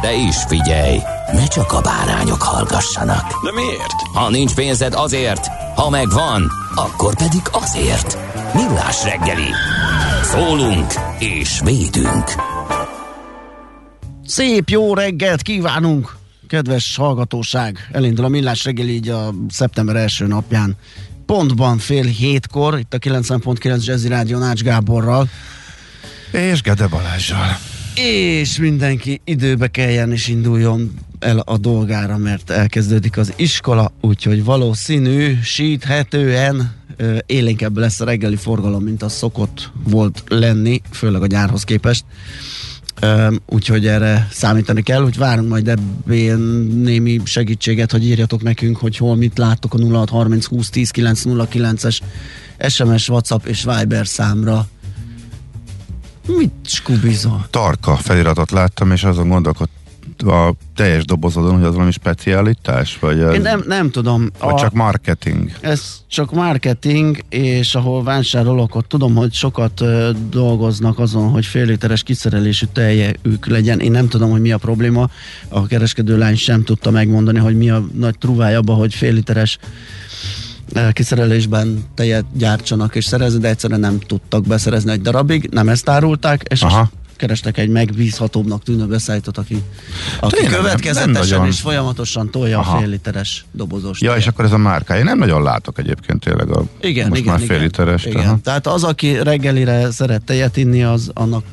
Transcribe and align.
De 0.00 0.14
is 0.14 0.36
figyelj, 0.48 0.98
ne 1.32 1.46
csak 1.46 1.72
a 1.72 1.80
bárányok 1.80 2.42
hallgassanak. 2.42 3.44
De 3.44 3.52
miért? 3.52 3.92
Ha 4.12 4.30
nincs 4.30 4.54
pénzed 4.54 4.94
azért, 4.94 5.46
ha 5.74 5.90
megvan, 5.90 6.50
akkor 6.74 7.16
pedig 7.16 7.42
azért. 7.52 8.18
Millás 8.54 9.04
reggeli. 9.04 9.48
Szólunk 10.22 10.92
és 11.18 11.60
védünk. 11.64 12.24
Szép 14.26 14.68
jó 14.68 14.94
reggelt 14.94 15.42
kívánunk, 15.42 16.16
kedves 16.48 16.96
hallgatóság! 16.96 17.88
Elindul 17.92 18.24
a 18.24 18.28
Millás 18.28 18.64
reggel 18.64 18.86
így 18.86 19.08
a 19.08 19.30
szeptember 19.48 19.96
első 19.96 20.26
napján. 20.26 20.76
Pontban 21.26 21.78
fél 21.78 22.04
hétkor, 22.04 22.78
itt 22.78 22.94
a 22.94 22.98
90.9 22.98 23.84
Jazzy 23.84 24.08
Rádió 24.08 24.38
Nács 24.38 24.62
Gáborral. 24.62 25.28
És 26.30 26.62
Gede 26.62 26.86
Balázsjal. 26.86 27.58
És 28.02 28.58
mindenki 28.58 29.20
időbe 29.24 29.68
kelljen 29.68 30.12
és 30.12 30.28
induljon 30.28 30.94
el 31.18 31.38
a 31.38 31.58
dolgára, 31.58 32.16
mert 32.16 32.50
elkezdődik 32.50 33.16
az 33.16 33.32
iskola, 33.36 33.92
úgyhogy 34.00 34.44
valószínű, 34.44 35.38
síthetően 35.42 36.74
ö, 36.96 37.18
élénkebb 37.26 37.76
lesz 37.76 38.00
a 38.00 38.04
reggeli 38.04 38.36
forgalom, 38.36 38.82
mint 38.82 39.02
az 39.02 39.12
szokott 39.12 39.70
volt 39.84 40.22
lenni, 40.28 40.80
főleg 40.90 41.22
a 41.22 41.26
nyárhoz 41.26 41.64
képest. 41.64 42.04
Úgyhogy 43.46 43.86
erre 43.86 44.28
számítani 44.30 44.82
kell, 44.82 45.02
hogy 45.02 45.16
várunk 45.16 45.48
majd 45.48 45.68
ebből 45.68 46.36
némi 46.82 47.20
segítséget, 47.24 47.90
hogy 47.90 48.06
írjatok 48.06 48.42
nekünk, 48.42 48.76
hogy 48.76 48.96
hol 48.96 49.16
mit 49.16 49.38
láttok 49.38 49.74
a 49.74 49.78
0630 49.78 50.44
20 50.44 50.70
10 50.70 50.90
909-es 50.94 51.98
SMS, 52.68 53.08
WhatsApp 53.08 53.46
és 53.46 53.64
Viber 53.64 54.06
számra. 54.06 54.68
Mit 56.36 56.52
skubizol? 56.62 57.46
Tarka 57.50 57.96
feliratot 57.96 58.50
láttam, 58.50 58.92
és 58.92 59.04
azon 59.04 59.28
gondolkodtam 59.28 59.78
a 60.28 60.52
teljes 60.74 61.04
dobozodon, 61.04 61.54
hogy 61.54 61.64
az 61.64 61.74
valami 61.74 61.90
specialitás, 61.90 62.98
vagy, 62.98 63.20
ez, 63.20 63.34
Én 63.34 63.40
nem, 63.40 63.62
nem 63.66 63.90
tudom. 63.90 64.30
vagy 64.38 64.54
csak 64.54 64.72
marketing. 64.72 65.50
Ez 65.60 65.82
csak 66.08 66.32
marketing, 66.32 67.18
és 67.28 67.74
ahol 67.74 68.02
vásárolok, 68.02 68.74
ott 68.74 68.88
tudom, 68.88 69.14
hogy 69.14 69.32
sokat 69.32 69.80
ö, 69.80 70.10
dolgoznak 70.30 70.98
azon, 70.98 71.30
hogy 71.30 71.46
fél 71.46 71.64
literes 71.66 72.02
kiszerelésű 72.02 72.66
tejük 72.72 73.46
legyen. 73.46 73.80
Én 73.80 73.90
nem 73.90 74.08
tudom, 74.08 74.30
hogy 74.30 74.40
mi 74.40 74.52
a 74.52 74.58
probléma. 74.58 75.08
A 75.48 75.66
kereskedő 75.66 76.18
lány 76.18 76.36
sem 76.36 76.64
tudta 76.64 76.90
megmondani, 76.90 77.38
hogy 77.38 77.56
mi 77.56 77.70
a 77.70 77.84
nagy 77.94 78.18
truváj 78.18 78.54
abban, 78.54 78.76
hogy 78.76 78.94
fél 78.94 79.12
literes 79.12 79.58
kiszerelésben 80.92 81.84
tejet 81.94 82.24
gyártsanak 82.32 82.94
és 82.94 83.04
szerezni, 83.04 83.38
de 83.40 83.48
egyszerűen 83.48 83.80
nem 83.80 83.98
tudtak 83.98 84.46
beszerezni 84.46 84.90
egy 84.92 85.00
darabig, 85.02 85.48
nem 85.52 85.68
ezt 85.68 85.88
árulták, 85.88 86.42
és 86.48 86.62
Aha. 86.62 86.90
kerestek 87.16 87.58
egy 87.58 87.68
megbízhatóbbnak 87.68 88.62
tűnő 88.62 88.86
beszállítót, 88.86 89.38
aki, 89.38 89.62
aki 90.20 90.34
Tényleg, 90.34 90.58
következetesen 90.58 91.10
nem 91.10 91.22
nagyon. 91.22 91.46
és 91.46 91.60
folyamatosan 91.60 92.30
tolja 92.30 92.58
Aha. 92.58 92.76
a 92.76 92.80
fél 92.80 92.88
literes 92.88 93.44
dobozos 93.52 94.00
Ja, 94.00 94.08
tejet. 94.08 94.22
és 94.22 94.28
akkor 94.28 94.44
ez 94.44 94.52
a 94.52 94.56
márka. 94.58 94.96
Én 94.96 95.04
nem 95.04 95.18
nagyon 95.18 95.42
látok 95.42 95.78
egyébként 95.78 96.20
tényleg 96.24 96.50
a 96.50 96.64
Igen, 96.80 97.08
most 97.08 97.20
igen, 97.20 97.32
már 97.32 97.40
fél 97.42 97.48
igen, 97.50 97.62
literes. 97.62 98.04
igen. 98.04 98.40
Tehát 98.42 98.66
az, 98.66 98.84
aki 98.84 99.22
reggelire 99.22 99.90
szeret 99.90 100.22
tejet 100.22 100.56
inni, 100.56 100.82
az 100.82 101.10
annak 101.14 101.44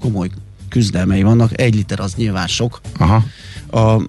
komoly 0.00 0.28
küzdelmei 0.68 1.22
vannak. 1.22 1.60
Egy 1.60 1.74
liter 1.74 2.00
az 2.00 2.14
nyilván 2.14 2.46
sok. 2.46 2.80
Aha. 2.98 3.24
A, 3.70 4.02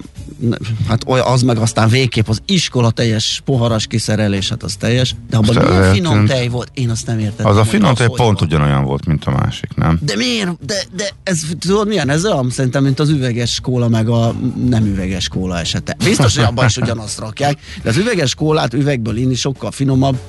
hát 0.88 1.04
az 1.04 1.42
meg 1.42 1.58
aztán 1.58 1.90
végképp 1.90 2.28
az 2.28 2.42
iskola 2.46 2.92
teljes 2.92 3.42
poharas 3.46 3.88
kiszerelés, 3.88 4.50
hát 4.50 4.64
az 4.64 4.76
teljes. 4.76 5.16
De 5.30 5.38
abban 5.38 5.58
Azt 5.58 5.68
milyen 5.68 5.94
finom 5.94 6.26
tej 6.26 6.48
volt, 6.48 6.72
én 6.74 6.90
azt 6.90 7.08
nem 7.08 7.20
értettem. 7.20 7.46
Az 7.46 7.58
a 7.58 7.64
finom 7.64 7.94
tej 7.94 8.08
pont 8.08 8.40
van. 8.40 8.48
ugyanolyan 8.48 8.84
volt, 8.84 9.06
mint 9.06 9.26
a 9.26 9.32
másik, 9.32 9.76
nem? 9.76 10.00
De 10.02 10.16
miért? 10.16 10.66
De, 10.66 10.76
de 10.96 11.10
ez 11.24 11.40
tudod 11.60 11.88
milyen? 11.88 12.10
Ez 12.10 12.26
olyan 12.26 12.50
szerintem, 12.50 12.84
mint 12.84 13.00
az 13.00 13.10
üveges 13.10 13.60
kóla, 13.60 13.88
meg 13.88 14.10
a 14.10 14.36
nem 14.70 14.86
üveges 14.86 15.28
kóla 15.28 15.60
esete. 15.60 15.96
Biztos, 16.04 16.36
hogy 16.36 16.46
abban 16.46 16.66
is 16.66 16.78
ugyanazt 16.78 17.20
rakják, 17.20 17.60
de 17.84 17.90
az 17.90 17.98
üveges 17.98 18.36
kólát 18.36 18.74
üvegből 18.74 19.18
inni 19.18 19.36
sokkal 19.36 19.72
finomabb, 19.72 20.20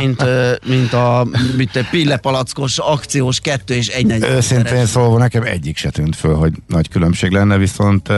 mint, 0.00 0.24
mint 0.66 0.92
a 0.92 1.26
mint 1.56 1.76
a 1.76 1.80
pillepalackos 1.90 2.78
akciós 2.78 3.40
kettő 3.40 3.74
és 3.74 3.88
egy 3.88 4.22
Őszintén 4.22 4.86
szólva 4.86 5.18
nekem 5.18 5.42
egyik 5.42 5.76
se 5.76 5.90
tűnt 5.90 6.16
föl, 6.16 6.34
hogy 6.34 6.52
nagy 6.68 6.88
különbség 6.88 7.30
lenne, 7.30 7.56
viszont 7.58 8.08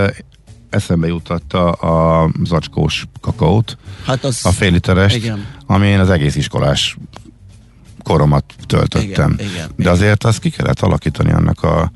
eszembe 0.77 1.07
jutatta 1.07 1.71
a 1.73 2.31
zacskós 2.45 3.07
kakaót, 3.21 3.77
Hát 4.05 4.25
az, 4.25 4.47
a 4.47 4.51
fél 4.51 4.71
literest, 4.71 5.17
Igen. 5.17 5.47
ami 5.67 5.87
én 5.87 5.99
az 6.01 6.11
egész 6.11 6.37
iskolás 6.37 6.97
koromat 8.03 8.45
töltöttem. 8.67 9.31
Igen, 9.33 9.49
igen, 9.51 9.67
De 9.69 9.75
igen. 9.79 9.93
azért 9.93 10.25
azt 10.25 10.39
ki 10.41 10.51
kellett 10.51 10.81
alakítani 10.81 11.33
annak 11.33 11.63
a 11.63 11.93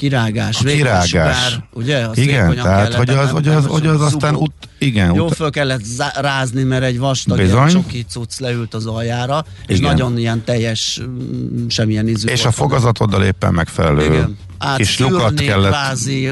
kirágás, 0.00 0.60
A 0.60 0.64
kirágás. 0.64 1.08
sugár, 1.08 1.64
ugye? 1.72 1.96
Az 2.08 2.18
igen, 2.18 2.54
tehát 2.54 2.94
hogy 2.94 3.08
az, 3.10 3.30
hogy 3.30 3.48
az, 3.48 3.66
hogy 3.66 3.86
az 3.86 4.00
aztán 4.00 4.34
ut, 4.34 4.52
igen, 4.78 5.14
Jó 5.14 5.26
ut, 5.26 5.34
föl 5.34 5.50
kellett 5.50 5.84
zá- 5.84 6.16
rázni, 6.16 6.62
mert 6.62 6.82
egy 6.82 6.98
vastag 6.98 7.36
Bizony. 7.36 7.68
csoki 7.68 8.04
cucc 8.08 8.38
leült 8.38 8.74
az 8.74 8.86
aljára, 8.86 9.44
és 9.66 9.78
Igen. 9.78 9.90
nagyon 9.90 10.18
ilyen 10.18 10.44
teljes, 10.44 11.00
mm, 11.02 11.66
semmilyen 11.68 12.08
ízű 12.08 12.28
és 12.28 12.44
a 12.44 12.50
fogazatoddal 12.50 13.22
éppen 13.24 13.54
megfelelő 13.54 14.04
Igen. 14.04 14.36
kis 14.76 14.98
lyukat 14.98 15.22
Átszűrni 15.22 15.44
kellett, 15.44 15.70
kvázi 15.70 16.26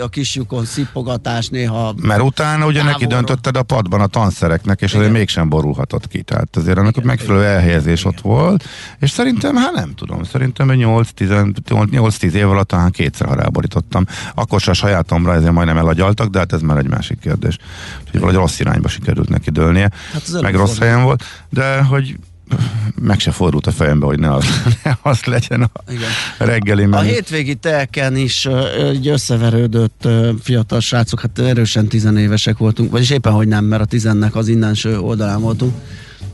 a 0.00 0.08
kis 0.08 0.34
lyukon 0.34 0.64
szipogatás 0.64 1.48
néha. 1.48 1.94
mert 2.02 2.22
utána 2.22 2.66
ugye 2.66 2.82
neki 2.82 2.92
Távolról. 3.00 3.08
döntötted 3.24 3.56
a 3.56 3.62
padban 3.62 4.00
a 4.00 4.06
tanszereknek, 4.06 4.80
és 4.80 4.86
azért 4.92 5.02
Igen. 5.08 5.12
mégsem 5.18 5.48
borulhatott 5.48 6.08
ki. 6.08 6.22
Tehát 6.22 6.56
azért 6.56 6.78
annak 6.78 6.96
Igen, 6.96 7.06
megfelelő 7.06 7.44
elhelyezés 7.44 8.04
ott 8.04 8.20
volt, 8.20 8.64
és 9.00 9.10
szerintem, 9.10 9.56
hát 9.56 9.72
nem 9.72 9.94
tudom, 9.94 10.22
szerintem 10.22 10.70
egy 10.70 10.78
8-10 10.78 12.32
év 12.32 12.48
alatt 12.50 12.68
talán 12.68 12.90
kétszer 12.92 13.26
haráborítottam. 13.26 14.06
Akkor 14.34 14.60
se 14.60 14.70
a 14.70 14.74
sajátomra, 14.74 15.34
ezért 15.34 15.52
majdnem 15.52 15.76
elagyaltak, 15.76 16.28
de 16.28 16.38
hát 16.38 16.52
ez 16.52 16.60
már 16.60 16.78
egy 16.78 16.88
másik 16.88 17.18
kérdés. 17.18 17.58
Úgyhogy 18.00 18.20
valahogy 18.20 18.40
rossz 18.40 18.60
irányba 18.60 18.88
sikerült 18.88 19.28
neki 19.28 19.50
dőlnie, 19.50 19.90
Hát 20.12 20.40
meg 20.40 20.54
rossz 20.54 20.78
helyen 20.78 21.02
volt, 21.02 21.24
de 21.50 21.82
hogy 21.82 22.16
meg 23.00 23.18
se 23.18 23.30
fordult 23.30 23.66
a 23.66 23.70
fejembe, 23.70 24.06
hogy 24.06 24.18
ne 24.18 24.34
az, 24.34 24.44
ne 24.84 24.96
az 25.02 25.24
legyen 25.24 25.62
a 25.62 25.70
Igen. 25.88 26.08
reggeli 26.38 26.82
A 26.82 26.88
menü. 26.88 27.08
hétvégi 27.08 27.54
telken 27.54 28.16
is 28.16 28.48
egy 28.78 29.08
összeverődött 29.08 30.08
fiatal 30.42 30.80
srácok, 30.80 31.20
hát 31.20 31.38
erősen 31.38 31.88
tizenévesek 31.88 32.58
voltunk, 32.58 32.90
vagyis 32.90 33.10
éppen, 33.10 33.32
hogy 33.32 33.48
nem, 33.48 33.64
mert 33.64 33.82
a 33.82 33.84
tizennek 33.84 34.36
az 34.36 34.48
innenső 34.48 34.98
oldalán 34.98 35.40
voltunk, 35.40 35.74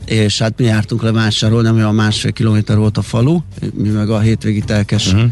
és 0.05 0.39
hát 0.39 0.53
mi 0.57 0.63
jártunk 0.63 1.01
le 1.03 1.11
vásárolni, 1.11 1.67
ami 1.67 1.81
a 1.81 1.91
másfél 1.91 2.31
kilométer 2.31 2.77
volt 2.77 2.97
a 2.97 3.01
falu, 3.01 3.39
mi 3.73 3.89
meg 3.89 4.09
a 4.09 4.19
hétvégi 4.19 4.61
telkes 4.61 5.13
uh-huh. 5.13 5.31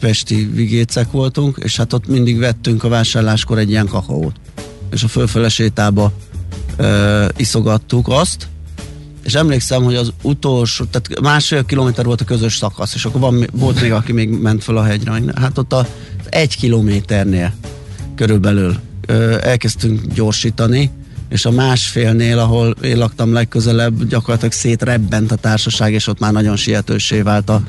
Pesti 0.00 0.50
vigécek 0.52 1.10
voltunk, 1.10 1.58
és 1.62 1.76
hát 1.76 1.92
ott 1.92 2.06
mindig 2.06 2.38
vettünk 2.38 2.84
a 2.84 2.88
vásárláskor 2.88 3.58
egy 3.58 3.70
ilyen 3.70 3.86
kakaót. 3.86 4.34
És 4.90 5.02
a 5.02 5.08
fölfele 5.08 5.48
sétába 5.48 6.12
ö, 6.76 7.26
iszogattuk 7.36 8.08
azt, 8.08 8.48
és 9.24 9.34
emlékszem, 9.34 9.82
hogy 9.82 9.94
az 9.94 10.12
utolsó, 10.22 10.84
tehát 10.84 11.20
másfél 11.20 11.64
kilométer 11.64 12.04
volt 12.04 12.20
a 12.20 12.24
közös 12.24 12.56
szakasz, 12.56 12.94
és 12.94 13.04
akkor 13.04 13.20
van, 13.20 13.46
volt 13.52 13.80
még, 13.80 13.92
aki 13.92 14.12
még 14.12 14.28
ment 14.28 14.64
fel 14.64 14.76
a 14.76 14.82
hegyre. 14.82 15.22
Hát 15.34 15.58
ott 15.58 15.72
a 15.72 15.86
egy 16.28 16.56
kilométernél 16.56 17.54
körülbelül 18.14 18.76
ö, 19.06 19.36
elkezdtünk 19.42 20.00
gyorsítani, 20.14 20.90
és 21.28 21.44
a 21.44 21.50
másfélnél, 21.50 22.38
ahol 22.38 22.76
én 22.82 22.98
laktam 22.98 23.32
legközelebb, 23.32 24.04
gyakorlatilag 24.04 24.52
szétrebbent 24.52 25.32
a 25.32 25.36
társaság, 25.36 25.92
és 25.92 26.06
ott 26.06 26.18
már 26.18 26.32
nagyon 26.32 26.56
sietősé 26.56 27.20
vált 27.20 27.48
a, 27.48 27.62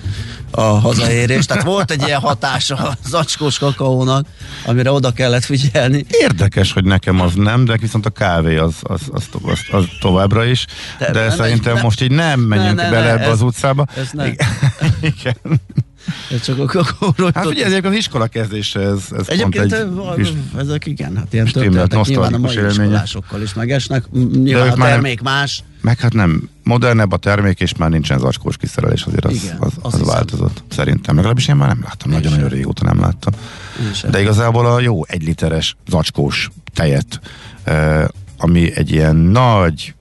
a 0.51 0.61
hazaérés. 0.61 1.45
Tehát 1.45 1.63
volt 1.63 1.91
egy 1.91 2.03
ilyen 2.05 2.19
hatása 2.19 2.75
a 2.75 2.93
zacskós 3.05 3.57
kakaónak, 3.57 4.25
amire 4.65 4.91
oda 4.91 5.11
kellett 5.11 5.43
figyelni. 5.45 6.05
Érdekes, 6.09 6.73
hogy 6.73 6.83
nekem 6.83 7.21
az 7.21 7.33
nem, 7.35 7.65
de 7.65 7.77
viszont 7.77 8.05
a 8.05 8.09
kávé 8.09 8.57
az, 8.57 8.75
az, 8.81 9.01
az, 9.11 9.23
az, 9.43 9.59
az 9.71 9.83
továbbra 9.99 10.45
is. 10.45 10.65
De 10.99 11.11
De, 11.11 11.29
szerintem 11.29 11.73
ne- 11.75 11.81
most 11.81 12.01
így 12.01 12.11
nem 12.11 12.39
menjünk 12.39 12.75
ne, 12.75 12.83
ne, 12.83 12.89
bele 12.89 13.05
ne, 13.05 13.11
ebbe 13.11 13.21
ez- 13.23 13.29
az 13.31 13.41
utcába. 13.41 13.85
ez 13.95 14.09
nem. 14.11 14.35
Igen. 15.01 15.35
Ez 16.31 16.41
csak 16.41 16.59
a 16.59 16.65
kakaóról 16.65 17.31
Hát 17.33 17.45
ugye 17.45 17.65
ezek 17.65 17.85
az 17.85 17.93
iskola 17.93 18.27
kezdése, 18.27 18.79
ez, 18.79 18.99
ez 19.17 19.27
Egyébként 19.27 19.73
egy, 19.73 19.87
ezek 20.57 20.85
igen, 20.85 21.17
hát 21.17 21.33
ilyen 21.33 21.45
történetek 21.45 22.05
nyilván 22.05 22.33
a 22.33 22.37
mai 22.37 22.55
élménye. 22.55 22.71
iskolásokkal 22.71 23.41
is 23.41 23.53
megesnek. 23.53 24.03
Nyilván 24.33 24.69
a 24.69 24.75
már 24.75 24.89
termék 24.89 25.21
más. 25.21 25.63
Meg 25.81 25.99
hát 25.99 26.13
nem, 26.13 26.49
modernebb 26.63 27.11
a 27.11 27.17
termék, 27.17 27.59
és 27.59 27.75
már 27.75 27.89
nincsen 27.89 28.19
zacskós 28.19 28.57
kiszerelés, 28.57 29.03
azért 29.03 29.25
az, 29.25 29.33
Igen, 29.33 29.57
az, 29.59 29.71
az, 29.81 29.91
hiszem. 29.91 30.07
változott. 30.07 30.63
Szerintem. 30.69 31.15
Legalábbis 31.15 31.47
én 31.47 31.55
már 31.55 31.67
nem 31.67 31.81
láttam, 31.83 32.11
nagyon-nagyon 32.11 32.49
régóta 32.49 32.85
nem 32.85 32.99
láttam. 32.99 33.33
De 34.09 34.21
igazából 34.21 34.65
a 34.65 34.79
jó 34.79 35.05
egy 35.05 35.23
literes 35.23 35.75
zacskós 35.87 36.49
tejet, 36.73 37.19
eh, 37.63 38.05
ami 38.37 38.75
egy 38.75 38.91
ilyen 38.91 39.15
nagy 39.15 39.95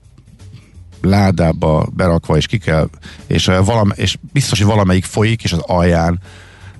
ládába 1.07 1.87
berakva, 1.95 2.37
és 2.37 2.45
ki 2.45 2.57
kell, 2.57 2.89
és, 3.27 3.47
eh, 3.47 3.65
valam, 3.65 3.91
és 3.95 4.17
biztos, 4.31 4.59
hogy 4.59 4.67
valamelyik 4.67 5.05
folyik, 5.05 5.43
és 5.43 5.51
az 5.53 5.59
alján 5.59 6.19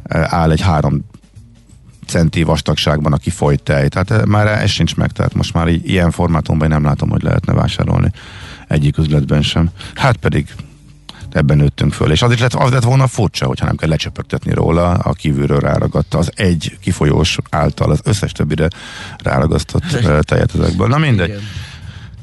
eh, 0.04 0.34
áll 0.34 0.52
egy 0.52 0.62
három 0.62 1.06
centi 2.08 2.44
vastagságban 2.44 3.14
a 3.14 3.18
kifolyt 3.18 3.64
tej. 3.64 3.88
Tehát 3.88 4.12
eh, 4.12 4.26
már 4.26 4.48
ez 4.48 4.70
sincs 4.70 4.96
meg, 4.96 5.12
tehát 5.12 5.34
most 5.34 5.54
már 5.54 5.68
ilyen 5.68 6.12
formátumban 6.12 6.68
nem 6.68 6.84
látom, 6.84 7.10
hogy 7.10 7.24
lehetne 7.24 7.54
vásárolni 7.54 8.12
egyik 8.68 8.98
üzletben 8.98 9.42
sem. 9.42 9.70
Hát 9.96 10.18
pedig 10.18 10.48
ebben 11.32 11.58
nőttünk 11.58 11.94
föl. 11.94 12.12
És 12.12 12.22
az 12.22 12.32
is 12.32 12.40
lett, 12.40 12.54
az 12.54 12.72
lett 12.72 12.84
volna 12.84 13.08
furcsa, 13.08 13.46
hogyha 13.46 13.66
nem 13.66 13.76
kell 13.76 13.90
lecsöpögtetni 13.90 14.54
róla, 14.54 14.92
a 14.92 15.14
kívülről 15.14 15.60
ráragadta 15.60 16.18
az 16.18 16.32
egy 16.36 16.78
kifolyós 16.82 17.38
által 17.50 17.92
az 17.92 18.00
összes 18.04 18.32
többire 18.32 18.68
ráragasztott 19.24 19.84
tejet 20.30 20.56
ezekből. 20.56 20.88
Na 20.88 20.98
mindegy. 20.98 21.28
Igen. 21.28 21.42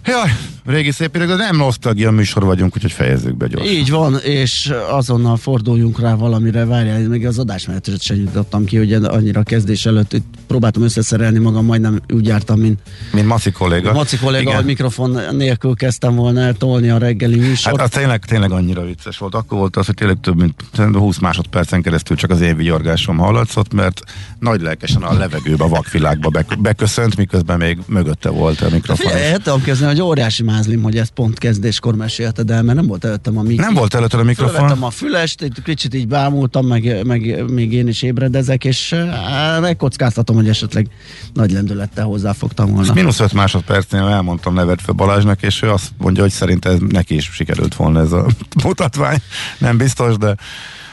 Jaj, 0.04 0.30
régi 0.66 0.90
szép 0.90 1.14
idők, 1.14 1.28
de 1.28 1.34
nem 1.34 1.56
nosztalgia 1.56 2.10
műsor 2.10 2.44
vagyunk, 2.44 2.76
úgyhogy 2.76 2.92
fejezzük 2.92 3.36
be 3.36 3.46
gyorsan. 3.46 3.72
Így 3.72 3.90
van, 3.90 4.18
és 4.18 4.72
azonnal 4.90 5.36
forduljunk 5.36 6.00
rá 6.00 6.14
valamire, 6.14 6.64
várjál, 6.64 7.08
még 7.08 7.26
az 7.26 7.38
adásmenetet 7.38 8.02
sem 8.02 8.16
nyitottam 8.16 8.64
ki, 8.64 8.78
ugye 8.78 8.98
annyira 8.98 9.42
kezdés 9.42 9.86
előtt 9.86 10.12
itt 10.12 10.24
próbáltam 10.46 10.82
összeszerelni 10.82 11.38
magam, 11.38 11.64
majdnem 11.64 12.00
úgy 12.14 12.26
jártam, 12.26 12.58
mint 12.60 12.80
Mint 13.12 13.26
Maci 13.26 13.50
kolléga. 13.50 13.92
Maci 13.92 14.16
kolléga, 14.16 14.42
Igen. 14.42 14.54
hogy 14.54 14.64
mikrofon 14.64 15.18
nélkül 15.32 15.74
kezdtem 15.74 16.14
volna 16.14 16.40
el 16.40 16.54
tolni 16.54 16.88
a 16.88 16.98
reggeli 16.98 17.36
műsort. 17.38 17.76
Hát 17.76 17.86
az 17.86 17.98
tényleg, 17.98 18.24
tényleg 18.24 18.50
annyira 18.50 18.84
vicces 18.84 19.18
volt. 19.18 19.34
Akkor 19.34 19.58
volt 19.58 19.76
az, 19.76 19.86
hogy 19.86 19.94
tényleg 19.94 20.20
több 20.20 20.36
mint 20.36 20.54
szerintem 20.72 21.00
20 21.00 21.18
másodpercen 21.18 21.82
keresztül 21.82 22.16
csak 22.16 22.30
az 22.30 22.40
én 22.40 22.56
vigyorgásom 22.56 23.16
hallatszott, 23.16 23.72
mert 23.72 24.02
nagy 24.38 24.60
lelkesen 24.60 25.02
a 25.02 25.12
levegőbe, 25.12 25.64
a 25.64 25.68
vakvilágba 25.68 26.28
bek- 26.28 26.60
beköszönt, 26.60 27.16
miközben 27.16 27.58
még 27.58 27.78
mögötte 27.86 28.28
volt 28.28 28.60
a 28.60 28.68
mikrofon. 28.70 29.06
Figyelj, 29.06 29.36
kezdeni, 29.64 29.90
hogy 29.92 30.00
óriási 30.02 30.42
mázlim, 30.54 30.82
hogy 30.82 30.96
ezt 30.96 31.10
pont 31.10 31.38
kezdéskor 31.38 31.94
mesélted 31.94 32.50
el, 32.50 32.62
mert 32.62 32.76
nem 32.76 32.86
volt 32.86 33.04
előttem 33.04 33.38
a 33.38 33.42
mikrofon. 33.42 33.64
Nem 33.64 33.74
volt 33.74 33.94
előtte 33.94 34.18
a 34.18 34.22
mikrofon. 34.22 34.54
Fölvettem 34.54 34.84
a 34.84 34.90
fülest, 34.90 35.42
egy 35.42 35.58
kicsit 35.64 35.94
így 35.94 36.08
bámultam, 36.08 36.66
meg, 36.66 37.06
meg 37.06 37.50
még 37.50 37.72
én 37.72 37.88
is 37.88 38.02
ébredezek, 38.02 38.64
és 38.64 38.92
eh, 38.92 39.60
megkockáztatom, 39.60 40.36
hogy 40.36 40.48
esetleg 40.48 40.88
nagy 41.32 41.50
lendülettel 41.50 42.04
hozzáfogtam 42.04 42.66
volna. 42.66 42.82
Ezt 42.82 42.94
mínusz 42.94 43.20
5 43.20 43.32
másodpercnél 43.32 44.02
elmondtam 44.02 44.54
nevetve 44.54 44.92
Balázsnak, 44.92 45.42
és 45.42 45.62
ő 45.62 45.70
azt 45.70 45.90
mondja, 45.98 46.22
hogy 46.22 46.32
szerint 46.32 46.64
ez 46.64 46.78
neki 46.88 47.14
is 47.14 47.30
sikerült 47.32 47.74
volna 47.74 48.00
ez 48.00 48.12
a 48.12 48.26
mutatvány. 48.64 49.18
Nem 49.58 49.76
biztos, 49.76 50.16
de 50.16 50.36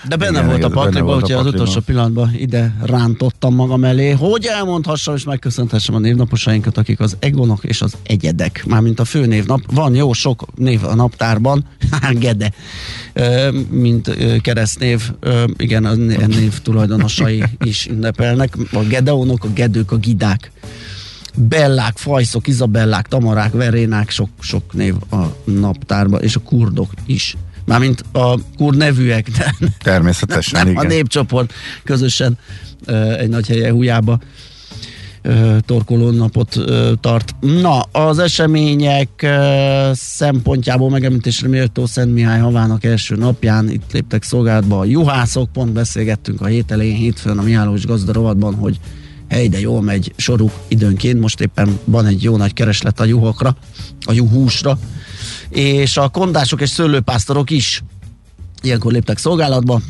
De 0.08 0.16
benne 0.16 0.32
Igen, 0.32 0.46
volt 0.46 0.58
igen, 0.58 0.72
a 0.72 0.74
pakliba, 0.74 1.16
úgyhogy 1.16 1.32
az 1.32 1.46
utolsó 1.46 1.80
pillanatban 1.80 2.32
ide 2.36 2.76
rántottam 2.82 3.56
magam 3.56 3.84
elé, 3.84 4.12
hogy 4.12 4.46
elmondhassam 4.46 5.16
és 5.16 5.24
megköszönhessem 5.24 5.96
a 5.96 6.00
névnaposainkat, 6.00 6.78
akik 6.78 7.00
az 7.00 7.18
egonok 7.20 7.64
és 7.64 7.82
az 7.82 7.98
egyedek. 8.04 8.64
Mármint 8.68 9.00
a 9.00 9.06
főnévnap. 9.06 9.62
Van 9.74 9.96
jó 9.96 10.14
sok 10.14 10.46
név 10.56 10.84
a 10.84 10.96
naptárban, 10.96 11.66
hát 12.02 12.20
Gede, 12.20 12.52
mint 13.70 14.16
keresztnév. 14.42 15.12
Igen, 15.58 15.86
a 15.86 15.94
né- 15.94 16.28
név 16.28 16.60
tulajdonosai 16.60 17.44
is 17.64 17.88
ünnepelnek. 17.88 18.58
A 18.72 18.80
Gedeonok, 18.80 19.44
a 19.44 19.54
Gedők, 19.54 19.92
a 19.92 19.98
Gidák. 19.98 20.52
Bellák, 21.36 21.98
Fajszok, 21.98 22.48
Izabellák, 22.48 23.08
Tamarák, 23.08 23.52
Verénák, 23.52 24.10
sok, 24.10 24.30
sok 24.40 24.74
név 24.74 24.96
a 25.12 25.36
naptárban, 25.44 26.22
és 26.22 26.36
a 26.36 26.40
kurdok 26.40 26.92
is. 27.06 27.36
Mármint 27.72 28.04
a 28.12 28.40
kurd 28.58 28.78
nevűek, 28.78 29.30
de 29.30 29.56
természetesen 29.84 30.60
nem 30.60 30.72
igen. 30.72 30.86
a 30.86 30.88
népcsoport 30.88 31.54
közösen 31.84 32.38
egy 33.18 33.30
nagy 33.30 33.48
helye 33.48 33.72
hújába 33.72 34.20
ö, 35.22 35.58
torkoló 35.66 36.10
napot 36.10 36.56
ö, 36.56 36.92
tart. 37.00 37.36
Na, 37.40 37.80
az 37.80 38.20
események 38.20 39.28
szempontjából 39.94 40.90
megemlítésre 40.90 41.48
méltó 41.48 41.86
Szent 41.86 42.14
Mihály 42.14 42.40
havának 42.40 42.84
első 42.84 43.16
napján 43.16 43.70
itt 43.70 43.92
léptek 43.92 44.24
szolgálatba 44.24 44.80
a 44.80 44.86
juhászok, 44.86 45.52
pont 45.52 45.72
beszélgettünk 45.72 46.42
a 46.42 46.46
hét 46.46 46.72
elején 46.72 46.96
hétfőn 46.96 47.38
a 47.38 47.42
Mihálovics 47.42 47.86
gazda 47.86 48.14
rovatban, 48.14 48.56
hogy 48.56 48.80
hely, 49.30 49.48
de 49.48 49.60
jól 49.60 49.82
megy 49.82 50.14
soruk 50.16 50.52
időnként, 50.68 51.20
most 51.20 51.42
éppen 51.42 51.80
van 51.86 52.06
egy 52.06 52.24
jó 52.24 52.38
nagy 52.38 52.54
kereslet 52.54 53.00
a 53.00 53.06
juhokra, 53.06 53.56
a 54.06 54.14
juhúsra, 54.14 54.80
és 55.52 55.98
a 55.98 56.10
kondások 56.10 56.62
és 56.62 56.70
szőlőpásztorok 56.70 57.50
is 57.50 57.84
ilyenkor 58.62 58.92
léptek 58.92 59.18
szolgálatba, 59.18 59.82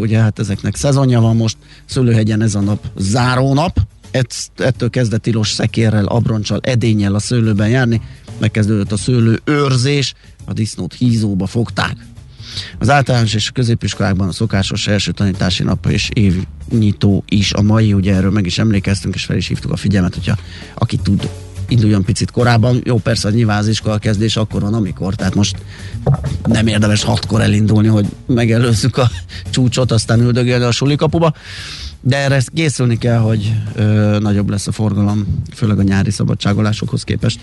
ugye 0.00 0.18
hát 0.18 0.38
ezeknek 0.38 0.76
szezonja 0.76 1.20
van 1.20 1.36
most, 1.36 1.56
Szőlőhegyen 1.84 2.42
ez 2.42 2.54
a 2.54 2.60
nap 2.60 2.84
záró 2.96 3.54
nap, 3.54 3.78
Ett, 4.10 4.34
ettől 4.56 4.90
kezdett 4.90 5.22
tilos 5.22 5.50
szekérrel, 5.50 6.04
abroncsal, 6.04 6.58
edényel 6.62 7.14
a 7.14 7.18
szőlőben 7.18 7.68
járni, 7.68 8.00
megkezdődött 8.38 8.92
a 8.92 8.96
szőlő 8.96 9.40
őrzés, 9.44 10.14
a 10.44 10.52
disznót 10.52 10.94
hízóba 10.94 11.46
fogták. 11.46 11.96
Az 12.78 12.90
általános 12.90 13.34
és 13.34 13.48
a 13.48 13.52
középiskolákban 13.52 14.28
a 14.28 14.32
szokásos 14.32 14.86
első 14.86 15.12
tanítási 15.12 15.62
nap 15.62 15.86
és 15.86 16.08
évnyitó 16.12 17.24
is 17.28 17.52
a 17.52 17.62
mai, 17.62 17.92
ugye 17.92 18.14
erről 18.14 18.30
meg 18.30 18.46
is 18.46 18.58
emlékeztünk, 18.58 19.14
és 19.14 19.24
fel 19.24 19.36
is 19.36 19.48
hívtuk 19.48 19.72
a 19.72 19.76
figyelmet, 19.76 20.14
hogyha 20.14 20.36
aki 20.74 20.96
tud, 20.96 21.28
induljon 21.68 22.04
picit 22.04 22.30
korábban. 22.30 22.80
Jó, 22.84 22.96
persze, 22.96 23.30
nyilván 23.30 23.58
az 23.58 23.68
iskola 23.68 23.98
kezdés 23.98 24.36
akkor 24.36 24.60
van, 24.60 24.74
amikor, 24.74 25.14
tehát 25.14 25.34
most 25.34 25.56
nem 26.46 26.66
érdemes 26.66 27.04
hatkor 27.04 27.40
elindulni, 27.40 27.88
hogy 27.88 28.06
megelőzzük 28.26 28.96
a 28.96 29.10
csúcsot, 29.50 29.92
aztán 29.92 30.20
üldögélni 30.20 30.64
a 30.64 30.70
sulikapuba, 30.70 31.32
de 32.00 32.16
erre 32.16 32.42
készülni 32.54 32.98
kell, 32.98 33.18
hogy 33.18 33.52
ö, 33.74 34.18
nagyobb 34.20 34.50
lesz 34.50 34.66
a 34.66 34.72
forgalom, 34.72 35.42
főleg 35.54 35.78
a 35.78 35.82
nyári 35.82 36.10
szabadságolásokhoz 36.10 37.02
képest. 37.02 37.40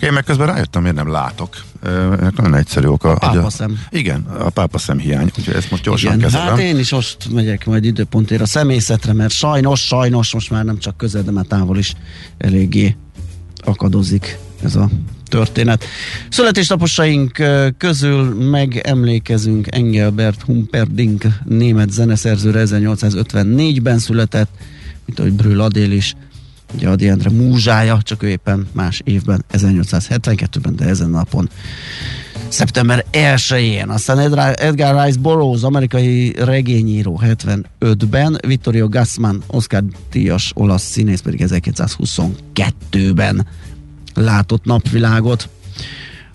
Én 0.00 0.12
meg 0.12 0.24
közben 0.24 0.46
rájöttem, 0.46 0.82
miért 0.82 0.96
nem 0.96 1.10
látok. 1.10 1.56
Ennek 1.82 2.36
nagyon 2.36 2.54
egyszerű 2.54 2.86
oka. 2.86 3.08
hogy 3.08 3.18
pápaszem. 3.18 3.78
Igen, 3.90 4.20
a 4.38 4.50
pápaszem 4.50 4.98
hiány, 4.98 5.30
úgyhogy 5.36 5.54
ezt 5.54 5.70
most 5.70 5.82
gyorsan 5.82 6.10
Igen, 6.10 6.22
kezelem. 6.22 6.46
hát 6.46 6.58
én 6.58 6.78
is 6.78 6.90
most 6.90 7.16
megyek 7.32 7.66
majd 7.66 7.84
időpontért 7.84 8.40
a 8.40 8.46
személyzetre, 8.46 9.12
mert 9.12 9.32
sajnos, 9.32 9.80
sajnos 9.86 10.32
most 10.34 10.50
már 10.50 10.64
nem 10.64 10.78
csak 10.78 10.96
közel, 10.96 11.22
de 11.22 11.30
már 11.30 11.44
távol 11.44 11.78
is 11.78 11.94
eléggé 12.38 12.96
akadozik 13.66 14.38
ez 14.62 14.76
a 14.76 14.88
történet. 15.28 15.84
Születésnaposaink 16.28 17.42
közül 17.78 18.48
megemlékezünk 18.50 19.74
Engelbert 19.74 20.42
Humperdinck 20.42 21.26
német 21.44 21.90
zeneszerzőre 21.90 22.62
1854-ben 22.64 23.98
született, 23.98 24.50
mint 25.04 25.18
ahogy 25.18 25.32
Brül 25.32 25.60
Adél 25.60 25.92
is, 25.92 26.14
ugye 26.74 26.88
Adi 26.88 27.08
Endre 27.08 27.30
múzsája, 27.30 27.98
csak 28.02 28.22
ő 28.22 28.28
éppen 28.28 28.66
más 28.72 29.00
évben, 29.04 29.44
1872-ben, 29.52 30.76
de 30.76 30.84
ezen 30.84 31.10
napon 31.10 31.48
szeptember 32.56 33.04
1-én. 33.12 33.88
Aztán 33.88 34.18
Edgar, 34.54 35.04
Rice 35.04 35.18
Burroughs, 35.18 35.62
amerikai 35.62 36.34
regényíró 36.38 37.20
75-ben, 37.24 38.38
Vittorio 38.46 38.88
Gassman, 38.88 39.42
Oscar 39.46 39.82
díjas 40.10 40.52
olasz 40.54 40.82
színész 40.82 41.20
pedig 41.20 41.44
1922-ben 41.44 43.46
látott 44.14 44.64
napvilágot. 44.64 45.48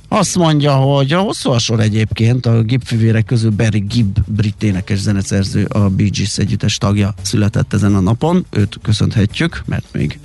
Azt 0.08 0.36
mondja, 0.36 0.76
hogy 0.76 1.14
a 1.14 1.20
hosszú 1.20 1.52
a 1.52 1.60
sor 1.60 1.80
egyébként, 1.80 2.46
a 2.46 2.62
Gibb 2.62 2.82
fivérek 2.84 3.26
közül 3.26 3.52
Barry 3.52 3.80
Gibb, 3.80 4.20
brit 4.26 4.64
énekes 4.64 5.00
zeneszerző, 5.00 5.66
a 5.66 5.90
Bee 5.90 6.10
Gees 6.10 6.38
együttes 6.38 6.78
tagja 6.78 7.14
született 7.22 7.74
ezen 7.74 7.96
a 7.96 8.00
napon. 8.00 8.46
Őt 8.50 8.80
köszönhetjük, 8.82 9.64
mert 9.66 9.86
még 9.92 10.20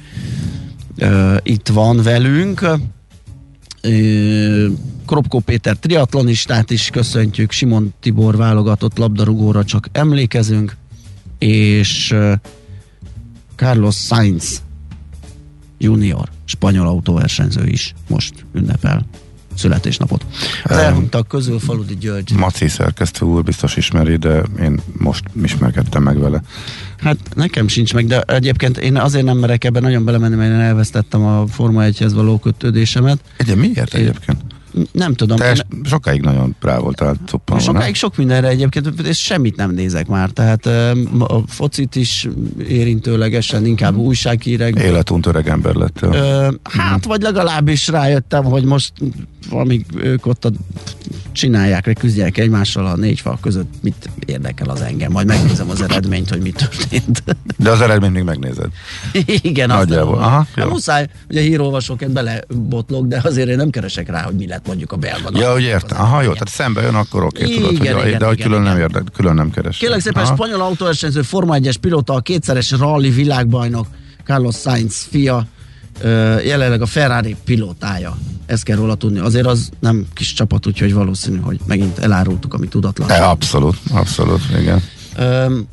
uh, 0.98 1.36
itt 1.42 1.68
van 1.68 2.02
velünk. 2.02 2.68
Kropkó 5.06 5.40
Péter 5.40 5.76
triatlonistát 5.76 6.70
is 6.70 6.90
köszöntjük, 6.90 7.50
Simon 7.50 7.94
Tibor 8.00 8.36
válogatott 8.36 8.96
labdarúgóra 8.98 9.64
csak 9.64 9.88
emlékezünk, 9.92 10.76
és 11.38 12.14
Carlos 13.56 13.96
Sainz 13.96 14.62
junior, 15.78 16.28
spanyol 16.44 16.86
autóversenyző 16.86 17.66
is 17.66 17.94
most 18.08 18.44
ünnepel 18.54 19.06
születésnapot. 19.58 20.24
Az 20.64 20.76
elhunytak 20.76 21.28
közül 21.28 21.58
Faludi 21.58 21.96
György. 21.96 22.32
Maci 22.36 22.68
szerkesztő 22.68 23.26
úr 23.26 23.42
biztos 23.42 23.76
ismeri, 23.76 24.16
de 24.16 24.42
én 24.60 24.80
most 24.98 25.24
ismerkedtem 25.42 26.02
meg 26.02 26.18
vele. 26.18 26.42
Hát 26.98 27.16
nekem 27.34 27.68
sincs 27.68 27.94
meg, 27.94 28.06
de 28.06 28.20
egyébként 28.20 28.78
én 28.78 28.96
azért 28.96 29.24
nem 29.24 29.38
merek 29.38 29.64
ebben 29.64 29.82
nagyon 29.82 30.04
belemenni, 30.04 30.34
mert 30.34 30.52
én 30.52 30.58
elvesztettem 30.58 31.24
a 31.24 31.46
Forma 31.46 31.82
1-hez 31.84 32.10
való 32.14 32.38
kötődésemet. 32.38 33.18
Egy, 33.36 33.56
miért 33.56 33.94
Én- 33.94 34.00
egyébként? 34.00 34.40
Nem 34.92 35.14
tudom. 35.14 35.36
Te 35.36 35.48
én- 35.50 35.84
sokáig 35.84 36.20
nagyon 36.20 36.56
rá 36.60 36.78
voltál 36.78 37.16
cuppanva, 37.26 37.62
Sokáig 37.62 37.84
nem? 37.84 37.92
sok 37.94 38.16
mindenre 38.16 38.48
egyébként, 38.48 39.00
és 39.00 39.18
semmit 39.22 39.56
nem 39.56 39.70
nézek 39.70 40.06
már. 40.06 40.30
Tehát 40.30 40.66
a 41.18 41.40
focit 41.46 41.96
is 41.96 42.28
érintőlegesen, 42.68 43.66
inkább 43.66 43.96
újságírek. 43.96 44.74
Életunt 44.78 45.26
öreg 45.26 45.48
ember 45.48 45.74
lettél. 45.74 46.12
Ö, 46.12 46.48
hát, 46.62 47.04
vagy 47.04 47.22
legalábbis 47.22 47.88
rájöttem, 47.88 48.44
hogy 48.44 48.64
most 48.64 48.92
amíg 49.50 49.86
ők 49.96 50.26
ott 50.26 50.44
a, 50.44 50.50
csinálják, 51.36 51.84
vagy 51.84 51.98
küzdják 51.98 52.38
egymással 52.38 52.86
a 52.86 52.96
négy 52.96 53.20
fal 53.20 53.38
között, 53.42 53.72
mit 53.82 54.10
érdekel 54.26 54.68
az 54.68 54.80
engem. 54.80 55.12
Majd 55.12 55.26
megnézem 55.26 55.70
az 55.70 55.82
eredményt, 55.82 56.28
hogy 56.30 56.40
mi 56.40 56.50
történt. 56.50 57.22
De 57.56 57.70
az 57.70 57.80
eredményt 57.80 58.12
még 58.12 58.22
megnézed. 58.22 58.66
Igen, 59.26 59.70
azt 59.70 59.88
Nagyjából. 59.88 60.14
nem- 60.14 60.24
Aha, 60.24 60.36
hát 60.36 60.46
jó. 60.64 60.68
muszáj, 60.68 61.06
ugye 61.28 61.40
hírolvasóként 61.40 62.12
belebotlok, 62.12 63.06
de 63.06 63.20
azért 63.24 63.48
én 63.48 63.56
nem 63.56 63.70
keresek 63.70 64.08
rá, 64.08 64.22
hogy 64.22 64.34
mi 64.34 64.46
lett 64.46 64.66
mondjuk 64.66 64.92
a 64.92 64.96
belga. 64.96 65.30
Ja, 65.32 65.52
hogy 65.52 65.62
értem. 65.62 66.00
Aha, 66.00 66.22
jó, 66.22 66.32
tehát 66.32 66.48
szembe 66.48 66.80
jön, 66.82 66.94
akkor 66.94 67.24
oké, 67.24 67.44
Igen, 67.44 67.54
tudod, 67.56 67.76
hogy, 67.76 68.06
igen, 68.06 68.18
de 68.18 68.24
hogy 68.26 68.34
igen, 68.38 68.46
külön 68.48 68.62
nem 68.62 68.76
igen. 68.76 68.88
érdek, 68.88 69.02
külön 69.12 69.34
nem 69.34 69.50
keres. 69.50 69.76
Kérlek 69.78 70.00
szépen, 70.00 70.22
Aha. 70.24 70.34
spanyol 70.34 70.60
autóversenyző, 70.60 71.22
Forma 71.22 71.56
1-es 71.58 71.74
pilóta, 71.80 72.12
a 72.14 72.20
kétszeres 72.20 72.70
rally 72.70 73.10
világbajnok, 73.10 73.86
Carlos 74.24 74.56
Sainz 74.56 75.06
fia, 75.10 75.46
jelenleg 76.44 76.82
a 76.82 76.86
Ferrari 76.86 77.36
pilótája. 77.44 78.16
Ezt 78.46 78.62
kell 78.62 78.76
róla 78.76 78.94
tudni. 78.94 79.18
Azért 79.18 79.46
az 79.46 79.70
nem 79.80 80.06
kis 80.14 80.32
csapat, 80.32 80.66
úgyhogy 80.66 80.94
valószínű, 80.94 81.38
hogy 81.38 81.60
megint 81.66 81.98
elárultuk, 81.98 82.54
ami 82.54 82.68
tudatlan. 82.68 83.10
E, 83.10 83.28
abszolút, 83.28 83.76
abszolút, 83.92 84.40
igen. 84.60 84.82
Öm, 85.16 85.66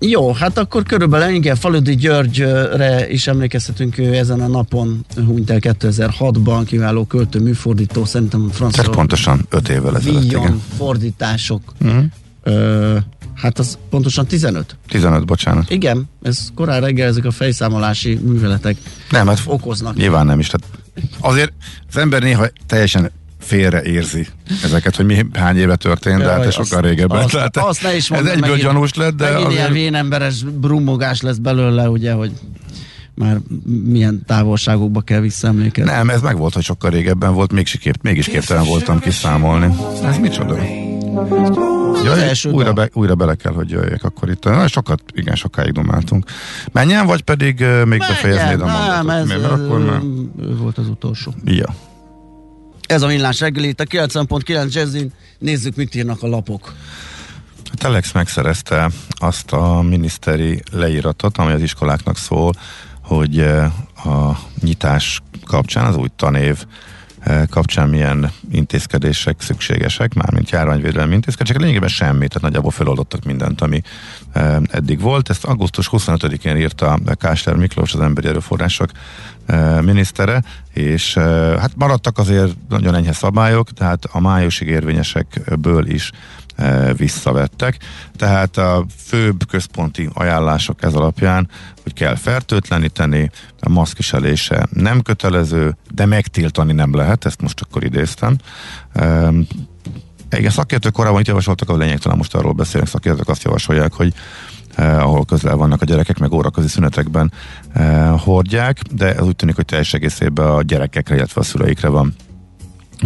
jó, 0.00 0.32
hát 0.32 0.58
akkor 0.58 0.82
körülbelül 0.82 1.34
igen, 1.34 1.56
Faludi 1.56 1.96
Györgyre 1.96 3.10
is 3.10 3.26
emlékezhetünk, 3.26 3.98
ő 3.98 4.14
ezen 4.14 4.40
a 4.40 4.46
napon 4.46 5.04
hunyt 5.26 5.50
el 5.50 5.58
2006-ban, 5.60 6.62
kiváló 6.66 7.04
költő, 7.04 7.40
műfordító, 7.40 8.04
szerintem 8.04 8.40
Tehát 8.40 8.56
francia 8.56 8.90
pontosan 8.90 9.46
öt 9.50 9.68
évvel 9.68 9.96
ezelőtt, 9.96 10.22
igen. 10.24 10.62
fordítások. 10.76 11.62
Mhm. 11.78 11.98
Ö, 12.42 12.96
hát 13.40 13.58
az 13.58 13.78
pontosan 13.90 14.26
15. 14.26 14.76
15, 14.88 15.26
bocsánat. 15.26 15.70
Igen, 15.70 16.08
ez 16.22 16.48
korán 16.54 16.80
reggel 16.80 17.08
ezek 17.08 17.24
a 17.24 17.30
fejszámolási 17.30 18.14
műveletek 18.22 18.76
Nem, 19.10 19.26
hát 19.26 19.40
okoznak. 19.46 19.96
nyilván 19.96 20.26
nem 20.26 20.38
is. 20.38 20.46
Tehát 20.46 20.66
azért 21.20 21.52
az 21.88 21.96
ember 21.96 22.22
néha 22.22 22.46
teljesen 22.66 23.10
félre 23.40 23.82
érzi 23.82 24.26
ezeket, 24.64 24.96
hogy 24.96 25.06
mi 25.06 25.26
hány 25.32 25.56
éve 25.56 25.76
történt, 25.76 26.18
de 26.18 26.30
hát 26.30 26.44
ez 26.44 26.54
sokkal 26.54 26.80
régebben. 26.80 27.18
Azt, 27.22 27.32
Tehát 27.32 27.56
azt 27.56 27.82
ne 27.82 27.96
is 27.96 28.02
ez 28.02 28.08
mondd, 28.08 28.26
egyből 28.26 28.40
megint- 28.50 28.60
gyanús 28.68 28.94
lett, 28.94 29.14
de 29.14 29.30
megint 29.30 29.50
ilyen 29.50 29.62
azért... 29.62 29.72
vénemberes 29.82 30.42
brummogás 30.42 31.20
lesz 31.20 31.36
belőle, 31.36 31.88
ugye, 31.88 32.12
hogy 32.12 32.32
már 33.14 33.38
milyen 33.84 34.22
távolságokba 34.26 35.00
kell 35.00 35.20
visszaemlékezni. 35.20 35.90
Nem, 35.90 36.10
ez 36.10 36.20
meg 36.20 36.36
volt, 36.38 36.54
hogy 36.54 36.62
sokkal 36.64 36.90
régebben 36.90 37.34
volt, 37.34 37.52
mégis, 37.52 37.76
kép, 37.76 37.94
mégis 38.02 38.26
képtelen 38.26 38.64
voltam 38.64 38.98
kiszámolni. 39.00 39.74
Ez 40.04 40.18
micsoda? 40.18 40.56
Ja, 42.04 42.16
első 42.16 42.50
újra, 42.50 42.72
be, 42.72 42.88
újra 42.92 43.14
bele 43.14 43.34
kell, 43.34 43.52
hogy 43.52 43.70
jöjjek 43.70 44.04
akkor 44.04 44.30
itt. 44.30 44.44
Na, 44.44 44.68
sokat, 44.68 45.02
igen, 45.12 45.34
sokáig 45.34 45.72
domáltunk. 45.72 46.24
Menjen, 46.72 47.06
vagy 47.06 47.22
pedig 47.22 47.60
uh, 47.60 47.84
még 47.84 47.98
befejeznéd 47.98 48.60
a 48.60 48.66
mondatot? 48.66 49.06
nem, 49.06 49.08
ez? 49.08 49.28
Mert 49.28 49.44
akkor 49.44 49.84
már... 49.84 50.00
ő 50.40 50.56
volt 50.56 50.78
az 50.78 50.88
utolsó. 50.88 51.34
Ja. 51.44 51.74
Ez 52.86 53.02
a 53.02 53.06
millás 53.06 53.40
reggeli, 53.40 53.68
itt 53.68 53.80
a 53.80 53.84
90.9 53.84 54.72
Jazzin. 54.72 55.12
Nézzük, 55.38 55.76
mit 55.76 55.94
írnak 55.94 56.22
a 56.22 56.26
lapok. 56.26 56.72
A 57.72 57.76
Telex 57.76 58.12
megszerezte 58.12 58.90
azt 59.10 59.52
a 59.52 59.82
miniszteri 59.82 60.62
leíratot, 60.72 61.38
ami 61.38 61.52
az 61.52 61.62
iskoláknak 61.62 62.16
szól, 62.16 62.52
hogy 63.02 63.40
a 64.04 64.38
nyitás 64.60 65.22
kapcsán, 65.46 65.84
az 65.84 65.96
új 65.96 66.08
tanév 66.16 66.64
kapcsán 67.50 67.88
milyen 67.88 68.30
intézkedések 68.50 69.40
szükségesek, 69.40 70.14
mármint 70.14 70.50
járványvédelmi 70.50 71.14
intézkedések, 71.14 71.60
lényegében 71.60 71.88
semmi, 71.88 72.28
tehát 72.28 72.40
nagyjából 72.40 72.70
feloldottak 72.70 73.24
mindent, 73.24 73.60
ami 73.60 73.82
eh, 74.32 74.56
eddig 74.70 75.00
volt. 75.00 75.30
Ezt 75.30 75.44
augusztus 75.44 75.88
25-én 75.92 76.56
írta 76.56 76.98
Kásler 77.14 77.56
Miklós, 77.56 77.94
az 77.94 78.00
emberi 78.00 78.28
erőforrások 78.28 78.90
eh, 79.46 79.80
minisztere, 79.82 80.42
és 80.72 81.14
hát 81.58 81.70
maradtak 81.76 82.18
azért 82.18 82.56
nagyon 82.68 82.94
enyhe 82.94 83.12
szabályok, 83.12 83.70
tehát 83.70 84.04
a 84.04 84.20
májusig 84.20 84.68
érvényesekből 84.68 85.86
is 85.86 86.10
visszavettek. 86.96 87.78
Tehát 88.16 88.56
a 88.56 88.84
főbb 88.96 89.46
központi 89.48 90.08
ajánlások 90.12 90.82
ez 90.82 90.94
alapján, 90.94 91.48
hogy 91.82 91.92
kell 91.92 92.14
fertőtleníteni, 92.14 93.30
a 93.60 93.68
maszkviselése 93.68 94.66
nem 94.70 95.02
kötelező, 95.02 95.76
de 95.94 96.06
megtiltani 96.06 96.72
nem 96.72 96.94
lehet, 96.94 97.24
ezt 97.24 97.40
most 97.40 97.60
akkor 97.60 97.84
idéztem. 97.84 98.36
Ehm, 98.92 99.40
igen, 100.30 100.50
szakértők 100.50 100.92
korábban 100.92 101.20
itt 101.20 101.26
javasoltak, 101.26 101.68
a 101.68 101.76
lényegtelen 101.76 102.16
most 102.16 102.34
arról 102.34 102.52
beszélnek, 102.52 102.90
szakértők 102.90 103.28
azt 103.28 103.42
javasolják, 103.42 103.92
hogy 103.92 104.14
eh, 104.74 105.06
ahol 105.06 105.24
közel 105.24 105.56
vannak 105.56 105.82
a 105.82 105.84
gyerekek, 105.84 106.18
meg 106.18 106.32
óraközi 106.32 106.68
szünetekben 106.68 107.32
eh, 107.72 108.20
hordják, 108.20 108.80
de 108.92 109.14
ez 109.14 109.26
úgy 109.26 109.36
tűnik, 109.36 109.54
hogy 109.54 109.64
teljes 109.64 109.94
egészében 109.94 110.46
a 110.46 110.62
gyerekekre, 110.62 111.14
illetve 111.14 111.40
a 111.40 111.44
szüleikre 111.44 111.88
van 111.88 112.14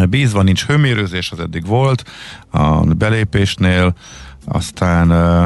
bízva, 0.08 0.42
nincs 0.42 0.66
hőmérőzés, 0.66 1.30
az 1.30 1.40
eddig 1.40 1.66
volt 1.66 2.04
a 2.50 2.80
belépésnél, 2.80 3.94
aztán 4.44 5.10
ö, 5.10 5.44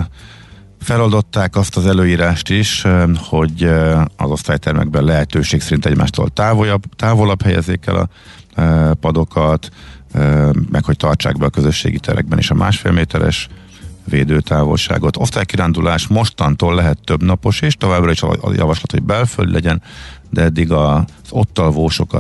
feloldották 0.81 1.57
azt 1.57 1.77
az 1.77 1.87
előírást 1.87 2.49
is, 2.49 2.85
hogy 3.17 3.63
az 4.17 4.31
osztálytermekben 4.31 5.05
lehetőség 5.05 5.61
szerint 5.61 5.87
egymástól 5.87 6.29
távolabb, 6.29 6.83
távolabb 6.97 7.43
helyezzék 7.43 7.87
el 7.87 7.97
a 7.97 8.09
padokat, 8.95 9.69
meg 10.71 10.85
hogy 10.85 10.97
tartsák 10.97 11.39
be 11.39 11.47
a 11.47 11.51
közösségi 11.51 11.99
terekben 11.99 12.39
is 12.39 12.51
a 12.51 12.55
másfél 12.55 12.93
méteres 12.93 13.49
védőtávolságot. 14.05 15.17
Osztálykirándulás 15.17 16.07
mostantól 16.07 16.75
lehet 16.75 16.99
több 17.05 17.23
napos, 17.23 17.61
és 17.61 17.75
továbbra 17.75 18.11
is 18.11 18.23
a 18.23 18.53
javaslat, 18.53 18.91
hogy 18.91 19.03
belföld 19.03 19.51
legyen, 19.51 19.83
de 20.31 20.43
eddig 20.43 20.73
az 20.73 21.05
ott 21.31 21.61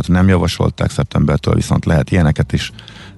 nem 0.06 0.28
javasolták, 0.28 0.90
szeptembertől 0.90 1.54
viszont 1.54 1.84
lehet 1.84 2.10
ilyeneket 2.10 2.52
is 2.52 2.72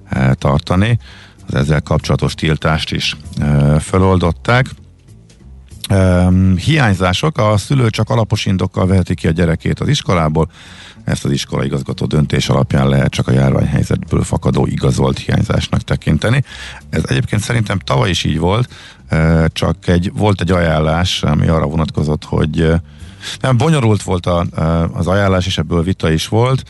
e, 0.09 0.33
tartani. 0.33 0.99
Az 1.47 1.53
ezzel 1.53 1.81
kapcsolatos 1.81 2.33
tiltást 2.33 2.91
is 2.91 3.17
e, 3.39 3.79
feloldották. 3.79 4.65
Um, 5.91 6.57
hiányzások, 6.57 7.37
a 7.37 7.57
szülő 7.57 7.89
csak 7.89 8.09
alapos 8.09 8.45
indokkal 8.45 8.87
veheti 8.87 9.15
ki 9.15 9.27
a 9.27 9.31
gyerekét 9.31 9.79
az 9.79 9.87
iskolából, 9.87 10.49
ezt 11.03 11.25
az 11.25 11.31
iskola 11.31 11.63
igazgató 11.63 12.05
döntés 12.05 12.49
alapján 12.49 12.89
lehet 12.89 13.11
csak 13.11 13.27
a 13.27 13.31
járványhelyzetből 13.31 14.23
fakadó 14.23 14.65
igazolt 14.65 15.17
hiányzásnak 15.17 15.81
tekinteni. 15.81 16.43
Ez 16.89 17.03
egyébként 17.07 17.41
szerintem 17.41 17.79
tavaly 17.79 18.09
is 18.09 18.23
így 18.23 18.39
volt, 18.39 18.69
csak 19.47 19.87
egy, 19.87 20.11
volt 20.13 20.41
egy 20.41 20.51
ajánlás, 20.51 21.23
ami 21.23 21.47
arra 21.47 21.65
vonatkozott, 21.65 22.23
hogy 22.23 22.73
nem, 23.41 23.57
bonyolult 23.57 24.03
volt 24.03 24.25
a, 24.25 24.45
az 24.93 25.07
ajánlás, 25.07 25.45
és 25.45 25.57
ebből 25.57 25.83
vita 25.83 26.11
is 26.11 26.27
volt. 26.27 26.63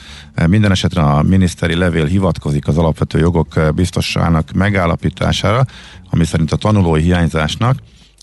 Minden 0.47 0.71
esetre 0.71 1.01
a 1.01 1.21
miniszteri 1.21 1.75
levél 1.75 2.05
hivatkozik 2.05 2.67
az 2.67 2.77
alapvető 2.77 3.19
jogok 3.19 3.59
biztosának 3.75 4.51
megállapítására, 4.51 5.65
ami 6.09 6.25
szerint 6.25 6.51
a 6.51 6.55
tanulói 6.55 7.01
hiányzásnak 7.01 7.75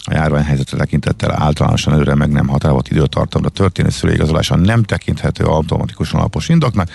a 0.09 0.15
járványhelyzetre 0.15 0.77
tekintettel 0.77 1.43
általánosan 1.43 1.93
előre 1.93 2.15
meg 2.15 2.31
nem 2.31 2.47
határozott 2.47 2.89
időtartamra 2.89 3.49
történő 3.49 3.89
szülőigazolása 3.89 4.57
nem 4.57 4.83
tekinthető 4.83 5.45
automatikusan 5.45 6.21
alapos 6.21 6.49
indoknak. 6.49 6.89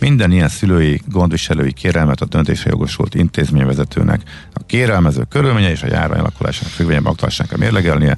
Minden 0.00 0.32
ilyen 0.32 0.48
szülői 0.48 1.02
gondviselői 1.06 1.72
kérelmet 1.72 2.20
a 2.20 2.24
döntésre 2.24 2.70
jogosult 2.70 3.14
intézményvezetőnek 3.14 4.22
a 4.54 4.60
kérelmező 4.66 5.22
körülménye 5.28 5.70
és 5.70 5.82
a 5.82 5.86
járvány 5.86 6.18
alakulásának 6.18 6.72
függvényében 6.72 7.12
aktuálisan 7.12 7.46
kell 7.46 7.58
mérlegelnie. 7.58 8.16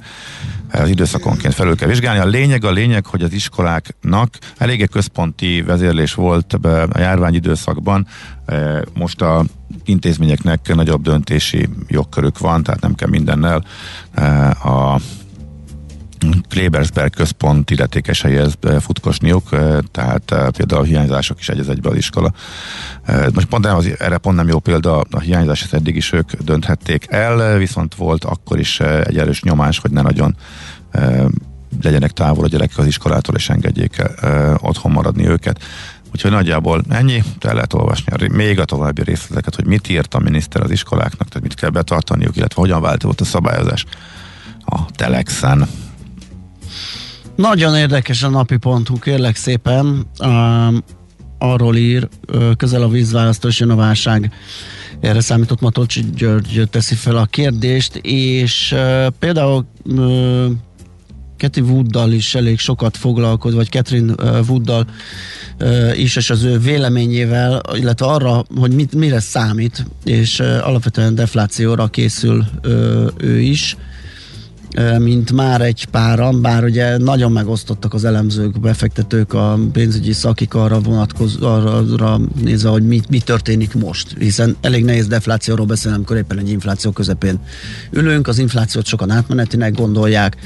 Az 0.72 0.88
időszakonként 0.88 1.54
felül 1.54 1.76
kell 1.76 1.88
vizsgálni. 1.88 2.20
A 2.20 2.26
lényeg 2.26 2.64
a 2.64 2.70
lényeg, 2.70 3.06
hogy 3.06 3.22
az 3.22 3.32
iskoláknak 3.32 4.38
eléggé 4.58 4.84
központi 4.84 5.62
vezérlés 5.62 6.14
volt 6.14 6.52
a 6.92 6.98
járvány 6.98 7.34
időszakban. 7.34 8.06
E, 8.46 8.84
Most 8.94 9.20
a 9.20 9.44
intézményeknek 9.84 10.74
nagyobb 10.74 11.02
döntési 11.02 11.68
jogkörük 11.88 12.38
van, 12.38 12.62
tehát 12.62 12.80
nem 12.80 12.94
kell 12.94 13.08
mindennel 13.08 13.64
e, 14.14 14.48
a 14.50 15.00
Klebersberg 16.48 17.10
központ 17.10 17.70
illetékeseihez 17.70 18.54
eh, 18.60 18.80
futkosniuk, 18.80 19.52
eh, 19.52 19.78
tehát 19.90 20.30
eh, 20.30 20.48
például 20.48 20.80
a 20.80 20.84
hiányzások 20.84 21.40
is 21.40 21.48
egy 21.48 21.68
egybe 21.68 21.88
az 21.88 21.96
iskola. 21.96 22.32
Most 23.34 23.46
pont 23.46 23.64
nem, 23.64 23.76
az, 23.76 23.90
erre 23.98 24.18
pont 24.18 24.36
nem 24.36 24.48
jó 24.48 24.58
példa, 24.58 25.00
a 25.10 25.20
hiányzás 25.20 25.72
eddig 25.72 25.96
is 25.96 26.12
ők 26.12 26.32
dönthették 26.32 27.06
el, 27.08 27.58
viszont 27.58 27.94
volt 27.94 28.24
akkor 28.24 28.58
is 28.58 28.80
egy 28.80 29.18
erős 29.18 29.42
nyomás, 29.42 29.78
hogy 29.78 29.90
ne 29.90 30.02
nagyon 30.02 30.36
legyenek 31.82 32.10
távol 32.10 32.44
a 32.44 32.48
gyerekek 32.48 32.78
az 32.78 32.86
iskolától, 32.86 33.34
és 33.34 33.48
engedjék 33.48 34.02
otthon 34.58 34.92
maradni 34.92 35.26
őket. 35.26 35.62
Úgyhogy 36.12 36.30
nagyjából 36.30 36.82
ennyi, 36.88 37.22
el 37.40 37.54
lehet 37.54 37.72
olvasni 37.72 38.28
még 38.28 38.58
a 38.58 38.64
további 38.64 39.02
részleteket, 39.02 39.54
hogy 39.54 39.66
mit 39.66 39.88
írt 39.88 40.14
a 40.14 40.18
miniszter 40.18 40.62
az 40.62 40.70
iskoláknak, 40.70 41.28
tehát 41.28 41.42
mit 41.42 41.54
kell 41.54 41.70
betartaniuk, 41.70 42.36
illetve 42.36 42.60
hogyan 42.60 42.80
változott 42.80 43.20
a 43.20 43.24
szabályozás 43.24 43.84
a 44.64 44.84
Telexen. 44.90 45.68
Nagyon 47.40 47.76
érdekes 47.76 48.22
a 48.22 48.28
napi 48.28 48.56
pontú, 48.56 48.98
kérlek 48.98 49.36
szépen. 49.36 50.06
Um, 50.18 50.82
arról 51.38 51.76
ír, 51.76 52.08
közel 52.56 52.82
a 52.82 52.88
vízválasztó 52.88 53.48
jön 53.52 53.70
a 53.70 53.74
válság. 53.74 54.32
Erre 55.00 55.20
számított 55.20 55.60
Matolcsi 55.60 56.04
György 56.16 56.68
teszi 56.70 56.94
fel 56.94 57.16
a 57.16 57.24
kérdést, 57.24 57.96
és 57.96 58.72
uh, 58.72 59.06
például 59.18 59.66
uh, 59.84 60.46
Kathy 61.38 61.60
Wooddal 61.60 62.12
is 62.12 62.34
elég 62.34 62.58
sokat 62.58 62.96
foglalkoz, 62.96 63.54
vagy 63.54 63.68
Catherine 63.68 64.14
Wooddal 64.48 64.86
is, 65.94 66.16
és 66.16 66.30
az 66.30 66.42
ő 66.42 66.58
véleményével, 66.58 67.60
illetve 67.74 68.06
arra, 68.06 68.44
hogy 68.56 68.72
mit, 68.72 68.94
mire 68.94 69.20
számít, 69.20 69.86
és 70.04 70.40
alapvetően 70.40 71.14
deflációra 71.14 71.86
készül 71.86 72.44
ő 73.16 73.40
is 73.40 73.76
mint 74.98 75.32
már 75.32 75.60
egy 75.60 75.84
páran, 75.84 76.40
bár 76.40 76.64
ugye 76.64 76.96
nagyon 76.96 77.32
megosztottak 77.32 77.94
az 77.94 78.04
elemzők, 78.04 78.60
befektetők, 78.60 79.32
a 79.32 79.58
pénzügyi 79.72 80.12
szakik 80.12 80.54
arra 80.54 80.80
vonatkozó, 80.80 81.46
arra, 81.46 82.20
nézve, 82.42 82.68
hogy 82.68 82.86
mi, 82.86 83.00
mi 83.08 83.18
történik 83.18 83.74
most, 83.74 84.14
hiszen 84.18 84.56
elég 84.60 84.84
nehéz 84.84 85.06
deflációról 85.06 85.66
beszélni, 85.66 85.96
amikor 85.96 86.16
éppen 86.16 86.38
egy 86.38 86.50
infláció 86.50 86.90
közepén 86.90 87.38
ülünk, 87.90 88.28
az 88.28 88.38
inflációt 88.38 88.86
sokan 88.86 89.10
átmenetinek 89.10 89.74
gondolják, 89.74 90.36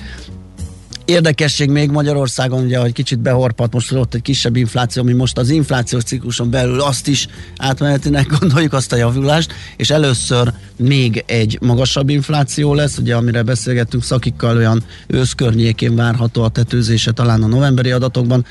Érdekesség 1.05 1.71
még 1.71 1.91
Magyarországon, 1.91 2.65
ugye, 2.65 2.79
hogy 2.79 2.93
kicsit 2.93 3.19
behorpat, 3.19 3.73
most 3.73 3.93
ott 3.93 4.15
egy 4.15 4.23
kisebb 4.23 4.57
infláció, 4.57 5.03
ami 5.03 5.13
most 5.13 5.39
az 5.39 5.51
inflációs 5.51 6.03
cikluson 6.03 6.51
belül 6.51 6.81
azt 6.81 7.09
is 7.09 7.29
átmenetinek 7.57 8.27
gondoljuk 8.39 8.73
azt 8.73 8.93
a 8.93 8.97
javulást, 8.97 9.53
és 9.77 9.91
először 9.91 10.53
még 10.77 11.25
egy 11.27 11.59
magasabb 11.61 12.09
infláció 12.09 12.75
lesz, 12.75 12.99
ugye 12.99 13.15
amire 13.15 13.43
beszélgettünk 13.43 14.03
szakikkal, 14.03 14.57
olyan 14.57 14.83
ősz 15.07 15.33
környékén 15.33 15.97
várható 15.97 16.43
a 16.43 16.49
tetőzése 16.49 17.13
talán 17.13 17.43
a 17.43 17.47
novemberi 17.47 17.91
adatokban, 17.91 18.45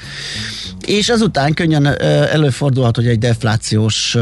és 0.85 1.09
ezután 1.09 1.53
könnyen 1.53 2.01
előfordulhat, 2.01 2.95
hogy 2.95 3.07
egy 3.07 3.19
deflációs 3.19 4.17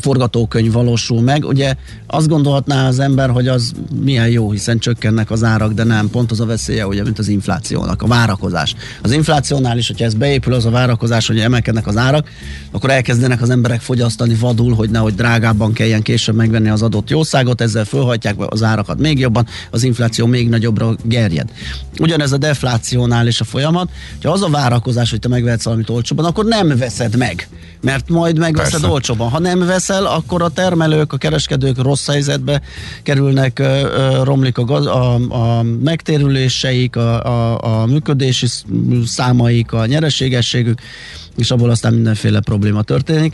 forgatókönyv 0.00 0.72
valósul 0.72 1.20
meg. 1.20 1.44
Ugye 1.44 1.74
azt 2.10 2.28
gondolhatná 2.28 2.86
az 2.86 2.98
ember, 2.98 3.30
hogy 3.30 3.48
az 3.48 3.72
milyen 4.02 4.28
jó, 4.28 4.50
hiszen 4.50 4.78
csökkennek 4.78 5.30
az 5.30 5.44
árak, 5.44 5.72
de 5.72 5.84
nem, 5.84 6.10
pont 6.10 6.30
az 6.30 6.40
a 6.40 6.46
veszélye, 6.46 6.86
ugye, 6.86 7.02
mint 7.02 7.18
az 7.18 7.28
inflációnak, 7.28 8.02
a 8.02 8.06
várakozás. 8.06 8.74
Az 9.02 9.12
inflációnál 9.12 9.78
is, 9.78 9.86
hogyha 9.86 10.04
ez 10.04 10.14
beépül 10.14 10.52
az 10.52 10.64
a 10.64 10.70
várakozás, 10.70 11.26
hogy 11.26 11.38
emelkednek 11.38 11.86
az 11.86 11.96
árak, 11.96 12.28
akkor 12.70 12.90
elkezdenek 12.90 13.42
az 13.42 13.50
emberek 13.50 13.80
fogyasztani 13.80 14.34
vadul, 14.34 14.74
hogy 14.74 14.90
nehogy 14.90 15.14
drágábban 15.14 15.72
kelljen 15.72 16.02
később 16.02 16.34
megvenni 16.34 16.68
az 16.68 16.82
adott 16.82 17.10
jószágot, 17.10 17.60
ezzel 17.60 17.84
fölhajtják 17.84 18.34
az 18.38 18.62
árakat 18.62 18.98
még 18.98 19.18
jobban, 19.18 19.46
az 19.70 19.82
infláció 19.82 20.26
még 20.26 20.48
nagyobbra 20.48 20.96
gerjed. 21.02 21.48
Ugyanez 22.00 22.32
a 22.32 22.38
deflációnál 22.38 23.26
is 23.26 23.40
a 23.40 23.44
folyamat, 23.44 23.88
hogyha 24.12 24.32
az 24.32 24.42
a 24.42 24.48
várakozás, 24.48 25.10
hogy 25.10 25.20
te 25.20 25.28
megvehetsz 25.28 25.64
valamit 25.64 25.90
olcsóban, 25.90 26.24
akkor 26.24 26.44
nem 26.44 26.76
veszed 26.76 27.16
meg, 27.16 27.48
mert 27.80 28.08
majd 28.08 28.38
megveszed 28.38 28.72
Persze. 28.72 28.88
olcsóban. 28.88 29.28
Ha 29.30 29.38
nem 29.38 29.66
veszel, 29.66 30.06
akkor 30.06 30.42
a 30.42 30.48
termelők, 30.48 31.12
a 31.12 31.16
kereskedők 31.16 31.82
rossz 31.82 31.97
helyzetbe 32.06 32.62
kerülnek, 33.02 33.62
romlik 34.22 34.58
a, 34.58 34.64
gaz, 34.64 34.86
a, 34.86 35.14
a 35.14 35.62
megtérüléseik, 35.62 36.96
a, 36.96 37.24
a, 37.24 37.80
a 37.80 37.86
működési 37.86 38.46
számaik, 39.04 39.72
a 39.72 39.86
nyereségességük, 39.86 40.80
és 41.38 41.50
abból 41.50 41.70
aztán 41.70 41.94
mindenféle 41.94 42.40
probléma 42.40 42.82
történik. 42.82 43.32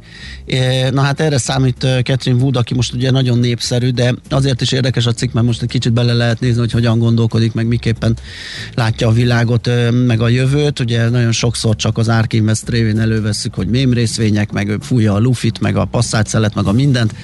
Na 0.91 1.01
hát 1.01 1.21
erre 1.21 1.39
számít 1.39 1.87
Catherine 2.03 2.43
Wood, 2.43 2.57
aki 2.57 2.75
most 2.75 2.93
ugye 2.93 3.11
nagyon 3.11 3.39
népszerű, 3.39 3.91
de 3.91 4.15
azért 4.29 4.61
is 4.61 4.73
érdekes 4.73 5.07
a 5.07 5.13
cikk, 5.13 5.33
mert 5.33 5.47
most 5.47 5.63
egy 5.63 5.69
kicsit 5.69 5.93
bele 5.93 6.13
lehet 6.13 6.41
nézni, 6.41 6.61
hogy 6.61 6.73
hogyan 6.73 6.99
gondolkodik, 6.99 7.53
meg 7.53 7.67
miképpen 7.67 8.17
látja 8.75 9.09
a 9.09 9.13
világot, 9.13 9.71
meg 10.07 10.21
a 10.21 10.29
jövőt. 10.29 10.81
Ugye 10.81 11.09
nagyon 11.09 11.33
sokszor 11.33 11.77
csak 11.77 11.99
az 11.99 12.09
Ark 12.09 12.33
Invest 12.33 12.69
révén 12.69 13.01
előveszük, 13.01 13.55
hogy 13.55 13.69
mém 13.69 13.93
részvények, 13.93 14.53
meg 14.53 14.77
fújja 14.81 15.15
a 15.15 15.19
lufit, 15.19 15.61
meg 15.61 15.77
a 15.77 15.85
passzát 15.85 16.55
meg 16.55 16.67
a 16.67 16.73
mindent 16.73 17.15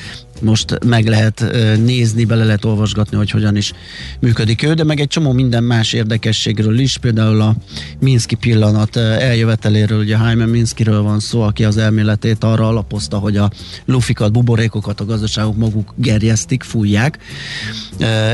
most 0.42 0.78
meg 0.84 1.06
lehet 1.06 1.44
nézni, 1.84 2.24
bele 2.24 2.44
lehet 2.44 2.64
olvasgatni, 2.64 3.16
hogy 3.16 3.30
hogyan 3.30 3.56
is 3.56 3.72
működik 4.20 4.62
ő, 4.62 4.74
de 4.74 4.84
meg 4.84 5.00
egy 5.00 5.08
csomó 5.08 5.32
minden 5.32 5.64
más 5.64 5.92
érdekességről 5.92 6.78
is, 6.78 6.98
például 6.98 7.40
a 7.40 7.54
Minszki 8.00 8.34
pillanat 8.34 8.96
eljöveteléről, 8.96 9.98
ugye 9.98 10.16
Jaime 10.16 10.46
Minszkiről 10.46 11.02
van 11.02 11.20
szó, 11.20 11.40
aki 11.40 11.64
az 11.64 11.76
elméletét 11.76 12.44
arra 12.44 12.68
alapozta, 12.68 13.18
hogy 13.18 13.36
a 13.36 13.50
lufikat, 13.84 14.32
buborékokat 14.32 15.00
a 15.00 15.04
gazdaságok 15.04 15.56
maguk 15.56 15.94
gerjesztik, 15.96 16.62
fújják, 16.62 17.18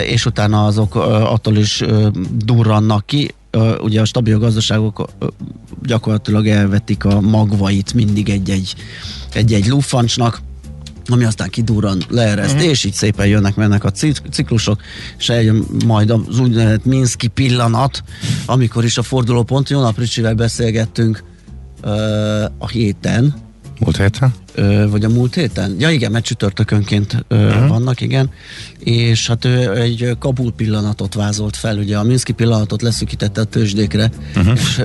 és 0.06 0.26
utána 0.26 0.66
azok 0.66 0.94
attól 0.94 1.56
is 1.56 1.82
durrannak 2.44 3.06
ki, 3.06 3.34
ugye 3.80 4.00
a 4.00 4.04
stabil 4.04 4.38
gazdaságok 4.38 5.08
gyakorlatilag 5.82 6.46
elvetik 6.46 7.04
a 7.04 7.20
magvait 7.20 7.94
mindig 7.94 8.28
egy-egy, 8.28 8.74
egy-egy 9.32 9.66
lufancsnak, 9.66 10.40
ami 11.08 11.24
aztán 11.24 11.48
kidurran, 11.48 12.02
leereszt, 12.08 12.54
uh-huh. 12.54 12.68
és 12.68 12.84
így 12.84 12.92
szépen 12.92 13.26
jönnek, 13.26 13.54
mennek 13.54 13.84
a 13.84 13.90
ciklusok, 14.30 14.80
és 15.18 15.28
eljön 15.28 15.64
majd 15.86 16.10
az 16.10 16.38
úgynevezett 16.38 16.84
Minszki 16.84 17.26
pillanat, 17.26 18.02
amikor 18.46 18.84
is 18.84 18.98
a 18.98 19.02
fordulópont, 19.02 19.70
jó 19.70 19.80
nap 19.80 19.98
Ricsivel 19.98 20.34
beszélgettünk 20.34 21.22
uh, 21.84 22.44
a 22.58 22.68
héten. 22.68 23.45
Múlt 23.78 23.96
héten? 23.96 24.34
Uh, 24.56 24.90
vagy 24.90 25.04
a 25.04 25.08
múlt 25.08 25.34
héten? 25.34 25.76
Ja 25.78 25.90
igen, 25.90 26.10
mert 26.10 26.24
csütörtökönként 26.24 27.24
uh, 27.28 27.38
uh-huh. 27.38 27.68
vannak, 27.68 28.00
igen. 28.00 28.30
És 28.78 29.26
hát 29.26 29.44
ő 29.44 29.72
egy 29.80 30.16
Kabul 30.18 30.52
pillanatot 30.52 31.14
vázolt 31.14 31.56
fel, 31.56 31.78
ugye 31.78 31.98
a 31.98 32.02
Minszki 32.02 32.32
pillanatot 32.32 32.82
leszűkítette 32.82 33.40
a 33.40 33.44
tőzsdékre, 33.44 34.10
uh-huh. 34.36 34.52
és, 34.52 34.82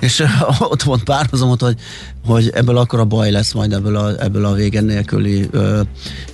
és 0.00 0.24
ott 0.58 0.82
volt 0.82 1.02
párhuzamot, 1.02 1.60
hogy 1.60 1.76
hogy 2.26 2.50
ebből 2.54 2.76
akkor 2.76 2.98
a 2.98 3.04
baj 3.04 3.30
lesz 3.30 3.52
majd 3.52 3.72
ebből 3.72 3.96
a, 3.96 4.22
ebből 4.22 4.44
a 4.44 4.52
végen 4.52 4.84
nélküli 4.84 5.48
ö, 5.50 5.80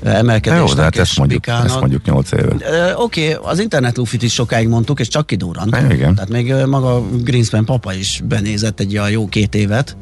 emelkedésnek. 0.02 0.68
Jó, 0.68 0.74
de 0.74 0.82
hát 0.82 0.96
ezt 0.96 1.18
mondjuk, 1.18 1.46
ezt 1.46 1.80
mondjuk 1.80 2.04
8 2.04 2.32
éve. 2.32 2.54
Oké, 2.96 3.32
okay, 3.32 3.50
az 3.50 3.58
internet 3.58 3.96
lufit 3.96 4.22
is 4.22 4.32
sokáig 4.32 4.68
mondtuk, 4.68 5.00
és 5.00 5.08
csak 5.08 5.26
kidurrant. 5.26 5.76
igen. 5.90 6.14
Tehát 6.14 6.30
még 6.30 6.54
maga 6.66 7.02
Greenspan 7.22 7.64
papa 7.64 7.94
is 7.94 8.22
benézett 8.24 8.80
egy 8.80 8.98
jó 9.10 9.28
két 9.28 9.54
évet, 9.54 9.96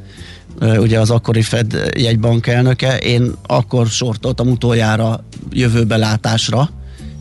ugye 0.61 1.01
az 1.01 1.11
akkori 1.11 1.43
Fed 1.43 1.91
jegybank 1.97 2.47
elnöke. 2.47 2.99
Én 2.99 3.33
akkor 3.47 3.87
sortoltam 3.87 4.49
utoljára 4.49 5.25
jövőbelátásra, 5.51 6.69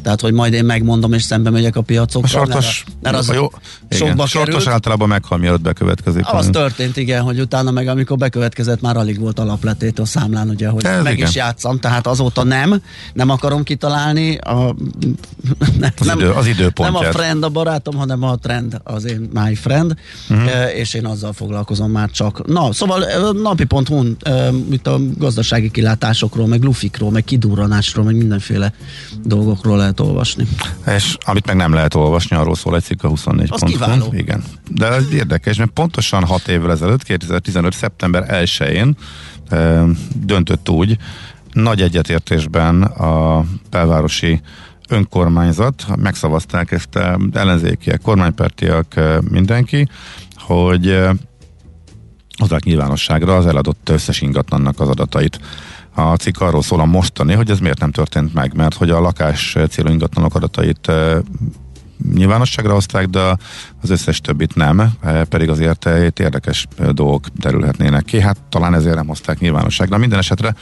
tehát, 0.06 0.22
hogy 0.22 0.34
majd 0.34 0.54
én 0.54 0.66
megmondom, 0.66 1.14
és 1.14 1.24
szembe 1.24 1.50
megyek 1.50 1.76
a 1.76 1.82
piacokkal. 1.82 2.30
A 2.30 2.46
sortos, 2.46 2.84
mert 3.02 3.16
az 3.16 3.32
jó, 3.34 3.52
igen, 3.90 4.20
a 4.20 4.26
sortos 4.26 4.54
került. 4.54 4.68
általában 4.68 5.08
meghal, 5.08 5.38
mielőtt 5.38 5.62
bekövetkezik. 5.62 6.24
Az 6.26 6.50
történt, 6.52 6.98
igen, 6.98 7.22
hogy 7.22 7.40
utána 7.40 7.72
meg 7.72 7.88
amikor 7.88 8.18
bekövetkezett, 8.18 8.82
már 8.82 8.98
alig 8.98 9.20
volt 9.20 9.40
alapletét 9.40 10.00
a 10.00 10.06
számlán, 10.06 10.50
ugye, 10.50 10.68
hogy 10.68 10.86
Ez 10.86 11.04
meg 11.04 11.14
igen. 11.14 11.28
is 11.28 11.36
játszam, 11.36 11.80
tehát 11.80 12.08
azóta 12.08 12.44
nem, 12.44 12.82
nem 13.14 13.30
akarom 13.30 13.64
kitalálni 13.64 14.38
a, 14.38 14.54
nem, 15.80 15.92
az, 16.00 16.08
idő, 16.16 16.30
az 16.30 16.48
időpontját. 16.48 17.02
Nem 17.02 17.10
a 17.10 17.14
friend 17.14 17.44
a 17.44 17.50
barátom, 17.50 17.96
hanem 17.96 18.24
a 18.24 18.36
trend 18.36 18.82
az 18.84 19.06
én 19.06 19.30
my 19.34 19.56
friend, 19.56 19.96
uh-huh. 20.30 20.76
és 20.76 20.94
én 20.94 21.06
azzal 21.06 21.34
foglalkozom 21.34 21.92
már 21.92 22.10
csak. 22.12 22.48
Na, 22.48 22.74
szóval 22.74 23.32
napi.hu 23.32 24.04
itt 24.72 24.88
a 24.88 25.00
gazdasági 25.18 25.72
kilátásokról, 25.72 26.48
meg 26.48 26.64
lufikról, 26.64 27.12
meg 27.12 27.24
kidurranásról, 27.24 28.06
meg 28.06 28.16
mindenféle 28.16 28.74
dolgokról 29.24 29.78
lehet 29.78 29.95
lehet 29.96 30.00
olvasni. 30.00 30.48
És 30.96 31.18
amit 31.26 31.46
meg 31.46 31.56
nem 31.56 31.74
lehet 31.74 31.94
olvasni, 31.94 32.36
arról 32.36 32.56
szól 32.56 32.76
egy 32.76 32.84
cikk 32.84 33.04
a 33.04 33.08
24 33.08 33.48
Az 33.52 33.62
kiváló. 33.62 34.14
Igen. 34.14 34.44
De 34.70 34.88
ez 34.88 35.14
érdekes, 35.14 35.58
mert 35.58 35.72
pontosan 35.72 36.24
6 36.24 36.48
évvel 36.48 36.72
ezelőtt, 36.72 37.04
2015. 37.04 37.74
szeptember 37.74 38.26
1-én 38.28 38.96
e, 39.50 39.84
döntött 40.16 40.70
úgy, 40.70 40.98
nagy 41.52 41.82
egyetértésben 41.82 42.82
a 42.84 43.44
belvárosi 43.70 44.42
önkormányzat, 44.90 45.86
megszavazták 45.96 46.72
ezt 46.72 47.00
ellenzékiek, 47.34 48.02
kormánypártiak, 48.02 48.94
mindenki, 49.30 49.88
hogy 50.38 51.00
hozzák 52.38 52.64
nyilvánosságra 52.64 53.36
az 53.36 53.46
eladott 53.46 53.90
összes 53.90 54.22
ingatlannak 54.22 54.80
az 54.80 54.90
adatait. 54.90 55.40
A 55.96 56.16
cikk 56.16 56.42
arról 56.42 56.62
szól 56.62 56.80
a 56.80 56.86
mostani, 56.86 57.34
hogy 57.34 57.50
ez 57.50 57.60
miért 57.60 57.80
nem 57.80 57.92
történt 57.92 58.34
meg, 58.34 58.56
mert 58.56 58.76
hogy 58.76 58.90
a 58.90 59.00
lakás 59.00 59.58
célú 59.70 59.90
ingatlanok 59.90 60.36
adatait 60.36 60.88
e, 60.88 61.22
nyilvánosságra 62.14 62.74
hozták, 62.74 63.08
de 63.08 63.38
az 63.82 63.90
összes 63.90 64.22
többit 64.22 64.56
nem, 64.56 64.92
e, 65.02 65.24
pedig 65.24 65.50
azért 65.50 65.90
itt 66.06 66.20
érdekes 66.20 66.68
dolgok 66.92 67.28
derülhetnének 67.28 68.04
ki. 68.04 68.22
Hát 68.22 68.38
talán 68.50 68.74
ezért 68.74 68.96
nem 68.96 69.08
hozták 69.08 69.40
nyilvánosságra. 69.40 69.98
Minden 69.98 70.20
esetre 70.20 70.56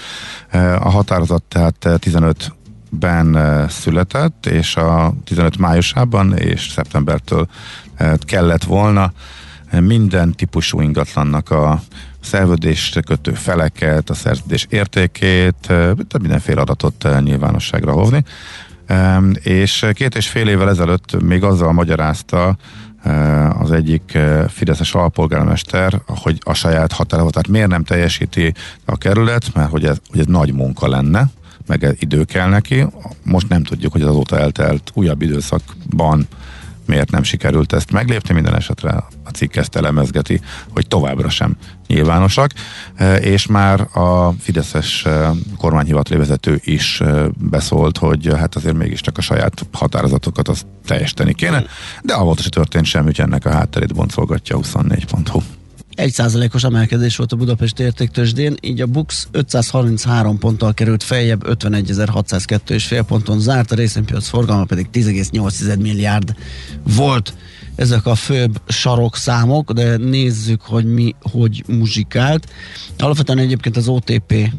a 0.79 0.89
határozat 0.89 1.43
tehát 1.43 1.99
15 1.99 2.53
ben 2.99 3.37
eh, 3.37 3.69
született, 3.69 4.45
és 4.45 4.75
a 4.75 5.13
15 5.23 5.57
májusában 5.57 6.37
és 6.37 6.69
szeptembertől 6.69 7.47
eh, 7.95 8.13
kellett 8.19 8.63
volna 8.63 9.11
eh, 9.69 9.81
minden 9.81 10.31
típusú 10.31 10.81
ingatlannak 10.81 11.49
a 11.49 11.81
szerződést 12.23 13.05
kötő 13.05 13.33
feleket, 13.33 14.09
a 14.09 14.13
szerződés 14.13 14.67
értékét, 14.69 15.73
mindenféle 16.19 16.61
adatot 16.61 17.07
nyilvánosságra 17.23 17.91
hozni. 17.91 18.23
És 19.43 19.85
két 19.93 20.15
és 20.15 20.27
fél 20.27 20.47
évvel 20.47 20.69
ezelőtt 20.69 21.21
még 21.21 21.43
azzal 21.43 21.71
magyarázta 21.71 22.57
az 23.59 23.71
egyik 23.71 24.17
Fideszes 24.47 24.93
alpolgármester, 24.93 26.01
hogy 26.05 26.37
a 26.43 26.53
saját 26.53 26.91
határozatát 26.91 27.47
miért 27.47 27.69
nem 27.69 27.83
teljesíti 27.83 28.53
a 28.85 28.97
kerület, 28.97 29.53
mert 29.53 29.69
hogy 29.69 29.85
ez, 29.85 29.97
hogy 30.09 30.19
ez 30.19 30.25
nagy 30.25 30.53
munka 30.53 30.87
lenne, 30.87 31.25
meg 31.67 31.95
idő 31.99 32.23
kell 32.23 32.49
neki. 32.49 32.85
Most 33.23 33.49
nem 33.49 33.63
tudjuk, 33.63 33.91
hogy 33.91 34.01
az 34.01 34.07
azóta 34.07 34.39
eltelt 34.39 34.91
újabb 34.93 35.21
időszakban 35.21 36.27
miért 36.85 37.11
nem 37.11 37.23
sikerült 37.23 37.73
ezt 37.73 37.91
meglépni, 37.91 38.33
minden 38.33 38.55
esetre 38.55 38.89
a 39.23 39.29
cikk 39.33 39.55
ezt 39.55 39.75
elemezgeti, 39.75 40.41
hogy 40.69 40.87
továbbra 40.87 41.29
sem 41.29 41.55
nyilvánosak, 41.93 42.51
e, 42.95 43.15
és 43.15 43.47
már 43.47 43.97
a 43.97 44.33
Fideszes 44.39 45.05
e, 45.05 45.29
kormányhivatali 45.57 46.19
vezető 46.19 46.59
is 46.63 47.01
e, 47.01 47.25
beszólt, 47.37 47.97
hogy 47.97 48.29
hát 48.37 48.55
azért 48.55 48.77
mégiscsak 48.77 49.17
a 49.17 49.21
saját 49.21 49.65
határozatokat 49.71 50.47
azt 50.47 50.65
teljesíteni 50.85 51.33
kéne, 51.33 51.63
de 52.01 52.13
avóta 52.13 52.41
se 52.41 52.49
történt 52.49 52.85
semmi, 52.85 53.05
hogy 53.05 53.19
ennek 53.19 53.45
a 53.45 53.51
hátterét 53.51 53.93
boncolgatja 53.93 54.57
24.hu. 54.57 55.41
1%-os 55.95 56.63
emelkedés 56.63 57.15
volt 57.15 57.31
a 57.31 57.35
Budapest 57.35 57.79
értéktősdén, 57.79 58.55
így 58.61 58.81
a 58.81 58.85
Bux 58.85 59.27
533 59.31 60.37
ponttal 60.37 60.73
került 60.73 61.03
feljebb, 61.03 61.43
51.602,5 61.47 63.03
ponton 63.07 63.39
zárt, 63.39 63.71
a 63.71 63.75
részvénypiac 63.75 64.27
forgalma 64.27 64.65
pedig 64.65 64.87
10,8 64.93 65.79
milliárd 65.79 66.35
volt. 66.83 67.33
Ezek 67.75 68.05
a 68.05 68.15
főbb 68.15 68.61
sarokszámok, 68.67 69.71
de 69.71 69.97
nézzük, 69.97 70.61
hogy 70.61 70.85
mi 70.85 71.15
hogy 71.21 71.63
muzsikált. 71.67 72.47
Alapvetően 72.97 73.37
egyébként 73.37 73.77
az 73.77 73.87
OTP 73.87 74.51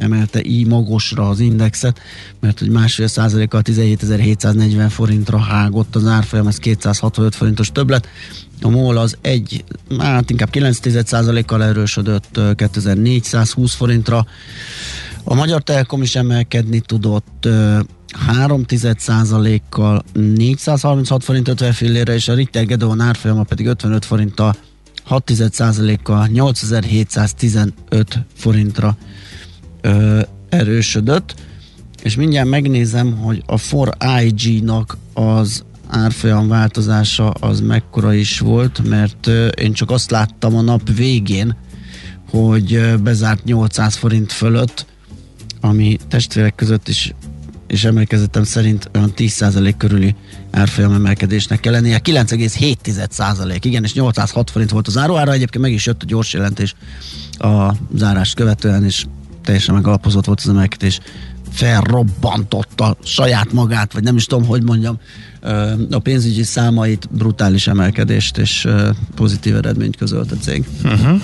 emelte 0.00 0.44
így 0.44 0.66
magosra 0.66 1.28
az 1.28 1.40
indexet, 1.40 2.00
mert 2.40 2.58
hogy 2.58 2.68
másfél 2.68 3.06
százalékkal 3.06 3.62
17.740 3.64 4.86
forintra 4.88 5.38
hágott 5.38 5.96
az 5.96 6.06
árfolyam, 6.06 6.46
ez 6.46 6.56
265 6.56 7.34
forintos 7.34 7.72
többlet. 7.72 8.08
A 8.62 8.68
MOL 8.68 8.96
az 8.96 9.16
egy, 9.20 9.64
hát 9.98 10.30
inkább 10.30 10.50
9 10.50 11.44
kal 11.46 11.64
erősödött 11.64 12.40
2420 12.56 13.74
forintra. 13.74 14.26
A 15.24 15.34
Magyar 15.34 15.62
Telekom 15.62 16.02
is 16.02 16.16
emelkedni 16.16 16.80
tudott 16.80 17.48
3 18.26 18.64
kal 19.68 20.04
436 20.12 21.24
forint 21.24 21.48
50 21.48 21.72
fillére, 21.72 22.14
és 22.14 22.28
a 22.28 22.34
Ritter 22.34 22.66
Gedeon 22.66 23.00
árfolyama 23.00 23.42
pedig 23.42 23.66
55 23.66 24.04
forinttal 24.04 24.56
6 25.04 25.32
kal 26.02 26.26
8715 26.26 28.18
forintra 28.34 28.96
ö, 29.80 30.20
erősödött, 30.48 31.34
és 32.02 32.16
mindjárt 32.16 32.48
megnézem, 32.48 33.16
hogy 33.16 33.42
a 33.46 33.56
For 33.56 33.96
IG-nak 34.22 34.96
az 35.14 35.64
árfolyam 35.86 36.48
változása 36.48 37.30
az 37.30 37.60
mekkora 37.60 38.14
is 38.14 38.38
volt, 38.38 38.88
mert 38.88 39.26
ö, 39.26 39.46
én 39.46 39.72
csak 39.72 39.90
azt 39.90 40.10
láttam 40.10 40.56
a 40.56 40.60
nap 40.60 40.92
végén, 40.96 41.56
hogy 42.30 42.74
ö, 42.74 42.96
bezárt 42.96 43.44
800 43.44 43.94
forint 43.94 44.32
fölött, 44.32 44.86
ami 45.60 45.96
testvérek 46.08 46.54
között 46.54 46.88
is 46.88 47.14
és 47.70 47.84
emelkezettem 47.84 48.44
szerint 48.44 48.90
olyan 48.94 49.12
10% 49.16 49.74
körüli 49.76 50.14
árfolyam 50.50 50.92
emelkedésnek 50.92 51.60
kell 51.60 51.72
lennie. 51.72 52.00
9,7% 52.04 53.58
igen, 53.62 53.84
és 53.84 53.92
806 53.92 54.50
forint 54.50 54.70
volt 54.70 54.86
az 54.86 54.96
áruára, 54.96 55.32
egyébként 55.32 55.64
meg 55.64 55.72
is 55.72 55.86
jött 55.86 56.02
a 56.02 56.06
gyors 56.06 56.32
jelentés 56.32 56.74
a 57.38 57.74
zárást 57.94 58.34
követően, 58.34 58.84
és 58.84 59.04
teljesen 59.44 59.74
megalapozott 59.74 60.24
volt 60.24 60.40
az 60.40 60.48
emelkedés, 60.48 61.00
felrobbantotta 61.50 62.96
saját 63.02 63.52
magát, 63.52 63.92
vagy 63.92 64.02
nem 64.02 64.16
is 64.16 64.24
tudom, 64.24 64.46
hogy 64.46 64.62
mondjam, 64.62 64.98
a 65.90 65.98
pénzügyi 65.98 66.42
számait, 66.42 67.08
brutális 67.10 67.66
emelkedést 67.66 68.38
és 68.38 68.68
pozitív 69.14 69.56
eredményt 69.56 69.96
közölt 69.96 70.32
a 70.32 70.36
cég. 70.36 70.64
Uh-huh. 70.84 71.20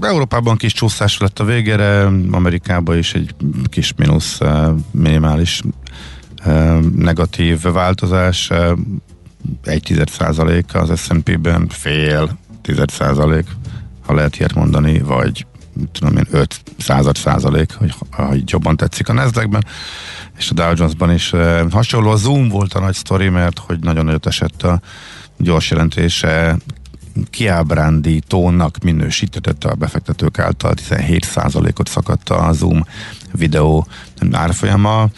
Európában 0.00 0.56
kis 0.56 0.72
csúszás 0.72 1.18
lett 1.18 1.38
a 1.38 1.44
végére, 1.44 2.04
Amerikában 2.30 2.98
is 2.98 3.14
egy 3.14 3.34
kis 3.64 3.94
mínusz, 3.96 4.38
minimális 4.90 5.62
negatív 6.96 7.62
változás, 7.62 8.50
egy 9.64 9.82
tized 9.82 10.08
százalék 10.08 10.74
az 10.74 11.00
S&P-ben, 11.00 11.68
fél 11.68 12.38
tized 12.62 12.90
százalék, 12.90 13.46
ha 14.06 14.14
lehet 14.14 14.36
ilyet 14.36 14.54
mondani, 14.54 14.98
vagy 14.98 15.46
tudom 15.92 16.16
én, 16.16 16.26
5 16.30 16.60
század 16.78 17.16
százalék, 17.16 17.72
hogy, 17.72 17.94
hogy 18.10 18.42
jobban 18.46 18.76
tetszik 18.76 19.08
a 19.08 19.12
nasdaq 19.12 19.58
és 20.38 20.50
a 20.50 20.54
Dow 20.54 20.72
Jones-ban 20.76 21.12
is 21.12 21.32
hasonló. 21.70 22.10
A 22.10 22.16
Zoom 22.16 22.48
volt 22.48 22.74
a 22.74 22.80
nagy 22.80 22.94
sztori, 22.94 23.28
mert 23.28 23.58
hogy 23.58 23.78
nagyon 23.80 24.04
nagyot 24.04 24.26
esett 24.26 24.62
a 24.62 24.80
gyors 25.36 25.70
jelentése, 25.70 26.56
kiábrándítónak 27.30 28.78
minősítette 28.82 29.68
a 29.68 29.74
befektetők 29.74 30.38
által 30.38 30.74
17%-ot 30.76 31.88
szakadt 31.88 32.28
a 32.28 32.52
Zoom 32.52 32.86
videó 33.32 33.86
árfolyama. 34.30 35.08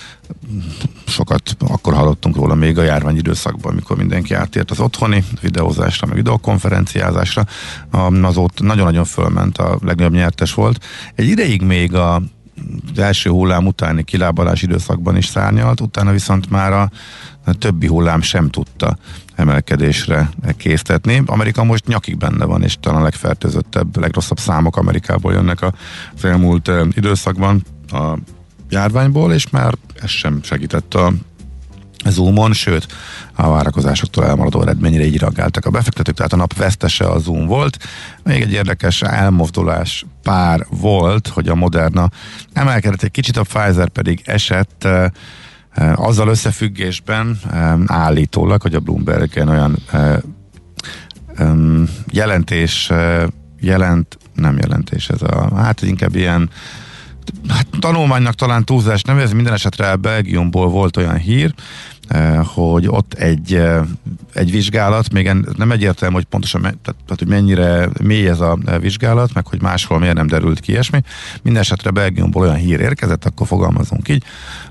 Sokat 1.06 1.56
akkor 1.58 1.94
hallottunk 1.94 2.36
róla 2.36 2.54
még 2.54 2.78
a 2.78 2.82
járvány 2.82 3.16
időszakban, 3.16 3.72
amikor 3.72 3.96
mindenki 3.96 4.34
átért 4.34 4.70
az 4.70 4.80
otthoni 4.80 5.24
videózásra, 5.40 6.06
meg 6.06 6.16
videokonferenciázásra. 6.16 7.46
Azóta 8.22 8.64
nagyon-nagyon 8.64 9.04
fölment, 9.04 9.58
a 9.58 9.78
legnagyobb 9.82 10.14
nyertes 10.14 10.54
volt. 10.54 10.84
Egy 11.14 11.28
ideig 11.28 11.62
még 11.62 11.94
a 11.94 12.22
az 12.92 12.98
első 12.98 13.30
hullám 13.30 13.66
utáni 13.66 14.04
kilábalás 14.04 14.62
időszakban 14.62 15.16
is 15.16 15.26
szárnyalt, 15.26 15.80
utána 15.80 16.10
viszont 16.10 16.50
már 16.50 16.72
a, 16.72 16.90
a 17.44 17.52
többi 17.52 17.86
hullám 17.86 18.20
sem 18.20 18.50
tudta 18.50 18.96
emelkedésre 19.42 20.30
késztetni. 20.56 21.22
Amerika 21.26 21.64
most 21.64 21.86
nyakig 21.86 22.16
benne 22.16 22.44
van, 22.44 22.62
és 22.62 22.76
talán 22.80 23.00
a 23.00 23.02
legfertőzöttebb, 23.02 23.96
legrosszabb 23.96 24.38
számok 24.38 24.76
Amerikából 24.76 25.32
jönnek 25.32 25.62
az 25.62 26.24
elmúlt 26.24 26.70
időszakban 26.90 27.64
a 27.90 28.16
járványból, 28.70 29.32
és 29.32 29.50
már 29.50 29.74
ez 30.02 30.10
sem 30.10 30.40
segített 30.42 30.94
a 30.94 31.12
Zoomon, 32.04 32.52
sőt, 32.52 32.86
a 33.34 33.50
várakozásoktól 33.50 34.26
elmaradó 34.26 34.62
eredményre 34.62 35.04
így 35.04 35.18
reagáltak 35.18 35.66
a 35.66 35.70
befektetők, 35.70 36.14
tehát 36.14 36.32
a 36.32 36.36
nap 36.36 36.56
vesztese 36.56 37.04
a 37.04 37.18
Zoom 37.18 37.46
volt. 37.46 37.78
Még 38.22 38.42
egy 38.42 38.52
érdekes 38.52 39.02
elmozdulás 39.02 40.04
pár 40.22 40.66
volt, 40.70 41.28
hogy 41.28 41.48
a 41.48 41.54
Moderna 41.54 42.10
emelkedett 42.52 43.02
egy 43.02 43.10
kicsit, 43.10 43.36
a 43.36 43.42
Pfizer 43.42 43.88
pedig 43.88 44.22
esett 44.24 44.88
azzal 45.94 46.28
összefüggésben 46.28 47.38
állítólag, 47.86 48.62
hogy 48.62 48.74
a 48.74 48.80
Bloomberg 48.80 49.30
olyan 49.48 49.78
jelentés 52.10 52.90
jelent, 53.60 54.18
nem 54.34 54.58
jelentés 54.58 55.08
ez 55.08 55.22
a, 55.22 55.56
hát 55.56 55.82
inkább 55.82 56.14
ilyen 56.14 56.50
hát 57.48 57.66
tanulmánynak 57.80 58.34
talán 58.34 58.64
túlzás 58.64 59.02
nem, 59.02 59.18
ez 59.18 59.32
minden 59.32 59.52
esetre 59.52 59.96
Belgiumból 59.96 60.68
volt 60.68 60.96
olyan 60.96 61.16
hír, 61.16 61.54
Eh, 61.54 61.91
hogy 62.44 62.88
ott 62.88 63.14
egy, 63.14 63.54
eh, 63.54 63.80
egy 64.34 64.50
vizsgálat, 64.50 65.12
még 65.12 65.30
nem 65.56 65.72
egyértelmű, 65.72 66.14
hogy 66.14 66.24
pontosan 66.24 66.60
tehát, 66.60 67.18
hogy 67.18 67.28
mennyire 67.28 67.88
mély 68.02 68.28
ez 68.28 68.40
a 68.40 68.58
eh, 68.66 68.80
vizsgálat, 68.80 69.34
meg 69.34 69.46
hogy 69.46 69.62
máshol 69.62 69.98
miért 69.98 70.14
nem 70.14 70.26
derült 70.26 70.60
ki 70.60 70.70
ilyesmi. 70.70 71.02
Mindenesetre 71.42 71.90
Belgiumból 71.90 72.42
olyan 72.42 72.56
hír 72.56 72.80
érkezett, 72.80 73.24
akkor 73.24 73.46
fogalmazunk 73.46 74.08
így, 74.08 74.24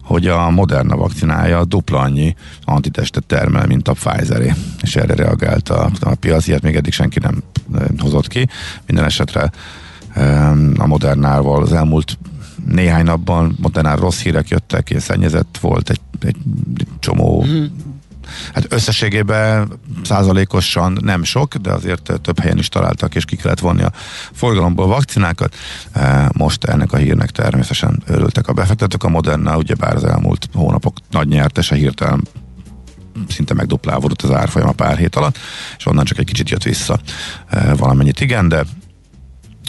hogy 0.04 0.28
a 0.28 0.50
Moderna 0.50 0.96
vakcinája 0.96 1.66
dupla 1.66 2.00
annyi 2.00 2.36
antitestet 2.64 3.26
termel, 3.26 3.68
mint 3.68 3.88
a 3.88 3.94
Pfizeré. 3.94 4.54
És 4.82 4.96
erre 4.96 5.16
reagált 5.16 5.70
a, 5.70 5.90
a 6.00 6.16
piac, 6.16 6.48
ilyet 6.48 6.62
még 6.62 6.76
eddig 6.76 6.94
senki 6.94 7.20
nem 7.20 7.44
hozott 7.98 8.28
ki. 8.28 8.48
Minden 8.86 9.06
esetre 9.06 9.52
a 10.78 10.88
Modernával 10.88 11.62
az 11.62 11.74
elmúlt 11.74 12.18
néhány 12.72 13.04
napban 13.04 13.58
Modernál 13.62 13.96
rossz 13.96 14.22
hírek 14.22 14.48
jöttek, 14.48 14.90
és 14.90 15.04
szennyezett 15.04 15.58
volt 15.62 15.90
egy, 15.90 16.02
egy 16.22 16.38
csomó 17.00 17.46
mm. 17.48 17.66
Hát 18.54 18.74
összességében 18.74 19.80
százalékosan 20.04 20.98
nem 21.02 21.24
sok, 21.24 21.56
de 21.56 21.72
azért 21.72 22.12
több 22.22 22.40
helyen 22.40 22.58
is 22.58 22.70
találtak, 22.70 23.16
és 23.16 23.26
ki 23.26 23.36
kellett 23.36 23.60
vonni 23.60 23.84
a 23.84 23.92
forgalomból 24.32 24.88
vakcinákat. 24.88 25.56
E, 25.92 26.30
most 26.38 26.64
ennek 26.64 26.94
a 26.94 26.98
hírnek 26.98 27.30
természetesen 27.30 28.04
örültek 28.06 28.48
a 28.48 28.54
befektetők. 28.54 29.04
A 29.04 29.10
Moderna 29.10 29.58
ugyebár 29.58 29.96
az 29.96 30.04
elmúlt 30.04 30.50
hónapok 30.54 30.98
nagy 31.10 31.28
nyertese 31.28 31.76
hirtelen 31.76 32.28
szinte 33.30 33.54
megduplálódott 33.54 34.22
az 34.22 34.32
árfolyam 34.32 34.68
a 34.68 34.72
pár 34.72 34.98
hét 34.98 35.16
alatt, 35.16 35.38
és 35.78 35.86
onnan 35.86 36.06
csak 36.06 36.18
egy 36.18 36.26
kicsit 36.26 36.50
jött 36.50 36.64
vissza 36.64 37.00
e, 37.48 37.74
valamennyit, 37.74 38.20
igen, 38.20 38.48
de 38.48 38.66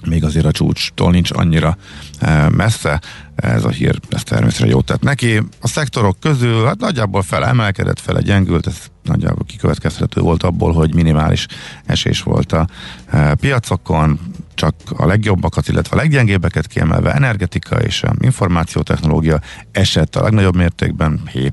még 0.06 0.24
azért 0.24 0.46
a 0.46 0.52
csúcstól 0.52 1.10
nincs 1.10 1.30
annyira 1.30 1.76
e, 2.18 2.48
messze. 2.48 3.00
Ez 3.34 3.64
a 3.64 3.68
hír, 3.68 4.00
ez 4.08 4.22
természetesen 4.22 4.68
jót 4.68 4.84
tett 4.84 5.02
neki. 5.02 5.36
A 5.60 5.68
szektorok 5.68 6.20
közül 6.20 6.64
hát 6.64 6.78
nagyjából 6.78 7.22
fele 7.22 7.46
emelkedett, 7.46 8.00
fele 8.00 8.20
gyengült, 8.20 8.66
ez 8.66 8.76
nagyjából 9.02 9.44
kikövetkezhető 9.44 10.20
volt 10.20 10.42
abból, 10.42 10.72
hogy 10.72 10.94
minimális 10.94 11.46
esés 11.86 12.22
volt 12.22 12.52
a 12.52 12.66
e, 13.10 13.34
piacokon, 13.34 14.18
csak 14.54 14.74
a 14.96 15.06
legjobbakat, 15.06 15.68
illetve 15.68 15.96
a 15.96 16.00
leggyengébbeket 16.00 16.66
kiemelve 16.66 17.12
energetika 17.12 17.76
és 17.76 18.02
a 18.02 18.14
információtechnológia 18.20 19.40
esett 19.72 20.16
a 20.16 20.22
legnagyobb 20.22 20.56
mértékben 20.56 21.20
7%, 21.34 21.50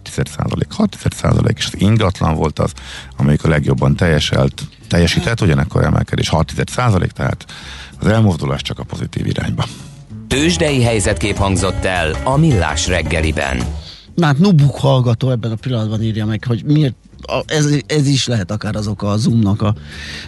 6% 0.78 1.58
és 1.58 1.66
az 1.66 1.82
ingatlan 1.82 2.36
volt 2.36 2.60
az, 2.60 2.74
amelyik 3.18 3.44
a 3.44 3.48
legjobban 3.48 3.96
teljeselt, 3.96 4.62
teljesített, 4.88 5.42
ugyanekkor 5.42 5.84
emelkedés 5.84 6.30
6%, 6.32 7.10
tehát 7.10 7.46
az 8.00 8.08
elmozdulás 8.08 8.62
csak 8.62 8.80
a 8.80 8.84
pozitív 8.84 9.26
irányba. 9.26 9.66
Tőzsdei 10.28 10.84
helyzetkép 10.84 11.36
hangzott 11.36 11.86
el 11.86 12.16
a 12.24 12.38
Millás 12.38 12.88
reggeliben. 12.88 13.64
Na 14.16 14.26
hát 14.26 14.38
Nubuk 14.38 14.76
hallgató 14.76 15.32
ebben 15.32 15.52
a 15.52 15.56
pillanatban 15.56 16.02
írja 16.02 16.26
meg, 16.26 16.44
hogy 16.48 16.64
miért 16.66 16.96
a, 17.22 17.44
ez, 17.46 17.66
ez 17.86 18.08
is 18.08 18.28
lehet 18.28 18.52
akár 18.52 18.76
az 18.76 18.88
oka 18.88 19.10
a 19.10 19.18
Zoomnak 19.18 19.62
a 19.62 19.76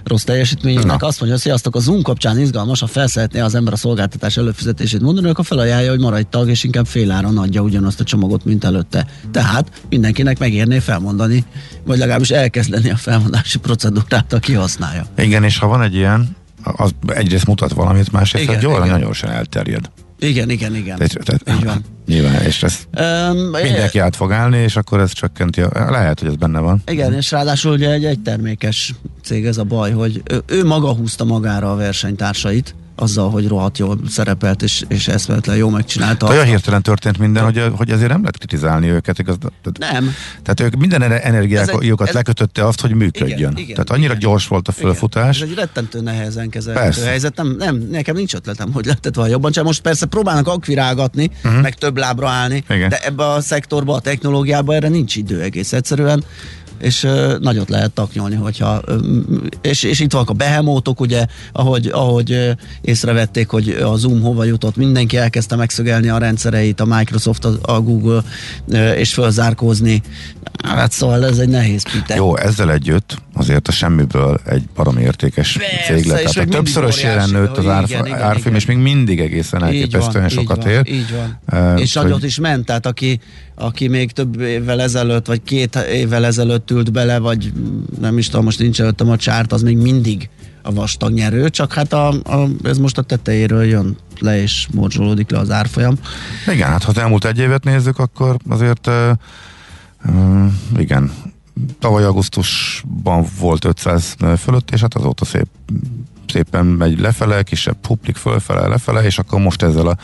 rossz 0.04 0.24
teljesítményének. 0.24 1.04
Azt 1.04 1.20
mondja, 1.20 1.32
hogy 1.32 1.40
sziasztok, 1.40 1.76
a 1.76 1.80
Zoom 1.80 2.02
kapcsán 2.02 2.40
izgalmas, 2.40 2.80
ha 2.80 2.88
felszeretné 2.88 3.40
az 3.40 3.56
ember 3.56 3.74
a 3.74 3.76
szolgáltatás 3.76 4.38
előfizetését 4.38 5.02
mondani, 5.02 5.30
akkor 5.30 5.46
felajánlja, 5.46 5.90
hogy 5.90 6.00
maradj 6.00 6.28
tag, 6.30 6.50
és 6.50 6.64
inkább 6.64 6.86
féláron 6.86 7.38
adja 7.38 7.62
ugyanazt 7.62 8.00
a 8.00 8.04
csomagot, 8.04 8.46
mint 8.46 8.64
előtte. 8.64 9.08
Tehát 9.32 9.72
mindenkinek 9.90 10.40
megérné 10.40 10.80
felmondani, 10.80 11.46
vagy 11.86 11.98
legalábbis 11.98 12.30
elkezdeni 12.30 12.90
a 12.90 12.96
felmondási 12.96 13.60
procedúrát, 13.60 14.34
aki 14.34 14.54
használja. 14.54 15.06
Igen, 15.18 15.44
és 15.44 15.58
ha 15.58 15.68
van 15.68 15.82
egy 15.82 15.96
ilyen, 15.96 16.36
az 16.63 16.91
egyrészt 17.08 17.45
mutat 17.47 17.74
valamit, 17.74 18.12
másrészt 18.12 18.43
Igen, 18.43 18.60
gyorsan, 18.60 18.80
igen. 18.80 18.91
nagyon 18.91 19.06
gyorsan 19.06 19.30
elterjed. 19.30 19.89
Igen, 20.19 20.50
igen, 20.50 20.76
igen. 20.76 20.97
Tehát, 20.97 21.17
tehát, 21.24 21.60
Így 21.60 21.65
van. 21.65 21.86
Nyilván, 22.06 22.41
és 22.41 22.63
ez 22.63 22.80
Um, 23.00 23.38
mindenki 23.38 24.00
át 24.00 24.15
fog 24.15 24.32
állni, 24.32 24.58
és 24.58 24.76
akkor 24.76 25.00
ez 25.00 25.12
csökkenti. 25.12 25.62
A, 25.62 25.91
lehet, 25.91 26.19
hogy 26.19 26.28
ez 26.28 26.36
benne 26.36 26.60
van. 26.60 26.82
Igen, 26.86 27.13
és 27.13 27.32
ráadásul 27.32 27.71
ugye 27.71 27.91
egy 27.91 28.06
egytermékes 28.06 28.93
cég 29.24 29.45
ez 29.45 29.58
a 29.58 29.63
baj, 29.63 29.91
hogy 29.91 30.21
ő, 30.32 30.41
ő 30.45 30.65
maga 30.65 30.93
húzta 30.93 31.24
magára 31.24 31.71
a 31.71 31.76
versenytársait, 31.76 32.76
azzal, 32.96 33.30
hogy 33.30 33.48
rohadt 33.48 33.78
jól 33.78 34.00
szerepelt, 34.10 34.62
és, 34.62 34.84
és 34.88 35.08
eszméletlen 35.08 35.56
jó 35.56 35.70
megcsinálta. 35.70 36.28
Olyan 36.28 36.46
hirtelen 36.46 36.82
történt 36.82 37.18
minden, 37.18 37.44
hogy, 37.44 37.64
hogy 37.76 37.90
ezért 37.90 38.10
nem 38.10 38.20
lehet 38.20 38.38
kritizálni 38.38 38.90
őket. 38.90 39.20
Igaz? 39.20 39.36
Tehát, 39.40 39.94
Nem. 39.94 40.14
tehát 40.44 40.60
ők 40.60 40.76
minden 40.76 41.02
energiájukat 41.02 42.08
ez- 42.08 42.14
lekötötte 42.14 42.66
azt, 42.68 42.82
hogy 42.82 42.94
működjön. 42.94 43.38
Igen, 43.38 43.58
igen, 43.58 43.68
tehát 43.74 43.90
annyira 43.90 44.16
igen. 44.16 44.20
gyors 44.20 44.48
volt 44.48 44.68
a 44.68 44.72
fölfutás. 44.72 45.36
Igen, 45.38 45.48
ez 45.50 45.54
egy 45.58 45.64
rettentő 45.64 46.02
nehezen 46.02 46.50
kezelhető 46.50 47.02
helyzet. 47.04 47.36
Nem, 47.36 47.56
nem, 47.58 47.88
nekem 47.92 48.16
nincs 48.16 48.34
ötletem, 48.34 48.72
hogy 48.74 48.86
lehetett 48.86 49.16
volna 49.16 49.32
jobban. 49.32 49.52
Csak 49.52 49.64
most 49.66 49.82
persze 49.82 50.06
próbálnak 50.06 50.48
akvirálgatni, 50.48 51.32
uh-huh. 51.44 51.62
meg 51.62 51.76
több 51.76 51.98
lábra 51.98 52.30
állni, 52.30 52.64
Mhm. 52.68 52.74
Igen. 52.78 52.90
de 52.90 53.00
ebbe 53.04 53.28
a 53.28 53.42
szektorba, 53.42 53.94
a 53.96 54.00
technológiába 54.00 54.74
erre 54.76 54.88
nincs 54.88 55.16
idő 55.16 55.42
egész 55.42 55.74
egyszerűen 55.74 56.24
és 56.82 57.08
nagyot 57.39 57.70
lehet 57.70 57.91
taknyolni, 57.91 58.36
hogyha 58.36 58.82
és, 59.62 59.84
és 59.84 60.00
itt 60.00 60.12
vannak 60.12 60.30
a 60.30 60.34
behemótok, 60.34 61.00
ugye, 61.00 61.26
ahogy, 61.52 61.88
ahogy 61.88 62.56
észrevették, 62.82 63.50
hogy 63.50 63.70
a 63.70 63.96
Zoom 63.96 64.22
hova 64.22 64.44
jutott, 64.44 64.76
mindenki 64.76 65.17
elkezdte 65.17 65.56
megszögelni 65.56 66.10
a 66.10 66.17
rendszereit, 66.17 66.80
a 66.80 66.86
Microsoft, 66.86 67.46
a, 67.46 67.82
Google, 67.82 68.24
és 68.96 69.13
fölzárkózni. 69.13 70.02
Hát 70.63 70.91
szóval 70.91 71.26
ez 71.26 71.38
egy 71.38 71.50
nehéz 71.50 71.84
pite. 71.91 72.15
Jó, 72.15 72.38
ezzel 72.38 72.72
együtt 72.72 73.22
azért 73.34 73.67
a 73.67 73.72
semmiből 73.72 74.39
egy 74.46 74.63
baromi 74.76 75.02
értékes 75.02 75.58
Persze, 75.58 75.94
cég 75.94 76.06
lett. 76.06 76.24
Tehát 76.24 76.50
többszörös 76.50 77.02
jelen 77.04 77.17
óriási, 77.17 77.32
nőtt 77.32 77.58
az 77.58 77.63
igen, 77.63 77.76
árf- 77.76 77.89
igen, 77.89 78.22
árfolyam, 78.22 78.56
és 78.56 78.65
még 78.65 78.78
mindig 78.78 79.20
egészen 79.20 79.63
elképesztően 79.63 80.26
így 80.26 80.32
sokat 80.32 80.63
van, 80.63 80.72
ér. 80.72 80.82
Így 80.88 81.12
van. 81.12 81.39
Eh, 81.60 81.80
és 81.80 81.94
hogy- 81.94 82.04
nagyot 82.04 82.24
is 82.24 82.39
ment, 82.39 82.65
tehát 82.65 82.86
aki, 82.86 83.20
aki 83.56 83.88
még 83.88 84.12
több 84.12 84.39
évvel 84.39 84.82
ezelőtt, 84.82 85.26
vagy 85.26 85.44
két 85.44 85.76
évvel 85.76 86.26
ezelőtt 86.26 86.71
ült 86.72 86.92
bele, 86.92 87.20
vagy 87.20 87.54
nem 88.00 88.18
is 88.18 88.30
tudom, 88.30 88.46
most 88.46 88.60
nincs 88.60 88.82
előttem 88.82 89.10
a 89.10 89.18
csárt, 89.18 89.52
az 89.52 89.62
még 89.62 89.78
mindig 89.78 90.30
a 90.62 90.74
vastag 90.74 91.14
nyerő, 91.14 91.50
csak 91.50 91.74
hát 91.74 91.94
a, 91.94 92.08
a, 92.10 92.48
ez 92.64 92.78
most 92.78 92.98
a 92.98 93.02
tetejéről 93.02 93.64
jön 93.64 93.98
le, 94.20 94.42
és 94.42 94.68
morzsolódik 94.74 95.30
le 95.30 95.40
az 95.40 95.52
árfolyam. 95.52 95.98
Igen, 96.48 96.70
hát 96.70 96.84
ha 96.84 96.90
az 96.90 96.98
elmúlt 96.98 97.26
egy 97.26 97.38
évet 97.38 97.64
nézzük, 97.64 98.00
akkor 98.00 98.38
azért 98.50 98.88
uh, 98.88 99.12
uh, 100.06 100.52
igen, 100.78 101.12
tavaly 101.80 102.04
augusztusban 102.04 103.26
volt 103.40 103.66
500 103.66 104.16
fölött, 104.38 104.72
és 104.72 104.82
hát 104.82 104.96
azóta 104.96 105.26
szép 105.26 105.48
szépen 106.32 106.66
megy 106.66 107.00
lefele, 107.00 107.44
kisebb 107.44 107.86
huplik 107.86 108.16
fölfele, 108.16 108.68
lefele, 108.68 109.04
és 109.04 109.20
akkor 109.20 109.40
most 109.40 109.62
ezzel 109.62 109.88
az 109.88 109.96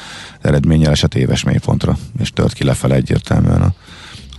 eredménnyel 0.42 0.92
esett 0.92 1.16
éves 1.16 1.44
mélypontra, 1.44 1.98
és 2.20 2.32
tört 2.32 2.54
ki 2.54 2.64
lefele 2.64 2.96
egyértelműen 2.96 3.74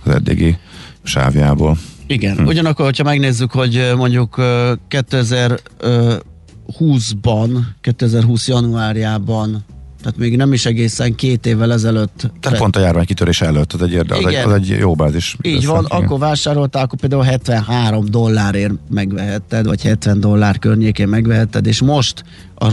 az 0.03 0.11
eddigi 0.11 0.57
sávjából. 1.03 1.77
Igen, 2.09 2.37
hm. 2.37 2.45
ugyanakkor, 2.45 2.85
hogyha 2.85 3.03
megnézzük, 3.03 3.51
hogy 3.51 3.91
mondjuk 3.95 4.37
ö, 4.37 4.73
2020-ban, 4.89 7.59
2020 7.81 8.47
januárjában, 8.47 9.65
tehát 10.01 10.17
még 10.17 10.37
nem 10.37 10.53
is 10.53 10.65
egészen 10.65 11.15
két 11.15 11.45
évvel 11.45 11.73
ezelőtt 11.73 12.31
Tehát 12.39 12.57
pont 12.57 12.75
a 12.75 12.79
járvány 12.79 13.05
kitörés 13.05 13.41
előtt, 13.41 13.73
az 13.73 13.81
egy, 13.81 13.91
érde, 13.91 14.15
az 14.15 14.25
egy, 14.25 14.35
az 14.35 14.53
egy 14.53 14.67
jó 14.67 14.95
bázis. 14.95 15.35
Így 15.41 15.65
van, 15.65 15.85
igen. 15.85 16.03
akkor 16.03 16.19
vásároltál, 16.19 16.83
akkor 16.83 16.99
például 16.99 17.23
73 17.23 18.05
dollárért 18.05 18.73
megvehetted, 18.89 19.65
vagy 19.65 19.81
70 19.81 20.19
dollár 20.19 20.59
környékén 20.59 21.07
megvehetted, 21.07 21.65
és 21.65 21.81
most 21.81 22.23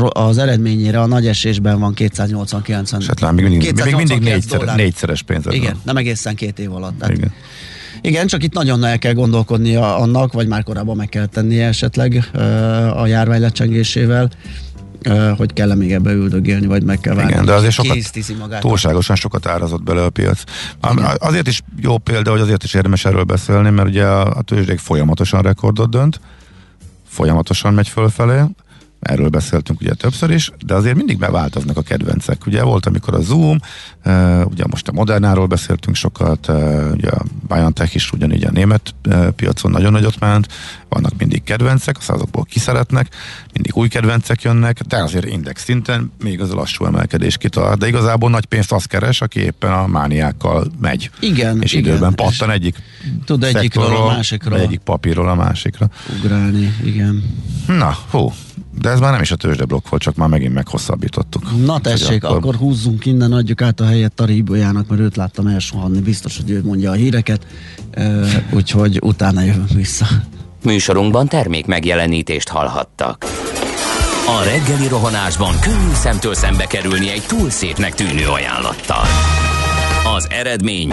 az 0.09 0.39
eredményére 0.39 1.01
a 1.01 1.07
nagy 1.07 1.27
esésben 1.27 1.81
van 1.81 1.95
289 1.95 2.93
És 2.93 3.07
hát 3.07 3.33
még 3.33 3.45
mindig, 3.45 3.83
még 3.85 3.95
mindig 3.95 4.19
289 4.19 4.25
négyszer, 4.25 4.77
négyszeres 4.77 5.23
pénzed 5.23 5.53
Igen, 5.53 5.77
nem 5.85 5.97
egészen 5.97 6.35
két 6.35 6.59
év 6.59 6.73
alatt. 6.73 6.99
Tehát 6.99 7.17
Igen. 7.17 7.33
Igen, 8.01 8.27
csak 8.27 8.43
itt 8.43 8.53
nagyon 8.53 8.85
el 8.85 8.99
kell 8.99 9.13
gondolkodnia 9.13 9.97
annak, 9.97 10.33
vagy 10.33 10.47
már 10.47 10.63
korábban 10.63 10.97
meg 10.97 11.09
kell 11.09 11.27
tennie 11.27 11.67
esetleg 11.67 12.31
a 12.97 13.07
járvány 13.07 13.41
lecsengésével, 13.41 14.31
hogy 15.37 15.53
kell-e 15.53 15.75
még 15.75 15.93
ebbe 15.93 16.13
üldögélni, 16.13 16.67
vagy 16.67 16.83
meg 16.83 17.01
kell 17.01 17.15
várni. 17.15 17.31
Igen, 17.33 17.45
de 17.45 17.53
azért 17.53 17.73
sokat, 17.73 17.97
magát. 18.39 18.61
túlságosan 18.61 19.17
sokat 19.17 19.47
árazott 19.47 19.83
bele 19.83 20.03
a 20.05 20.11
piac. 20.11 20.43
Am- 20.81 21.01
Azért 21.19 21.49
is 21.49 21.61
jó 21.81 21.99
példa, 21.99 22.31
hogy 22.31 22.41
azért 22.41 22.63
is 22.63 22.75
érdemes 22.75 23.05
erről 23.05 23.25
beszélni, 23.25 23.71
mert 23.71 23.89
ugye 23.89 24.05
a, 24.05 24.37
a 24.37 24.43
tőzsdék 24.43 24.79
folyamatosan 24.79 25.43
rekordot 25.43 25.91
dönt, 25.91 26.21
folyamatosan 27.09 27.75
megy 27.75 27.89
fölfelé, 27.89 28.41
erről 29.07 29.29
beszéltünk 29.29 29.81
ugye 29.81 29.95
többször 29.95 30.31
is, 30.31 30.51
de 30.67 30.75
azért 30.75 30.97
mindig 30.97 31.19
beváltoznak 31.19 31.77
a 31.77 31.83
kedvencek. 31.83 32.47
Ugye 32.47 32.63
volt, 32.63 32.87
amikor 32.87 33.15
a 33.15 33.21
Zoom, 33.21 33.59
uh, 34.05 34.47
ugye 34.51 34.65
most 34.71 34.89
a 34.89 34.93
Modernáról 34.93 35.47
beszéltünk 35.47 35.97
sokat, 35.97 36.49
uh, 36.49 36.91
ugye 36.93 37.09
a 37.09 37.25
BioNTech 37.49 37.95
is 37.95 38.13
ugyanígy 38.13 38.45
a 38.45 38.51
német 38.51 38.95
uh, 39.09 39.29
piacon 39.29 39.71
nagyon 39.71 39.93
nagyot 39.93 40.19
ment, 40.19 40.49
vannak 40.89 41.13
mindig 41.19 41.43
kedvencek, 41.43 41.97
aztán 41.99 42.17
azokból 42.17 42.45
kiszeretnek, 42.45 43.15
mindig 43.53 43.77
új 43.77 43.89
kedvencek 43.89 44.43
jönnek, 44.43 44.81
de 44.81 45.03
azért 45.03 45.25
index 45.25 45.65
szinten 45.65 46.13
még 46.23 46.41
az 46.41 46.51
lassú 46.51 46.85
emelkedés 46.85 47.37
kitart, 47.37 47.79
de 47.79 47.87
igazából 47.87 48.31
nagy 48.31 48.47
pénzt 48.47 48.73
az 48.73 48.85
keres, 48.85 49.21
aki 49.21 49.41
éppen 49.41 49.73
a 49.73 49.87
mániákkal 49.87 50.67
megy. 50.81 51.11
Igen, 51.21 51.63
És 51.63 51.73
igen. 51.73 51.85
időben 51.85 52.15
pattan 52.15 52.51
egyik 52.51 52.77
tud 53.25 53.45
egyikről 53.45 53.97
a 53.97 54.07
másikra. 54.07 54.59
Egyik 54.59 54.79
papírról 54.79 55.29
a 55.29 55.35
másikra. 55.35 55.89
Ugrálni, 56.19 56.75
igen. 56.85 57.25
Na, 57.67 57.97
hú, 58.11 58.33
de 58.81 58.91
ez 58.91 59.01
már 59.01 59.13
nem 59.13 59.21
is 59.21 59.31
a 59.31 59.37
tőzsdeblokk 59.37 59.89
volt, 59.89 60.03
csak 60.03 60.17
már 60.17 60.29
megint 60.29 60.55
meghosszabbítottuk. 60.55 61.65
Na 61.65 61.79
tessék, 61.81 62.25
akkor... 62.25 62.37
akkor 62.37 62.55
húzzunk 62.55 63.07
innen, 63.07 63.33
adjuk 63.33 63.63
át 63.63 63.81
a 63.81 63.87
helyet 63.87 64.13
Tari 64.13 64.37
Ibolyának, 64.37 64.89
mert 64.89 65.01
őt 65.01 65.17
láttam 65.17 65.47
elsuhanni, 65.47 66.01
biztos, 66.01 66.37
hogy 66.37 66.51
ő 66.51 66.63
mondja 66.65 66.91
a 66.91 66.95
híreket, 66.95 67.47
uh, 67.97 68.27
úgyhogy 68.51 68.99
utána 69.03 69.41
jövünk 69.41 69.71
vissza. 69.71 70.07
Műsorunkban 70.65 71.29
termék 71.29 71.67
megjelenítést 71.67 72.49
hallhattak. 72.49 73.25
A 74.27 74.43
reggeli 74.45 74.89
rohanásban 74.89 75.59
könnyű 75.61 75.95
szemtől 75.95 76.35
szembe 76.35 76.67
kerülni 76.67 77.11
egy 77.11 77.23
túl 77.27 77.51
szépnek 77.51 77.95
tűnő 77.95 78.27
ajánlattal. 78.27 79.05
Az 80.17 80.27
eredmény 80.31 80.93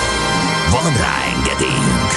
Van 0.71 0.93
rá 0.97 1.23
engedélyünk! 1.35 2.11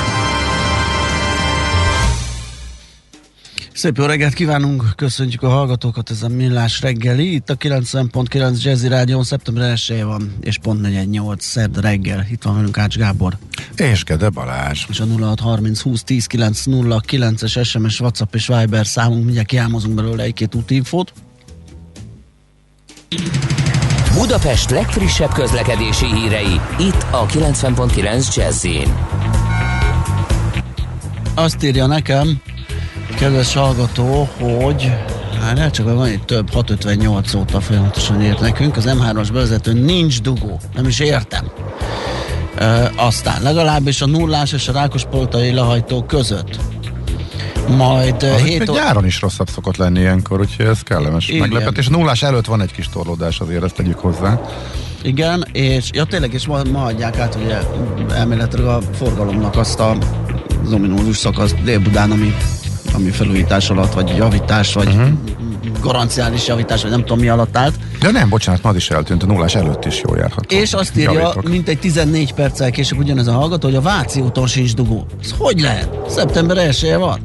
Szép 3.72 3.96
jó 3.96 4.04
reggelt 4.04 4.34
kívánunk, 4.34 4.84
köszöntjük 4.96 5.42
a 5.42 5.48
hallgatókat, 5.48 6.10
ez 6.10 6.22
a 6.22 6.28
Millás 6.28 6.80
reggeli. 6.80 7.34
Itt 7.34 7.50
a 7.50 7.56
90.9 7.56 8.62
Jazzy 8.62 8.88
Rádió, 8.88 9.22
szeptember 9.22 9.70
1 9.88 10.02
van, 10.04 10.36
és 10.40 10.58
pont 10.58 10.80
48 10.80 11.44
szerd 11.44 11.80
reggel. 11.80 12.26
Itt 12.30 12.42
van 12.42 12.54
velünk 12.54 12.78
Ács 12.78 12.96
Gábor. 12.96 13.36
És 13.76 14.04
Gede 14.04 14.28
Balázs. 14.28 14.84
És 14.88 15.00
a 15.00 15.04
0630 15.04 15.80
20 15.80 16.02
10 16.02 16.26
909-es 16.30 17.66
SMS, 17.66 18.00
WhatsApp 18.00 18.34
és 18.34 18.46
Viber 18.46 18.86
számunk, 18.86 19.24
mindjárt 19.24 19.48
kiámozunk 19.48 19.94
belőle 19.94 20.22
egy-két 20.22 20.54
útinfót. 20.54 21.12
Budapest 24.14 24.70
legfrissebb 24.70 25.33
közlekedési 25.33 26.07
hírei, 26.07 26.61
itt 26.79 27.07
a 27.11 27.27
90.9 27.27 28.35
jazz 28.35 28.66
Azt 31.35 31.62
írja 31.62 31.87
nekem, 31.87 32.42
kedves 33.16 33.55
hallgató, 33.55 34.29
hogy 34.38 34.92
Hát 35.40 35.70
csak 35.70 35.94
van 35.94 36.09
itt 36.09 36.24
több, 36.24 36.50
658 36.50 37.35
óta 37.35 37.61
folyamatosan 37.61 38.22
írt 38.22 38.40
nekünk, 38.40 38.77
az 38.77 38.85
M3-as 38.87 39.29
bevezető 39.33 39.72
nincs 39.72 40.20
dugó, 40.20 40.61
nem 40.74 40.87
is 40.87 40.98
értem. 40.98 41.50
E, 42.59 42.92
aztán 42.96 43.42
legalábbis 43.42 44.00
a 44.00 44.07
nullás 44.07 44.53
és 44.53 44.68
a 44.68 44.72
Rákospoltai 44.72 45.53
lehajtó 45.53 46.03
között. 46.03 46.59
Majd 47.68 48.22
az 48.22 48.40
7 48.40 48.68
ó... 48.68 48.74
nyáron 48.74 49.07
is 49.07 49.20
rosszabb 49.20 49.48
szokott 49.48 49.77
lenni 49.77 50.00
ilyenkor, 50.00 50.40
úgyhogy 50.40 50.66
ez 50.66 50.83
kellemes 50.83 51.29
Igen. 51.29 51.40
meglepetés. 51.40 51.88
Nullás 51.88 52.22
előtt 52.22 52.46
van 52.46 52.61
egy 52.61 52.72
kis 52.72 52.88
torlódás, 52.88 53.40
azért 53.40 53.64
ezt 53.64 53.74
tegyük 53.74 53.98
hozzá. 53.98 54.40
Igen, 55.03 55.46
és 55.53 55.90
ja 55.92 56.05
tényleg, 56.05 56.33
és 56.33 56.46
ma, 56.46 56.62
ma 56.72 56.83
adják 56.83 57.18
át 57.18 57.38
ugye 57.44 57.59
elméletileg 58.14 58.66
a 58.66 58.81
forgalomnak 58.98 59.57
azt 59.57 59.81
a 59.81 59.96
az 60.64 60.72
ominózus 60.72 61.16
szakasz 61.16 61.55
Dél-Budán, 61.64 62.11
ami 62.11 62.35
ami 62.94 63.11
felújítás 63.11 63.70
alatt, 63.70 63.92
vagy 63.92 64.16
javítás, 64.16 64.72
vagy 64.72 64.87
uh-huh. 64.87 65.09
garanciális 65.81 66.46
javítás, 66.46 66.83
vagy 66.83 66.90
nem 66.90 67.00
tudom 67.00 67.18
mi 67.18 67.29
alatt 67.29 67.57
állt. 67.57 67.74
De 68.00 68.11
nem, 68.11 68.29
bocsánat, 68.29 68.62
ma 68.62 68.72
is 68.74 68.90
eltűnt, 68.90 69.22
a 69.22 69.27
nullás 69.27 69.55
előtt 69.55 69.85
is 69.85 70.03
jól 70.07 70.16
járhat. 70.16 70.53
És 70.53 70.72
azt 70.72 70.96
írja, 70.96 71.12
Javítok. 71.12 71.48
mint 71.48 71.68
egy 71.68 71.79
14 71.79 72.33
perccel 72.33 72.70
később 72.70 72.98
ugyanez 72.98 73.27
a 73.27 73.33
hallgató, 73.33 73.66
hogy 73.66 73.77
a 73.77 73.81
Váci 73.81 74.20
úton 74.20 74.46
sincs 74.46 74.74
dugó. 74.74 75.07
Ez 75.22 75.35
hogy 75.38 75.61
lehet? 75.61 75.88
Szeptember 76.09 76.57
1 76.57 76.94
van? 76.98 77.20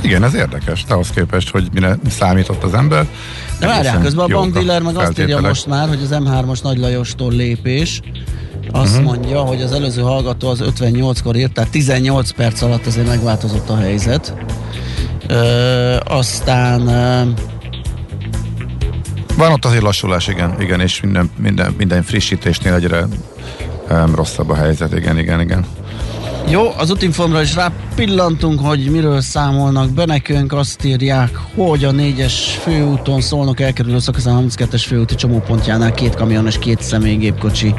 Igen, 0.00 0.24
ez 0.24 0.34
érdekes, 0.34 0.84
ahhoz 0.88 1.10
képest, 1.10 1.50
hogy 1.50 1.68
mire 1.72 1.98
számított 2.08 2.62
az 2.62 2.74
ember. 2.74 3.06
De 3.58 3.66
várjál, 3.66 4.00
közben 4.00 4.24
a 4.24 4.28
bankdíler 4.28 4.82
meg 4.82 4.96
azt 4.96 5.18
írja 5.18 5.40
most 5.40 5.66
már, 5.66 5.88
hogy 5.88 6.02
az 6.02 6.08
M3-as 6.10 6.62
Nagy 6.62 6.78
Lajostól 6.78 7.32
lépés, 7.32 8.00
azt 8.72 8.90
uh-huh. 8.90 9.04
mondja, 9.04 9.40
hogy 9.40 9.62
az 9.62 9.72
előző 9.72 10.02
hallgató 10.02 10.48
az 10.48 10.62
58-kor 10.78 11.36
írt, 11.36 11.52
tehát 11.52 11.70
18 11.70 12.30
perc 12.30 12.62
alatt 12.62 12.86
azért 12.86 13.06
megváltozott 13.06 13.68
a 13.68 13.76
helyzet. 13.76 14.34
Ö, 15.28 15.96
aztán 16.04 16.86
ö, 16.86 17.30
van 19.36 19.52
ott 19.52 19.64
azért 19.64 19.82
lassulás, 19.82 20.28
igen, 20.28 20.60
igen, 20.60 20.80
és 20.80 21.00
minden, 21.00 21.30
minden, 21.38 21.74
minden 21.78 22.02
frissítésnél 22.02 22.74
egyre 22.74 23.06
um, 23.90 24.14
rosszabb 24.14 24.50
a 24.50 24.54
helyzet, 24.54 24.94
igen, 24.94 25.18
igen, 25.18 25.40
igen. 25.40 25.66
Jó, 26.50 26.72
az 26.76 26.90
útinformra 26.90 27.42
is 27.42 27.54
rá 27.54 27.72
pillantunk, 27.94 28.60
hogy 28.60 28.90
miről 28.90 29.20
számolnak 29.20 29.90
be 29.90 30.04
nekünk. 30.04 30.52
Azt 30.52 30.84
írják, 30.84 31.36
hogy 31.54 31.84
a 31.84 31.90
4-es 31.90 32.32
főúton 32.62 33.20
szólnak 33.20 33.60
elkerülő 33.60 33.98
szakaszán 33.98 34.46
32-es 34.48 34.84
főúti 34.86 35.14
csomópontjánál 35.14 35.92
két 35.92 36.14
kamion 36.14 36.46
és 36.46 36.58
két 36.58 36.82
személygépkocsi 36.82 37.74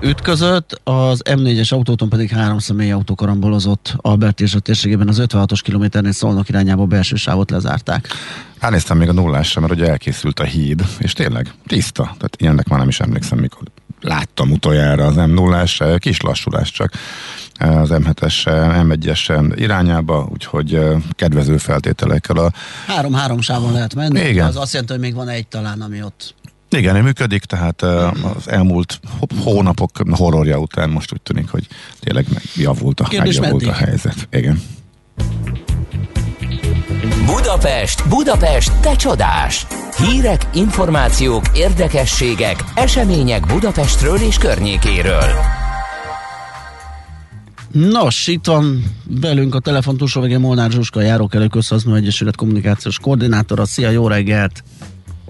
ütközött. 0.00 0.80
Az 0.84 1.22
M4-es 1.24 1.72
autóton 1.72 2.08
pedig 2.08 2.30
három 2.30 2.58
személyautó 2.58 3.14
karambolozott 3.14 3.94
Albert 3.96 4.40
és 4.40 4.54
a 4.54 4.60
térségében 4.60 5.08
az 5.08 5.22
56-os 5.28 5.60
kilométernél 5.62 6.12
szólnak 6.12 6.48
irányába 6.48 6.84
belső 6.84 7.16
sávot 7.16 7.50
lezárták. 7.50 8.08
Elnéztem 8.58 8.98
még 8.98 9.08
a 9.08 9.12
nullásra, 9.12 9.60
mert 9.60 9.72
ugye 9.72 9.88
elkészült 9.88 10.40
a 10.40 10.44
híd, 10.44 10.84
és 10.98 11.12
tényleg 11.12 11.52
tiszta. 11.66 12.02
Tehát 12.02 12.36
ilyennek 12.38 12.68
már 12.68 12.78
nem 12.78 12.88
is 12.88 13.00
emlékszem, 13.00 13.38
mikor 13.38 13.62
láttam 14.00 14.50
utoljára 14.50 15.06
az 15.06 15.14
m 15.14 15.30
0 15.30 15.64
kis 15.98 16.20
lassulás 16.20 16.70
csak 16.70 16.92
az 17.58 17.88
M7-es, 17.92 18.42
M1-es 18.82 19.52
irányába, 19.54 20.28
úgyhogy 20.32 20.80
kedvező 21.10 21.56
feltételekkel 21.56 22.36
a... 22.36 22.52
Három-három 22.86 23.40
sávon 23.40 23.72
lehet 23.72 23.94
menni, 23.94 24.20
Igen. 24.20 24.46
az 24.46 24.56
azt 24.56 24.72
jelenti, 24.72 24.92
hogy 24.92 25.02
még 25.02 25.14
van 25.14 25.28
egy 25.28 25.46
talán, 25.46 25.80
ami 25.80 26.02
ott 26.02 26.34
igen, 26.70 27.02
működik, 27.02 27.44
tehát 27.44 27.82
az 27.82 28.48
elmúlt 28.48 29.00
hónapok 29.42 29.90
horrorja 30.10 30.58
után 30.58 30.90
most 30.90 31.12
úgy 31.12 31.20
tűnik, 31.20 31.50
hogy 31.50 31.66
tényleg 32.00 32.26
megjavult 32.34 33.00
a, 33.00 33.08
megjavult 33.18 33.66
a 33.66 33.72
helyzet. 33.72 34.28
Igen. 34.30 34.62
Budapest, 37.26 38.08
Budapest, 38.08 38.72
te 38.80 38.96
csodás! 38.96 39.66
Hírek, 39.96 40.46
információk, 40.54 41.44
érdekességek, 41.54 42.64
események 42.74 43.46
Budapestről 43.46 44.18
és 44.18 44.38
környékéről. 44.38 45.57
Nos, 47.78 48.26
itt 48.26 48.46
van 48.46 48.82
velünk 49.20 49.54
a 49.54 49.58
telefon 49.58 49.96
túlsó 49.96 50.20
végén 50.20 50.40
Molnár 50.40 50.70
Zsuska, 50.70 51.00
Járókelő 51.00 51.46
Közhasznú 51.46 51.94
Egyesület 51.94 52.36
kommunikációs 52.36 52.98
koordinátora. 52.98 53.64
Szia, 53.64 53.90
jó 53.90 54.08
reggelt! 54.08 54.62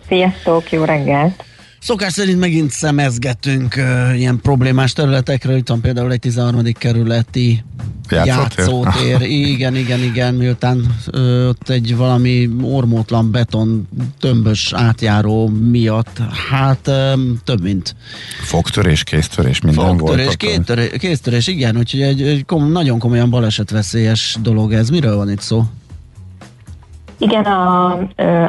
Sziasztok, 0.07 0.73
jó 0.73 0.85
reggelt! 0.85 1.45
Szokás 1.81 2.13
szerint 2.13 2.39
megint 2.39 2.71
szemezgetünk 2.71 3.75
uh, 3.77 4.19
ilyen 4.19 4.41
problémás 4.43 4.93
területekről, 4.93 5.57
itt 5.57 5.69
van 5.69 5.81
például 5.81 6.13
egy 6.13 6.21
13. 6.21 6.73
kerületi 6.73 7.65
játszótér. 8.11 9.21
igen, 9.53 9.77
igen, 9.77 10.01
igen, 10.01 10.35
miután 10.35 10.97
uh, 11.13 11.49
ott 11.49 11.69
egy 11.69 11.97
valami 11.97 12.51
ormótlan 12.63 13.31
beton 13.31 13.89
tömbös 14.21 14.73
átjáró 14.73 15.49
miatt, 15.49 16.19
hát 16.51 16.89
um, 16.89 17.39
több 17.45 17.63
mint 17.63 17.95
fogtörés, 18.43 19.05
kéztörés, 19.05 19.61
minden 19.61 19.85
Fogtörés, 19.85 20.25
volt. 20.25 20.37
Kéztörés, 20.37 20.91
kéztörés, 20.99 21.47
igen, 21.47 21.77
úgyhogy 21.77 22.03
egy, 22.03 22.23
egy 22.23 22.45
kom- 22.45 22.73
nagyon 22.73 22.99
komolyan 22.99 23.31
balesetveszélyes 23.31 24.37
dolog 24.43 24.73
ez. 24.73 24.91
Miről 24.91 25.17
van 25.17 25.31
itt 25.31 25.41
szó? 25.41 25.65
Igen, 27.19 27.45
a, 27.45 27.99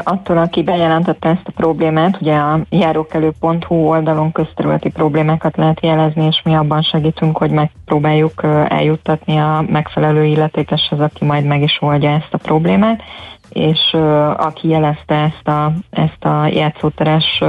attól, 0.04 0.38
aki 0.38 0.64
bejelentette 0.64 1.30
ezt 1.30 1.48
a 1.48 1.52
problémát, 1.56 2.22
ugye 2.22 2.36
a 2.36 2.60
járókelő.hu 2.70 3.76
oldalon 3.76 4.32
közterületi 4.32 4.90
problémákat 4.90 5.58
lehet 5.58 5.80
jelezni, 5.82 6.26
és 6.26 6.42
mi 6.44 6.56
abban 6.56 6.82
segítünk, 6.82 7.38
hogy 7.38 7.52
megpróbáljuk 7.52 8.44
eljuttatni 8.68 9.38
a 9.38 9.66
megfelelő 9.70 10.24
illetékeshez, 10.24 11.00
aki 11.00 11.26
majd 11.26 11.46
meg 11.46 11.62
is 11.62 11.78
oldja 11.82 12.10
ezt 12.10 12.34
a 12.34 12.38
problémát, 12.38 13.02
és 13.50 13.94
aki 14.38 14.68
jelezte 14.68 15.16
ezt 15.16 15.48
a, 15.48 15.72
ezt 15.90 16.26
a 16.26 16.48
játszóteres 16.48 17.44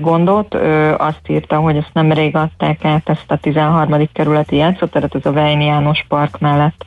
gondot. 0.00 0.54
azt 0.96 1.28
írta, 1.28 1.56
hogy 1.56 1.76
ezt 1.76 1.90
nem 1.92 2.12
rég 2.12 2.36
adták 2.36 2.84
át, 2.84 3.08
ezt 3.08 3.30
a 3.30 3.36
13. 3.36 4.08
kerületi 4.12 4.56
játszóteret, 4.56 5.14
ez 5.14 5.26
a 5.26 5.32
Vejni 5.32 5.64
János 5.64 6.04
Park 6.08 6.38
mellett 6.38 6.84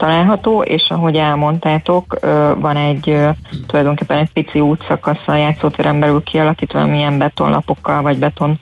található, 0.00 0.62
és 0.62 0.86
ahogy 0.88 1.16
elmondtátok, 1.16 2.18
van 2.58 2.76
egy 2.76 3.18
tulajdonképpen 3.66 4.18
egy 4.18 4.32
pici 4.32 4.60
útszakasz 4.60 5.26
a 5.26 5.34
játszótéren 5.34 6.00
belül 6.00 6.22
kialakítva, 6.22 6.86
milyen 6.86 7.18
betonlapokkal 7.18 8.02
vagy 8.02 8.18
beton 8.18 8.58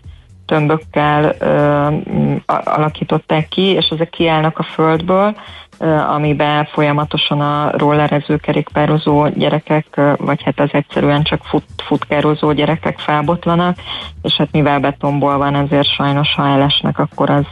tömbökkel 0.46 1.34
alakították 2.46 3.48
ki, 3.48 3.62
és 3.62 3.86
ezek 3.86 4.10
kiállnak 4.10 4.58
a 4.58 4.62
földből, 4.62 5.36
amiben 6.14 6.64
folyamatosan 6.64 7.40
a 7.40 7.70
rollerező, 7.76 8.36
kerékpározó 8.36 9.28
gyerekek, 9.28 10.00
vagy 10.16 10.42
hát 10.42 10.60
az 10.60 10.68
egyszerűen 10.72 11.22
csak 11.22 11.44
fut, 11.44 11.64
futkározó 11.86 12.52
gyerekek 12.52 12.98
felbotlanak, 12.98 13.76
és 14.22 14.34
hát 14.36 14.52
mivel 14.52 14.80
betonból 14.80 15.38
van, 15.38 15.54
ezért 15.54 15.94
sajnos 15.94 16.34
ha 16.34 16.46
elesnek, 16.46 16.98
akkor 16.98 17.30
az 17.30 17.46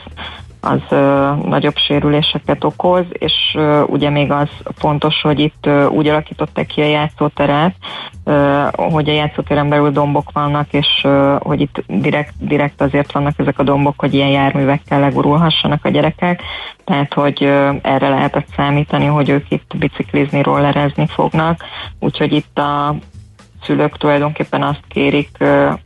az 0.66 0.80
ö, 0.88 1.30
nagyobb 1.44 1.76
sérüléseket 1.76 2.64
okoz, 2.64 3.04
és 3.12 3.32
ö, 3.54 3.82
ugye 3.82 4.10
még 4.10 4.30
az 4.30 4.48
fontos, 4.78 5.20
hogy 5.22 5.38
itt 5.38 5.66
ö, 5.66 5.86
úgy 5.86 6.08
alakították 6.08 6.66
ki 6.66 6.80
a 6.80 6.84
játszóteret, 6.84 7.74
ö, 8.24 8.64
hogy 8.72 9.08
a 9.08 9.12
játszóteren 9.12 9.68
belül 9.68 9.90
dombok 9.90 10.32
vannak, 10.32 10.72
és 10.72 11.00
ö, 11.02 11.36
hogy 11.40 11.60
itt 11.60 11.84
direkt, 11.86 12.34
direkt 12.38 12.80
azért 12.80 13.12
vannak 13.12 13.38
ezek 13.38 13.58
a 13.58 13.62
dombok, 13.62 13.94
hogy 13.96 14.14
ilyen 14.14 14.28
járművekkel 14.28 15.00
legurulhassanak 15.00 15.84
a 15.84 15.88
gyerekek, 15.88 16.42
tehát 16.84 17.14
hogy 17.14 17.44
ö, 17.44 17.72
erre 17.82 18.08
lehetett 18.08 18.46
számítani, 18.56 19.06
hogy 19.06 19.28
ők 19.28 19.50
itt 19.50 19.76
biciklizni, 19.78 20.42
rollerezni 20.42 21.06
fognak, 21.06 21.64
úgyhogy 21.98 22.32
itt 22.32 22.58
a 22.58 22.96
szülők 23.66 23.96
tulajdonképpen 23.96 24.62
azt 24.62 24.82
kérik, 24.88 25.28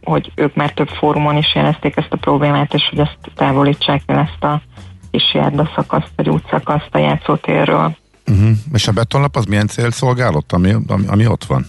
hogy 0.02 0.32
ők 0.34 0.54
már 0.54 0.72
több 0.72 0.88
fórumon 0.88 1.36
is 1.36 1.54
jelezték 1.54 1.96
ezt 1.96 2.12
a 2.12 2.16
problémát, 2.16 2.74
és 2.74 2.82
hogy 2.90 2.98
ezt 2.98 3.18
távolítsák 3.34 4.02
el 4.06 4.18
ezt 4.18 4.44
a 4.44 4.62
kis 5.10 5.36
szakaszt, 5.74 6.10
vagy 6.16 6.28
útszakaszt 6.28 6.88
a 6.90 6.98
játszótérről. 6.98 7.96
Uh-huh. 8.26 8.50
És 8.72 8.88
a 8.88 8.92
betonlap 8.92 9.36
az 9.36 9.44
milyen 9.44 9.66
célt 9.66 9.92
szolgálott, 9.92 10.52
ami, 10.52 10.74
ami, 10.86 11.06
ami 11.06 11.26
ott 11.26 11.44
van? 11.44 11.66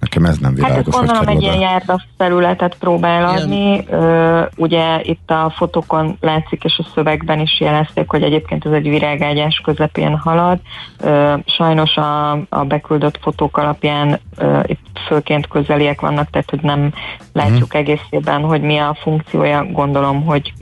Nekem 0.00 0.24
ez 0.24 0.38
nem 0.38 0.50
Hát 0.50 0.58
világos. 0.58 0.78
ezt 0.86 0.96
hogy 0.96 1.06
gondolom 1.06 1.24
kerül 1.24 1.36
egy 1.36 1.42
ilyen 1.42 1.54
oda. 1.56 1.64
járda 1.64 2.00
felületet 2.16 2.76
próbál 2.78 3.24
adni. 3.24 3.84
Ö, 3.90 4.42
ugye 4.56 5.00
itt 5.02 5.30
a 5.30 5.52
fotókon 5.56 6.16
látszik, 6.20 6.64
és 6.64 6.78
a 6.78 6.88
szövegben 6.94 7.40
is 7.40 7.60
jelezték, 7.60 8.10
hogy 8.10 8.22
egyébként 8.22 8.66
ez 8.66 8.72
egy 8.72 8.88
virágágyás 8.88 9.60
közepén 9.64 10.16
halad. 10.18 10.58
Ö, 11.00 11.34
sajnos 11.46 11.96
a, 11.96 12.30
a 12.48 12.64
beküldött 12.64 13.18
fotók 13.22 13.56
alapján 13.56 14.20
ö, 14.36 14.60
itt 14.66 14.98
főként 15.06 15.48
közeliek 15.48 16.00
vannak, 16.00 16.30
tehát 16.30 16.50
hogy 16.50 16.62
nem 16.62 16.92
látjuk 17.32 17.74
egészében, 17.74 18.40
hogy 18.42 18.60
mi 18.60 18.78
a 18.78 18.96
funkciója. 19.02 19.64
Gondolom, 19.64 20.24
hogy 20.24 20.52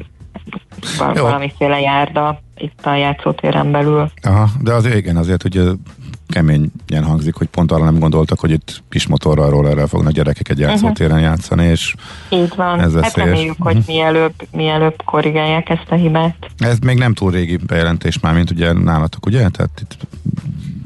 val- 0.98 1.18
valamiféle 1.18 1.80
járda 1.80 2.40
itt 2.58 2.86
a 2.86 2.94
játszótéren 2.94 3.70
belül. 3.70 4.10
Aha, 4.22 4.48
de 4.60 4.72
azért 4.72 4.96
igen, 4.96 5.16
azért 5.16 5.44
ugye 5.44 5.62
keményen 6.28 7.04
hangzik, 7.04 7.34
hogy 7.34 7.46
pont 7.46 7.72
arra 7.72 7.84
nem 7.84 7.98
gondoltak, 7.98 8.40
hogy 8.40 8.50
itt 8.50 8.82
pismotorral, 8.88 9.50
rollerrel 9.50 9.86
fognak 9.86 10.12
gyerekek 10.12 10.48
egy 10.48 10.58
játszótéren 10.58 11.20
játszani, 11.20 11.64
és 11.64 11.94
Így 12.30 12.52
van. 12.56 12.80
Ez 12.80 12.92
hát 12.94 13.02
veszélyes. 13.02 13.28
reméljük, 13.28 13.56
hogy 13.58 13.74
Mhm. 13.76 13.84
mielőbb, 13.86 14.32
mielőbb 14.52 15.02
korrigálják 15.04 15.68
ezt 15.68 15.86
a 15.90 15.94
hibát. 15.94 16.36
ez 16.58 16.78
még 16.78 16.98
nem 16.98 17.14
túl 17.14 17.30
régi 17.30 17.56
bejelentés 17.66 18.20
már, 18.20 18.34
mint 18.34 18.50
ugye 18.50 18.72
nálatok, 18.72 19.26
ugye? 19.26 19.48
Tehát 19.48 19.70
itt, 19.82 19.96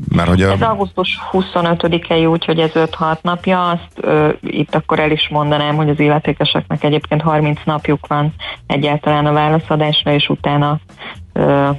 mert 0.08 0.28
hogy 0.28 0.42
a... 0.42 0.52
Ez 0.52 0.60
augusztus 0.60 1.18
25-i, 1.32 2.30
úgyhogy 2.30 2.58
ez 2.58 2.70
5-6 2.74 3.22
napja. 3.22 3.68
Azt 3.68 3.88
ö, 4.00 4.28
itt 4.40 4.74
akkor 4.74 4.98
el 5.00 5.10
is 5.10 5.28
mondanám, 5.30 5.74
hogy 5.76 5.88
az 5.88 6.00
illetékeseknek 6.00 6.84
egyébként 6.84 7.20
30 7.22 7.58
napjuk 7.64 8.06
van 8.06 8.34
egyáltalán 8.66 9.26
a 9.26 9.32
válaszadásra, 9.32 10.12
és 10.14 10.28
utána 10.28 10.80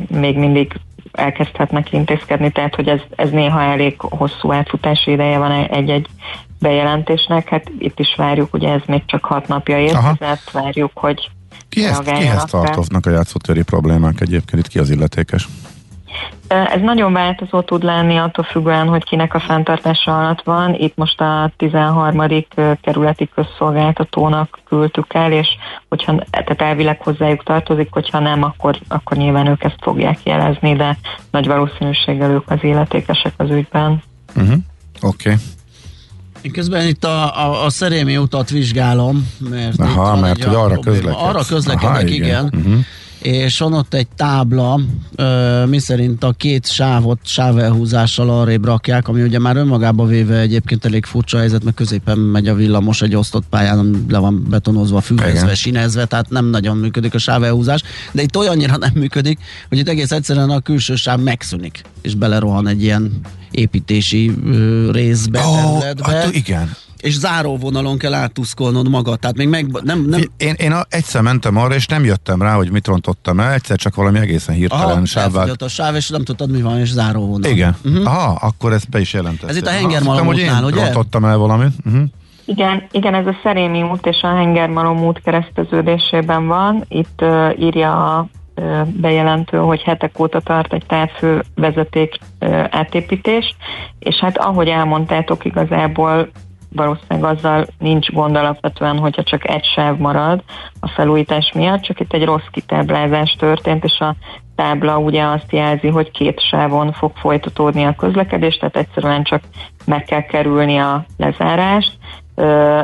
még 0.08 0.38
mindig 0.38 0.80
elkezdhetnek 1.12 1.94
intézkedni, 1.94 2.52
tehát 2.52 2.76
hogy 2.76 2.88
ez, 2.88 3.00
ez 3.16 3.30
néha 3.30 3.62
elég 3.62 3.96
hosszú 4.00 4.52
átfutási 4.52 5.12
ideje 5.12 5.38
van 5.38 5.52
egy-egy 5.52 6.08
bejelentésnek, 6.60 7.50
hát 7.50 7.72
itt 7.80 8.00
is 8.00 8.16
várjuk, 8.18 8.54
ugye 8.54 8.70
ez 8.70 8.82
még 8.86 9.06
csak 9.06 9.26
6 9.26 9.48
napja 9.48 9.80
érkezett, 9.80 10.50
várjuk, 10.52 10.92
hogy 10.94 11.30
Kihez, 11.70 11.92
reagáljanak 11.92 12.24
kihez 12.24 12.52
rá. 12.52 12.60
tartoznak 12.60 13.06
a 13.06 13.10
játszótéri 13.10 13.64
problémák 13.64 14.22
egyébként? 14.22 14.66
Itt 14.66 14.72
ki 14.72 14.80
az 14.80 14.90
illetékes? 14.90 15.48
Ez 16.48 16.82
nagyon 16.82 17.14
változó 17.14 17.62
tud 17.62 17.84
lenni 17.84 18.18
attól 18.18 18.44
függően, 18.44 18.88
hogy 18.88 19.04
kinek 19.04 19.34
a 19.34 19.40
fenntartása 19.40 20.20
alatt 20.20 20.42
van. 20.44 20.74
Itt 20.74 20.96
most 20.96 21.22
a 21.22 21.52
13. 21.58 22.46
kerületi 22.82 23.30
közszolgáltatónak 23.36 24.60
küldtük 24.68 25.14
el, 25.14 25.32
és 25.32 25.48
hogyha 25.90 26.24
tehát 26.30 26.62
elvileg 26.62 27.02
hozzájuk 27.02 27.44
tartozik, 27.44 27.88
hogyha 27.92 28.20
nem, 28.20 28.44
akkor, 28.44 28.80
akkor 28.88 29.18
nyilván 29.18 29.48
ők 29.48 29.64
ezt 29.64 29.80
fogják 29.82 30.20
jelezni, 30.24 30.76
de 30.76 30.98
nagy 31.32 31.48
valószínűséggel 31.48 32.32
ők 32.32 32.50
az 32.52 32.60
illetékesek 32.62 33.34
az 33.38 33.50
ügyben. 33.50 34.04
Uh-huh. 34.36 34.58
Oké. 35.02 35.30
Okay. 35.30 35.36
Én 36.42 36.52
közben 36.52 36.88
itt 36.88 37.04
a, 37.04 37.46
a, 37.46 37.66
a 37.66 37.70
szerémi 37.70 38.18
utat 38.18 38.50
vizsgálom, 38.50 39.30
mert 39.50 39.80
Aha, 39.80 40.20
mert 40.20 40.44
hogy 40.44 40.56
arra 40.56 40.68
probléma. 40.68 40.96
közlekedsz. 40.96 41.24
Arra 41.24 41.44
közlekedek, 41.48 41.90
Aha, 41.90 42.02
igen. 42.02 42.14
igen. 42.14 42.54
igen. 42.66 42.86
És 43.24 43.60
van 43.60 43.74
ott 43.74 43.94
egy 43.94 44.08
tábla, 44.16 44.80
ö, 45.16 45.64
miszerint 45.66 46.24
a 46.24 46.32
két 46.32 46.68
sávot 46.68 47.20
sávelhúzással 47.24 48.30
arrébb 48.30 48.66
rakják, 48.66 49.08
ami 49.08 49.22
ugye 49.22 49.40
már 49.40 49.56
önmagába 49.56 50.06
véve 50.06 50.40
egyébként 50.40 50.86
elég 50.86 51.06
furcsa 51.06 51.38
helyzet, 51.38 51.64
mert 51.64 51.76
középen 51.76 52.18
megy 52.18 52.48
a 52.48 52.54
villamos 52.54 53.02
egy 53.02 53.16
osztott 53.16 53.44
pályán, 53.50 54.06
le 54.10 54.18
van 54.18 54.46
betonozva, 54.50 55.02
Igen. 55.10 55.56
sinezve, 55.56 56.06
tehát 56.06 56.30
nem 56.30 56.46
nagyon 56.46 56.78
működik 56.78 57.14
a 57.14 57.18
sávelhúzás, 57.18 57.82
de 58.12 58.22
itt 58.22 58.38
olyannyira 58.38 58.78
nem 58.78 58.92
működik, 58.94 59.40
hogy 59.70 59.78
itt 59.78 59.90
egész 59.90 60.12
egyszerűen 60.12 60.50
a 60.50 60.60
külső 60.60 60.96
sáv 60.96 61.20
megszűnik, 61.20 61.82
és 62.02 62.16
belerohan 62.16 62.68
egy 62.68 62.84
ilyen 62.84 63.12
építési 63.52 64.32
ö, 64.46 64.92
részbe, 64.92 65.40
Ó, 65.48 65.54
területbe 65.54 66.12
hát 66.12 66.36
igen. 66.36 66.76
És 67.04 67.14
záróvonalon 67.14 67.98
kell 67.98 68.14
áttuszkolnod 68.14 68.90
magad, 68.90 69.20
tehát 69.20 69.38
még 69.38 69.48
meg, 69.48 69.68
nem, 69.84 70.06
nem, 70.10 70.22
Én, 70.38 70.54
én 70.58 70.72
a, 70.72 70.86
egyszer 70.90 71.22
mentem 71.22 71.58
arra, 71.58 71.76
és 71.76 71.86
nem 71.86 72.04
jöttem 72.04 72.42
rá, 72.42 72.56
hogy 72.56 72.72
mit 72.72 72.88
rontottam 72.88 73.40
el, 73.40 73.52
egyszer 73.52 73.78
csak 73.78 73.96
valami 73.96 74.20
egészen 74.20 74.56
hirtelen 74.56 75.06
sávvált. 75.06 75.36
elfogyott 75.36 75.62
a 75.62 75.68
sáv, 75.68 75.96
és 75.96 76.10
nem 76.10 76.24
tudtad 76.24 76.52
mi 76.52 76.62
van, 76.62 76.80
és 76.80 76.90
záróvonal. 76.90 77.52
Igen. 77.52 77.76
Uh-huh. 77.86 78.08
Aha, 78.08 78.38
akkor 78.48 78.74
ezt 78.74 78.90
be 78.90 79.00
is 79.00 79.14
jelentette. 79.14 79.48
Ez 79.48 79.56
itt 79.56 79.66
a 79.66 79.70
Aha, 79.70 79.78
Hengermalom 79.80 80.28
azt 80.28 80.38
hittem, 80.38 80.54
útnál, 80.54 80.64
hogy 80.64 80.74
én 80.74 80.78
ugye? 80.78 80.86
rontottam 80.86 81.26
el 81.26 81.38
valamit. 81.38 81.72
Uh-huh. 81.86 82.04
Igen, 82.46 82.84
igen, 82.92 83.14
ez 83.14 83.26
a 83.26 83.40
Szerémi 83.44 83.82
út 83.82 84.06
és 84.06 84.22
a 84.22 84.36
Hengermalom 84.36 85.04
út 85.04 85.22
kereszteződésében 85.22 86.48
van. 86.48 86.86
Itt 86.88 87.22
uh, 87.22 87.60
írja 87.60 88.18
a 88.18 88.28
uh, 88.56 88.88
bejelentő, 88.88 89.58
hogy 89.58 89.82
hetek 89.82 90.20
óta 90.20 90.40
tart 90.40 90.74
egy 90.74 90.86
távfő 90.88 91.44
vezeték 91.56 92.18
uh, 92.40 92.66
átépítés, 92.70 93.56
és 94.00 94.16
hát 94.16 94.38
ahogy 94.38 94.68
elmondtátok, 94.68 95.46
igazából 95.46 96.30
valószínűleg 96.76 97.36
azzal 97.36 97.66
nincs 97.80 98.12
gond 98.12 98.36
alapvetően, 98.36 98.98
hogyha 98.98 99.24
csak 99.24 99.50
egy 99.50 99.66
sáv 99.76 99.98
marad 99.98 100.44
a 100.80 100.88
felújítás 100.88 101.52
miatt, 101.56 101.82
csak 101.82 102.00
itt 102.00 102.14
egy 102.14 102.26
rossz 102.26 102.48
kitáblázás 102.52 103.36
történt, 103.40 103.84
és 103.84 104.00
a 104.00 104.16
tábla 104.56 104.98
ugye 104.98 105.24
azt 105.24 105.52
jelzi, 105.52 105.88
hogy 105.88 106.12
két 106.12 106.40
sávon 106.50 106.92
fog 106.92 107.12
folytatódni 107.16 107.84
a 107.84 107.96
közlekedés, 107.96 108.56
tehát 108.58 108.78
egyszerűen 108.78 109.24
csak 109.24 109.44
meg 109.86 110.04
kell 110.04 110.22
kerülni 110.22 110.78
a 110.78 111.06
lezárást, 111.18 111.98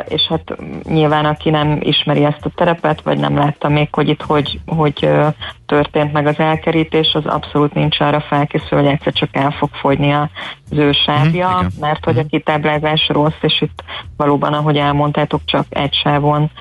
és 0.07 0.21
hát 0.29 0.55
nyilván 0.83 1.25
aki 1.25 1.49
nem 1.49 1.77
ismeri 1.81 2.23
ezt 2.23 2.45
a 2.45 2.51
terepet, 2.55 3.01
vagy 3.01 3.19
nem 3.19 3.37
látta 3.37 3.69
még, 3.69 3.87
hogy 3.91 4.09
itt 4.09 4.21
hogy, 4.21 4.59
hogy 4.65 5.09
történt 5.65 6.13
meg 6.13 6.27
az 6.27 6.39
elkerítés, 6.39 7.13
az 7.13 7.25
abszolút 7.25 7.73
nincs 7.73 7.99
arra 7.99 8.21
felkészül, 8.21 8.79
hogy 8.79 8.87
egyszer 8.87 9.13
csak 9.13 9.29
el 9.31 9.51
fog 9.51 9.69
fogyni 9.69 10.11
az 10.11 10.27
ő 10.71 10.91
sávja, 10.91 11.55
igen. 11.57 11.71
mert 11.79 12.05
hogy 12.05 12.17
a 12.17 12.25
kitáblázás 12.25 13.07
rossz, 13.07 13.41
és 13.41 13.61
itt 13.61 13.83
valóban, 14.17 14.53
ahogy 14.53 14.77
elmondtátok, 14.77 15.41
csak 15.45 15.65
egy 15.69 15.93
sávon 15.93 16.51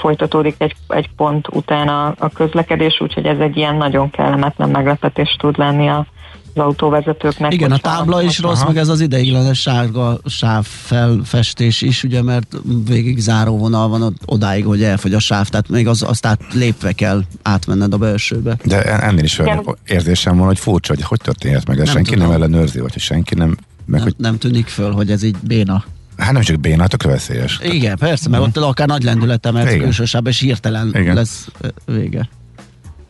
folytatódik 0.00 0.54
egy, 0.58 0.74
egy 0.88 1.08
pont 1.16 1.48
után 1.48 1.88
a, 1.88 2.14
a 2.18 2.28
közlekedés, 2.28 3.00
úgyhogy 3.00 3.26
ez 3.26 3.38
egy 3.38 3.56
ilyen 3.56 3.76
nagyon 3.76 4.10
kellemetlen 4.10 4.70
meglepetés 4.70 5.36
tud 5.38 5.58
lenni 5.58 5.88
a, 5.88 6.06
az 6.54 6.62
autóvezetőknek. 6.64 7.52
Igen, 7.52 7.72
a 7.72 7.78
tábla 7.78 8.22
is 8.22 8.38
rossz, 8.38 8.58
Aha. 8.60 8.66
meg 8.68 8.76
ez 8.76 8.88
az 8.88 9.00
ideiglenes 9.00 9.60
sárga 9.60 10.18
sávfelfestés 10.26 11.82
is, 11.82 12.02
ugye, 12.04 12.22
mert 12.22 12.56
végig 12.88 13.18
záróvonal 13.18 13.88
van 13.88 14.14
odáig, 14.24 14.64
hogy 14.64 14.82
elfogy 14.82 15.14
a 15.14 15.18
sáv, 15.18 15.48
tehát 15.48 15.68
még 15.68 15.88
az, 15.88 16.02
azt 16.02 16.26
át 16.26 16.40
lépve 16.52 16.92
kell 16.92 17.22
átmenned 17.42 17.92
a 17.92 17.96
belsőbe. 17.96 18.56
De 18.64 18.82
en- 18.82 19.00
ennél 19.00 19.24
is 19.24 19.38
olyan 19.38 19.76
érzésem 19.86 20.36
van, 20.36 20.46
hogy 20.46 20.58
furcsa, 20.58 20.94
hogy 20.94 21.02
hogy 21.02 21.20
történhet 21.20 21.66
meg, 21.66 21.76
de 21.76 21.82
Nem 21.84 21.92
senki 21.92 22.10
tudom. 22.12 22.26
nem 22.28 22.36
ellenőrzi, 22.36 22.80
vagy 22.80 22.92
hogy 22.92 23.02
senki 23.02 23.34
nem, 23.34 23.48
meg 23.48 23.56
Nem, 23.86 24.02
hogy, 24.02 24.14
nem 24.16 24.38
tűnik 24.38 24.66
föl, 24.66 24.92
hogy 24.92 25.10
ez 25.10 25.22
így 25.22 25.36
béna. 25.42 25.84
hát 26.16 26.32
nem 26.32 26.42
csak 26.42 26.60
béna, 26.60 26.86
tökre 26.86 27.08
veszélyes. 27.10 27.60
Igen, 27.62 27.96
persze, 27.96 28.28
mert 28.28 28.42
ott 28.42 28.56
akár 28.56 28.86
nagy 28.88 29.02
lendülete, 29.02 29.50
mert 29.50 29.92
sáv, 30.06 30.26
és 30.26 30.38
hirtelen 30.40 30.88
Igen. 30.94 31.14
lesz 31.14 31.48
vége. 31.86 32.28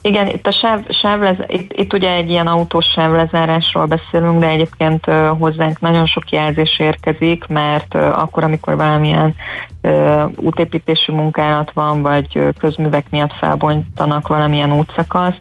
Igen, 0.07 0.29
itt 0.29 0.47
a 0.47 0.53
sáv, 0.53 0.81
sávlez, 0.89 1.37
itt, 1.47 1.73
itt 1.73 1.93
ugye 1.93 2.11
egy 2.11 2.31
ilyen 2.31 2.47
autós 2.47 2.87
sávlezárásról 2.87 3.87
beszélünk, 3.87 4.41
de 4.41 4.47
egyébként 4.47 5.07
uh, 5.07 5.27
hozzánk 5.39 5.81
nagyon 5.81 6.07
sok 6.07 6.31
jelzés 6.31 6.79
érkezik, 6.79 7.47
mert 7.47 7.95
uh, 7.95 8.23
akkor, 8.23 8.45
amikor 8.45 8.77
valamilyen 8.77 9.35
uh, 9.83 10.31
útépítési 10.37 11.13
munkálat 11.13 11.73
van, 11.73 12.03
vagy 12.03 12.27
uh, 12.35 12.49
közművek 12.59 13.11
miatt 13.11 13.33
felbontanak 13.33 14.29
valamilyen 14.29 14.73
útszakaszt, 14.73 15.41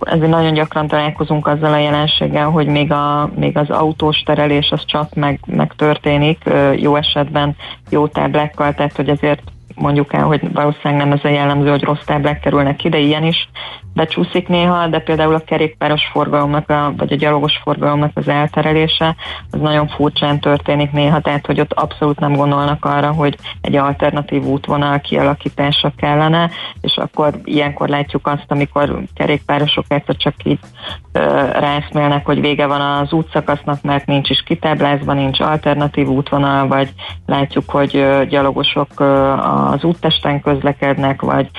ezért 0.00 0.30
nagyon 0.30 0.52
gyakran 0.52 0.86
találkozunk 0.86 1.46
azzal 1.46 1.72
a 1.72 1.78
jelenséggel, 1.78 2.50
hogy 2.50 2.66
még, 2.66 2.92
a, 2.92 3.30
még 3.34 3.56
az 3.56 3.70
autós 3.70 4.22
terelés 4.22 4.70
az 4.70 4.84
csak 4.84 5.14
meg, 5.14 5.40
megtörténik, 5.46 6.42
uh, 6.46 6.80
jó 6.80 6.96
esetben 6.96 7.56
jó 7.90 8.06
táblákkal, 8.06 8.74
tehát 8.74 8.96
hogy 8.96 9.08
ezért 9.08 9.42
mondjuk 9.80 10.12
el, 10.12 10.24
hogy 10.24 10.52
valószínűleg 10.52 11.06
nem 11.06 11.12
ez 11.12 11.24
a 11.24 11.28
jellemző, 11.28 11.70
hogy 11.70 11.82
rossz 11.82 12.04
táblák 12.04 12.40
kerülnek 12.40 12.84
ide, 12.84 12.98
ilyen 12.98 13.24
is 13.24 13.48
becsúszik 13.94 14.48
néha, 14.48 14.86
de 14.86 14.98
például 14.98 15.34
a 15.34 15.44
kerékpáros 15.44 16.02
forgalomnak, 16.12 16.70
a, 16.70 16.92
vagy 16.96 17.12
a 17.12 17.16
gyalogos 17.16 17.60
forgalomnak 17.62 18.10
az 18.14 18.28
elterelése, 18.28 19.16
az 19.50 19.60
nagyon 19.60 19.88
furcsán 19.88 20.40
történik 20.40 20.92
néha, 20.92 21.20
tehát 21.20 21.46
hogy 21.46 21.60
ott 21.60 21.72
abszolút 21.72 22.18
nem 22.20 22.32
gondolnak 22.32 22.84
arra, 22.84 23.12
hogy 23.12 23.36
egy 23.60 23.76
alternatív 23.76 24.44
útvonal 24.44 25.00
kialakítása 25.00 25.92
kellene, 25.96 26.50
és 26.80 26.96
akkor 26.96 27.34
ilyenkor 27.44 27.88
látjuk 27.88 28.26
azt, 28.26 28.44
amikor 28.48 29.02
kerékpárosok 29.14 29.84
egyszer 29.88 30.16
csak 30.16 30.34
így 30.44 30.58
ö, 31.12 31.20
ráeszmélnek, 31.52 32.26
hogy 32.26 32.40
vége 32.40 32.66
van 32.66 32.80
az 32.80 33.12
útszakasznak, 33.12 33.82
mert 33.82 34.06
nincs 34.06 34.30
is 34.30 34.42
kitáblázva, 34.42 35.12
nincs 35.12 35.40
alternatív 35.40 36.08
útvonal, 36.08 36.66
vagy 36.68 36.92
látjuk, 37.26 37.70
hogy 37.70 37.96
ö, 37.96 38.24
gyalogosok 38.28 39.00
ö, 39.00 39.34
az 39.70 39.84
úttesten 39.84 40.40
közlekednek, 40.40 41.22
vagy 41.22 41.50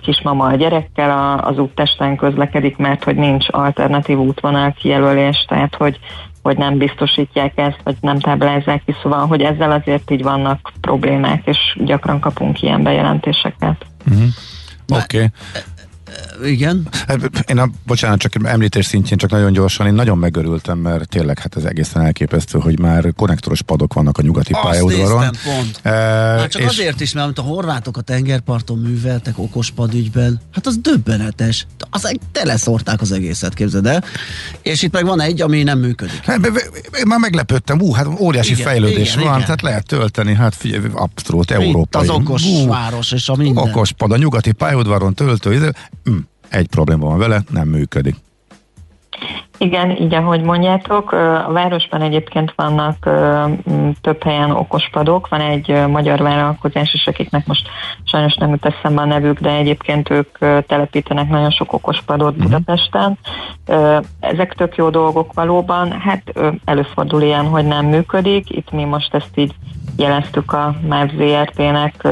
kismama 0.00 0.46
a 0.46 0.56
gyerekkel 0.56 1.10
a, 1.10 1.46
az 1.46 1.58
úttesten 1.58 2.16
közlekedik, 2.16 2.76
mert 2.76 3.04
hogy 3.04 3.16
nincs 3.16 3.46
alternatív 3.50 4.18
útvonal 4.18 4.72
kijelölés, 4.72 5.44
tehát 5.48 5.74
hogy 5.74 5.98
hogy 6.42 6.56
nem 6.56 6.78
biztosítják 6.78 7.58
ezt, 7.58 7.80
vagy 7.84 7.96
nem 8.00 8.18
táblázzák 8.18 8.82
ki, 8.84 8.94
szóval, 9.02 9.26
hogy 9.26 9.42
ezzel 9.42 9.70
azért 9.70 10.10
így 10.10 10.22
vannak 10.22 10.72
problémák, 10.80 11.46
és 11.46 11.58
gyakran 11.84 12.20
kapunk 12.20 12.62
ilyen 12.62 12.82
bejelentéseket. 12.82 13.86
Oké. 14.88 15.16
Okay. 15.16 15.28
Igen. 16.44 16.88
Hát, 17.06 17.44
én 17.46 17.58
a, 17.58 17.70
bocsánat, 17.86 18.18
csak 18.18 18.32
említés 18.44 18.86
szintjén 18.86 19.18
csak 19.18 19.30
nagyon 19.30 19.52
gyorsan, 19.52 19.86
én 19.86 19.94
nagyon 19.94 20.18
megörültem, 20.18 20.78
mert 20.78 21.08
tényleg 21.08 21.38
hát 21.38 21.56
ez 21.56 21.64
egészen 21.64 22.02
elképesztő, 22.02 22.58
hogy 22.58 22.78
már 22.78 23.12
konnektoros 23.16 23.62
padok 23.62 23.94
vannak 23.94 24.18
a 24.18 24.22
nyugati 24.22 24.52
Azt 24.52 24.62
pályaudvaron. 24.62 25.18
néztem 25.30 25.54
pont. 25.54 25.80
E, 25.82 25.90
Már 26.36 26.48
csak 26.48 26.62
azért 26.66 27.00
is, 27.00 27.12
mert 27.12 27.24
amit 27.24 27.38
a 27.38 27.42
horvátok 27.42 27.96
a 27.96 28.00
tengerparton 28.00 28.78
műveltek 28.78 29.38
okospad 29.38 29.94
ügyben, 29.94 30.40
hát 30.52 30.66
az 30.66 30.76
döbbenetes. 30.76 31.66
Az 31.90 32.12
teleszórták 32.32 33.00
az 33.00 33.12
egészet, 33.12 33.54
képzeld 33.54 33.86
el. 33.86 34.04
És 34.62 34.82
itt 34.82 34.92
meg 34.92 35.04
van 35.04 35.20
egy, 35.20 35.40
ami 35.42 35.62
nem 35.62 35.78
működik. 35.78 36.24
Hát, 36.24 36.46
Én 36.98 37.06
már 37.06 37.18
meglepődtem, 37.18 37.80
ú, 37.80 37.92
hát 37.92 38.06
óriási 38.20 38.52
Igen, 38.52 38.66
fejlődés 38.66 39.12
igen, 39.12 39.24
van, 39.24 39.32
igen. 39.34 39.40
tehát 39.44 39.62
lehet 39.62 39.86
tölteni, 39.86 40.34
hát 40.34 40.54
figyelj, 40.54 40.84
abszolút 40.92 41.50
Itt 41.50 41.56
európai. 41.56 42.02
az 42.02 42.08
okos 42.10 42.44
Ú, 42.44 42.66
város 42.66 43.12
és 43.12 43.28
a 43.28 43.36
minden. 43.36 43.68
okos 43.68 43.92
pad, 43.92 44.12
a 44.12 44.16
nyugati 44.16 44.52
pályaudvaron 44.52 45.14
töltő, 45.14 45.54
izé- 45.54 45.74
hm, 46.08 46.18
egy 46.50 46.68
probléma 46.68 47.06
van 47.06 47.18
vele, 47.18 47.40
nem 47.50 47.68
működik. 47.68 48.14
Igen, 49.58 49.90
így 49.90 50.14
ahogy 50.14 50.42
mondjátok, 50.42 51.12
a 51.12 51.52
városban 51.52 52.00
egyébként 52.00 52.52
vannak 52.56 53.08
több 54.00 54.22
helyen 54.22 54.50
okospadok, 54.50 55.28
van 55.28 55.40
egy 55.40 55.86
magyar 55.86 56.22
vállalkozás 56.22 56.94
is, 56.94 57.06
akiknek 57.06 57.46
most 57.46 57.68
sajnos 58.04 58.34
nem 58.34 58.50
jut 58.50 58.66
eszembe 58.66 59.00
a 59.00 59.04
nevük, 59.04 59.40
de 59.40 59.50
egyébként 59.50 60.10
ők 60.10 60.38
telepítenek 60.66 61.28
nagyon 61.28 61.50
sok 61.50 61.72
okospadot 61.72 62.36
Budapesten. 62.36 63.18
Ö, 63.66 63.98
Ezek 64.20 64.54
tök 64.54 64.76
jó 64.76 64.90
dolgok 64.90 65.32
valóban, 65.32 65.92
hát 65.92 66.22
előfordul 66.64 67.22
ilyen, 67.22 67.46
hogy 67.46 67.66
nem 67.66 67.86
működik, 67.86 68.50
itt 68.50 68.70
mi 68.70 68.84
most 68.84 69.14
ezt 69.14 69.30
így 69.34 69.54
jeleztük 69.96 70.52
a 70.52 70.74
MÁV 70.88 71.08
ZRT-nek, 71.08 72.02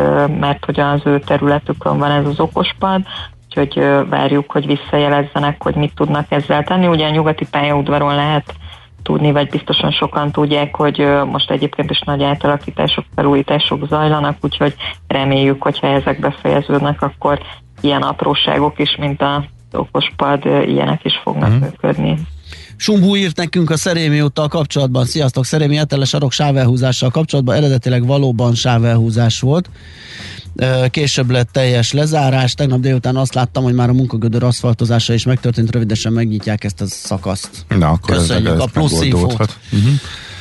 mert 0.40 0.64
hogy 0.64 0.80
az 0.80 1.00
ő 1.04 1.18
területükön 1.20 1.98
van 1.98 2.10
ez 2.10 2.26
az 2.26 2.40
okospad, 2.40 3.00
úgyhogy 3.56 4.08
várjuk, 4.08 4.52
hogy 4.52 4.66
visszajelezzenek, 4.66 5.62
hogy 5.62 5.74
mit 5.74 5.94
tudnak 5.94 6.26
ezzel 6.28 6.64
tenni. 6.64 6.86
Ugye 6.86 7.06
a 7.06 7.10
nyugati 7.10 7.46
pályaudvaron 7.50 8.14
lehet 8.14 8.54
tudni, 9.02 9.32
vagy 9.32 9.48
biztosan 9.48 9.90
sokan 9.90 10.32
tudják, 10.32 10.76
hogy 10.76 11.08
most 11.24 11.50
egyébként 11.50 11.90
is 11.90 12.00
nagy 12.00 12.22
átalakítások, 12.22 13.04
felújítások 13.14 13.86
zajlanak, 13.88 14.36
úgyhogy 14.40 14.74
reméljük, 15.06 15.62
hogyha 15.62 15.86
ezek 15.86 16.20
befejeződnek, 16.20 17.02
akkor 17.02 17.38
ilyen 17.80 18.02
apróságok 18.02 18.78
is, 18.78 18.96
mint 18.96 19.22
a 19.22 19.44
okospad, 19.72 20.44
ilyenek 20.44 21.04
is 21.04 21.16
fognak 21.22 21.60
működni. 21.60 22.16
Sumbú 22.76 23.16
írt 23.16 23.36
nekünk 23.36 23.70
a 23.70 23.76
Szerémi 23.76 24.20
úttal 24.20 24.48
kapcsolatban. 24.48 25.04
Sziasztok, 25.04 25.44
Szerémi 25.44 25.78
Eteles 25.78 26.08
sarok 26.08 26.32
sávelhúzással 26.32 27.10
kapcsolatban 27.10 27.56
eredetileg 27.56 28.06
valóban 28.06 28.54
sávelhúzás 28.54 29.40
volt. 29.40 29.70
Később 30.90 31.30
lett 31.30 31.52
teljes 31.52 31.92
lezárás. 31.92 32.54
Tegnap 32.54 32.80
délután 32.80 33.16
azt 33.16 33.34
láttam, 33.34 33.62
hogy 33.62 33.74
már 33.74 33.88
a 33.88 33.92
munkagödör 33.92 34.42
aszfaltozása 34.42 35.12
is 35.12 35.24
megtörtént, 35.24 35.70
rövidesen 35.70 36.12
megnyitják 36.12 36.64
ezt 36.64 36.80
a 36.80 36.86
szakaszt. 36.86 37.50
Na, 37.68 37.88
akkor 37.88 38.16
Köszönjük 38.16 38.54
ez, 38.54 38.60
a 38.60 38.66
plusz 38.72 38.98
megoldódhat. 38.98 39.58
Uh-huh. 39.72 39.90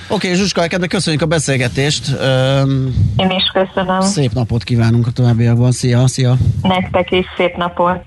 Oké, 0.07 0.27
okay, 0.27 0.39
Zsuska, 0.39 0.67
kedve 0.67 0.88
köszönjük 0.88 1.21
a 1.21 1.25
beszélgetést. 1.25 2.11
Öm, 2.19 2.95
Én 3.17 3.29
is 3.29 3.51
köszönöm. 3.53 4.01
szép 4.01 4.33
napot 4.33 4.63
kívánunk 4.63 5.07
a 5.07 5.11
továbbiakban. 5.11 5.71
Szia, 5.71 6.07
szia! 6.07 6.38
Nektek 6.61 7.11
is 7.11 7.25
szép 7.38 7.55
napot. 7.55 8.01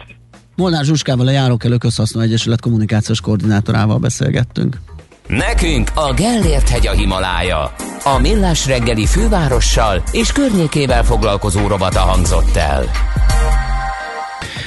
Molnár 0.59 0.85
Zsuskával 0.85 1.27
a 1.27 1.31
Járókelő 1.31 1.77
Közhasznú 1.77 2.21
Egyesület 2.21 2.61
kommunikációs 2.61 3.21
koordinátorával 3.21 3.99
beszélgettünk. 3.99 4.81
Nekünk 5.27 5.91
a 5.95 6.15
Gellért 6.15 6.69
hegy 6.69 6.87
a 6.87 6.93
Himalája. 6.93 7.75
A 8.05 8.19
Millás 8.19 8.67
reggeli 8.67 9.07
fővárossal 9.07 10.03
és 10.13 10.33
környékével 10.33 11.05
foglalkozó 11.05 11.67
rovata 11.67 12.01
hangzott 12.01 12.57
el. 12.57 12.85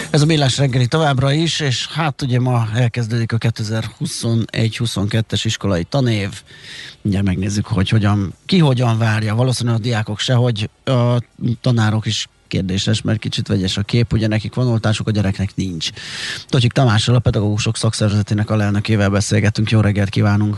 Ez 0.10 0.22
a 0.22 0.26
Millás 0.26 0.58
reggeli 0.58 0.88
továbbra 0.88 1.32
is, 1.32 1.60
és 1.60 1.88
hát 1.88 2.22
ugye 2.22 2.40
ma 2.40 2.68
elkezdődik 2.76 3.34
a 3.34 3.38
2021-22-es 3.38 5.42
iskolai 5.44 5.84
tanév. 5.84 6.30
Mindjárt 7.02 7.28
megnézzük, 7.28 7.66
hogy 7.66 7.90
hogyan, 7.90 8.34
ki 8.46 8.58
hogyan 8.58 8.98
várja. 8.98 9.36
Valószínűleg 9.36 9.80
a 9.80 9.82
diákok 9.82 10.20
sehogy, 10.20 10.70
a 10.84 11.18
tanárok 11.62 12.06
is 12.06 12.28
kérdéses, 12.52 13.02
mert 13.02 13.20
kicsit 13.20 13.48
vegyes 13.48 13.78
a 13.78 13.82
kép, 13.82 14.14
ugye 14.14 14.28
nekik 14.28 14.54
van 14.54 14.68
oltásuk, 14.68 15.08
a 15.08 15.12
gyereknek 15.12 15.50
nincs. 15.56 15.90
Tocsik 16.48 16.72
Tamással, 16.72 17.16
a 17.16 17.20
pedagógusok 17.20 17.76
szakszervezetének 17.76 18.50
alelnökével 18.50 19.10
beszélgetünk. 19.10 19.70
Jó 19.70 19.80
reggelt 19.80 20.10
kívánunk! 20.10 20.58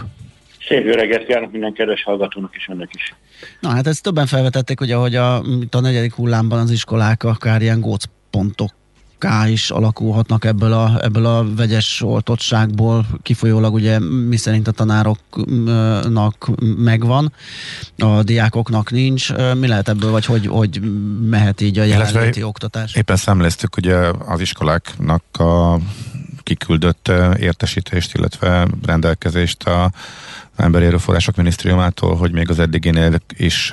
Szép 0.67 0.85
jó 0.85 0.91
reggelt 0.91 1.25
kívánok 1.25 1.51
minden 1.51 1.73
kedves 1.73 2.03
hallgatónak 2.03 2.55
és 2.55 2.67
önnek 2.67 2.89
is. 2.93 3.15
Na 3.59 3.69
hát 3.69 3.87
ezt 3.87 4.03
többen 4.03 4.25
felvetették, 4.25 4.81
ugye, 4.81 4.95
hogy 4.95 5.15
a, 5.15 5.35
a 5.71 5.79
negyedik 5.79 6.13
hullámban 6.13 6.59
az 6.59 6.71
iskolák 6.71 7.23
akár 7.23 7.61
ilyen 7.61 7.79
gócpontok 7.79 8.71
is 9.47 9.69
alakulhatnak 9.69 10.45
ebből 10.45 10.73
a, 10.73 10.99
ebből 11.01 11.25
a 11.25 11.45
vegyes 11.55 12.01
oltottságból, 12.01 13.05
kifolyólag 13.21 13.73
ugye 13.73 13.99
mi 13.99 14.37
szerint 14.37 14.67
a 14.67 14.71
tanároknak 14.71 16.49
megvan, 16.77 17.33
a 17.97 18.23
diákoknak 18.23 18.91
nincs. 18.91 19.33
Mi 19.59 19.67
lehet 19.67 19.89
ebből, 19.89 20.11
vagy 20.11 20.25
hogy, 20.25 20.47
hogy 20.47 20.81
mehet 21.29 21.61
így 21.61 21.79
a 21.79 21.83
Illetve 21.83 22.05
jelenléti 22.05 22.43
oktatás? 22.43 22.95
Éppen 22.95 23.15
szemlélztük 23.15 23.77
ugye 23.77 23.95
az 24.27 24.39
iskoláknak 24.39 25.23
a 25.33 25.77
kiküldött 26.43 27.11
értesítést, 27.39 28.15
illetve 28.17 28.67
rendelkezést 28.85 29.63
a 29.63 29.91
Emberi 30.55 30.85
Erőforrások 30.85 31.35
Minisztériumától, 31.35 32.15
hogy 32.15 32.31
még 32.31 32.49
az 32.49 32.59
eddiginél 32.59 33.21
is 33.37 33.71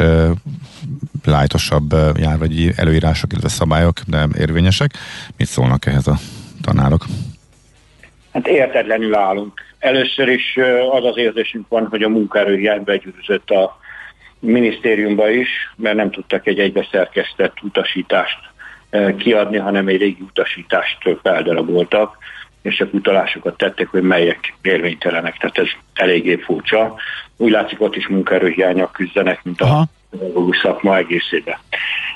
lájtosabb 1.24 1.94
járvagyi 2.16 2.72
előírások, 2.76 3.30
illetve 3.30 3.48
szabályok, 3.48 4.00
de 4.06 4.26
érvényesek. 4.38 4.90
Mit 5.36 5.48
szólnak 5.48 5.86
ehhez 5.86 6.06
a 6.06 6.16
tanárok? 6.62 7.04
Hát 8.32 8.46
értetlenül 8.46 9.14
állunk. 9.14 9.60
Először 9.78 10.28
is 10.28 10.56
az 10.90 11.04
az 11.04 11.16
érzésünk 11.16 11.68
van, 11.68 11.86
hogy 11.86 12.02
a 12.02 12.08
munkaerőhiány 12.08 12.84
begyűrűzött 12.84 13.50
a 13.50 13.78
minisztériumba 14.38 15.30
is, 15.30 15.48
mert 15.76 15.96
nem 15.96 16.10
tudtak 16.10 16.46
egy 16.46 16.58
egybeszerkesztett 16.58 17.62
utasítást 17.62 18.38
kiadni, 19.18 19.56
hanem 19.56 19.88
egy 19.88 19.96
régi 19.96 20.22
utasítást 20.22 20.98
feldaraboltak, 21.22 22.16
és 22.62 22.76
csak 22.76 22.94
utalásokat 22.94 23.56
tettek, 23.56 23.88
hogy 23.88 24.02
melyek 24.02 24.54
érvénytelenek. 24.62 25.36
Tehát 25.36 25.58
ez 25.58 25.68
eléggé 25.94 26.36
furcsa. 26.36 26.94
Úgy 27.36 27.50
látszik, 27.50 27.80
ott 27.80 27.96
is 27.96 28.08
munkaerőhiányak 28.08 28.92
küzdenek, 28.92 29.42
mint 29.42 29.60
a 29.60 29.64
Aha. 29.64 29.84
Pedagógus 30.10 30.58
szakma 30.58 30.96
egészében. 30.96 31.56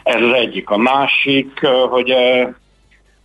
Ez 0.02 0.22
az 0.22 0.32
egyik. 0.32 0.70
A 0.70 0.76
másik, 0.76 1.60
hogy 1.90 2.14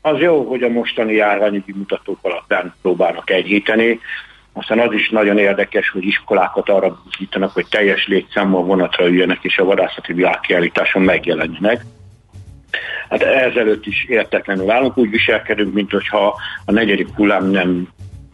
az 0.02 0.20
jó, 0.20 0.44
hogy 0.44 0.64
a 0.64 0.70
mostani 0.70 1.14
járványügyi 1.14 1.74
mutatók 1.76 2.18
alapján 2.22 2.74
próbálnak 2.82 3.30
enyhíteni. 3.30 4.00
Aztán 4.54 4.80
az 4.80 4.94
is 4.94 5.10
nagyon 5.10 5.38
érdekes, 5.38 5.90
hogy 5.90 6.06
iskolákat 6.06 6.70
arra 6.70 7.02
buzdítanak, 7.04 7.52
hogy 7.52 7.66
teljes 7.70 8.08
létszámmal 8.08 8.64
vonatra 8.64 9.08
üljenek, 9.08 9.40
és 9.42 9.58
a 9.58 9.66
vadászati 9.66 10.14
világkiállításon 10.14 11.02
megjelenjenek. 11.02 11.86
Hát 13.10 13.22
ezelőtt 13.22 13.86
is 13.86 14.06
értetlenül 14.08 14.72
állunk, 14.72 14.98
úgy 14.98 15.10
viselkedünk, 15.10 15.74
mint 15.74 15.92
hogyha 15.92 16.36
a 16.66 16.72
negyedik 16.72 17.08
hullám 17.16 17.50
nem 17.50 17.88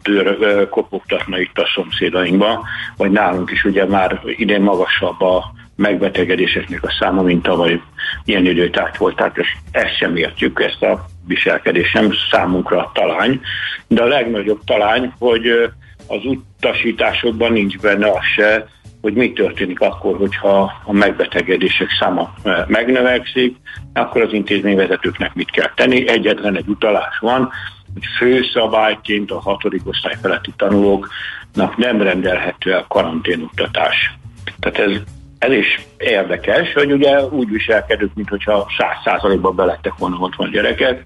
ö, 0.04 0.68
kopogtatna 0.68 1.40
itt 1.40 1.58
a 1.58 1.70
szomszédainkba, 1.74 2.64
vagy 2.96 3.10
nálunk 3.10 3.50
is 3.50 3.64
ugye 3.64 3.86
már 3.86 4.20
idén 4.24 4.62
magasabb 4.62 5.20
a 5.20 5.44
megbetegedéseknek 5.76 6.82
a 6.82 6.94
száma, 6.98 7.22
mint 7.22 7.42
tavaly 7.42 7.80
ilyen 8.24 8.46
időtárt 8.46 8.96
volt, 8.96 9.16
tehát 9.16 9.38
ezt, 9.70 9.96
sem 9.96 10.16
értjük, 10.16 10.60
ezt 10.60 10.82
a 10.82 11.04
viselkedést, 11.26 11.94
nem 11.94 12.12
számunkra 12.30 12.90
talány, 12.94 13.40
de 13.86 14.02
a 14.02 14.06
legnagyobb 14.06 14.60
talány, 14.64 15.12
hogy 15.18 15.46
az 16.06 16.20
utasításokban 16.24 17.52
nincs 17.52 17.78
benne 17.78 18.10
az 18.10 18.24
se, 18.34 18.68
hogy 19.00 19.14
mi 19.14 19.32
történik 19.32 19.80
akkor, 19.80 20.16
hogyha 20.16 20.72
a 20.84 20.92
megbetegedések 20.92 21.88
száma 21.98 22.34
megnövekszik, 22.66 23.56
akkor 23.92 24.22
az 24.22 24.32
intézményvezetőknek 24.32 25.34
mit 25.34 25.50
kell 25.50 25.70
tenni. 25.74 26.08
Egyetlen 26.08 26.56
egy 26.56 26.68
utalás 26.68 27.18
van, 27.18 27.50
hogy 27.94 28.04
főszabályként 28.18 29.30
a 29.30 29.40
hatodik 29.40 29.86
osztály 29.88 30.16
feletti 30.22 30.52
tanulóknak 30.56 31.76
nem 31.76 32.02
rendelhető 32.02 32.72
el 32.72 32.84
karanténoktatás. 32.88 34.14
Tehát 34.58 34.78
ez, 34.90 35.00
ez 35.38 35.52
is 35.52 35.86
érdekes, 35.98 36.72
hogy 36.72 36.92
ugye 36.92 37.24
úgy 37.24 37.50
viselkedünk, 37.50 38.14
mintha 38.14 38.66
száz 38.78 38.96
százalékban 39.04 39.56
belettek 39.56 39.94
volna 39.98 40.16
ott 40.18 40.34
van 40.34 40.50
gyerekek, 40.50 41.04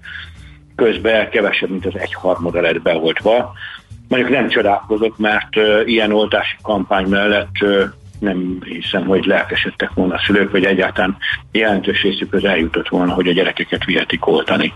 közben 0.75 1.29
kevesebb, 1.29 1.69
mint 1.69 1.85
az 1.85 1.97
egyharmada 1.97 2.61
lett 2.61 2.81
beoltva. 2.81 3.53
Mondjuk 4.07 4.31
nem 4.31 4.49
csodálkozok, 4.49 5.17
mert 5.17 5.55
uh, 5.55 5.81
ilyen 5.85 6.11
oltási 6.11 6.55
kampány 6.61 7.07
mellett 7.07 7.55
uh, 7.61 7.83
nem 8.19 8.57
hiszem, 8.63 9.05
hogy 9.05 9.25
lelkesedtek 9.25 9.89
volna 9.93 10.13
a 10.13 10.21
szülők, 10.25 10.51
vagy 10.51 10.65
egyáltalán 10.65 11.17
jelentős 11.51 12.01
részük 12.01 12.33
az 12.33 12.43
eljutott 12.43 12.89
volna, 12.89 13.13
hogy 13.13 13.27
a 13.27 13.31
gyerekeket 13.31 13.85
vihetik 13.85 14.27
oltani. 14.27 14.73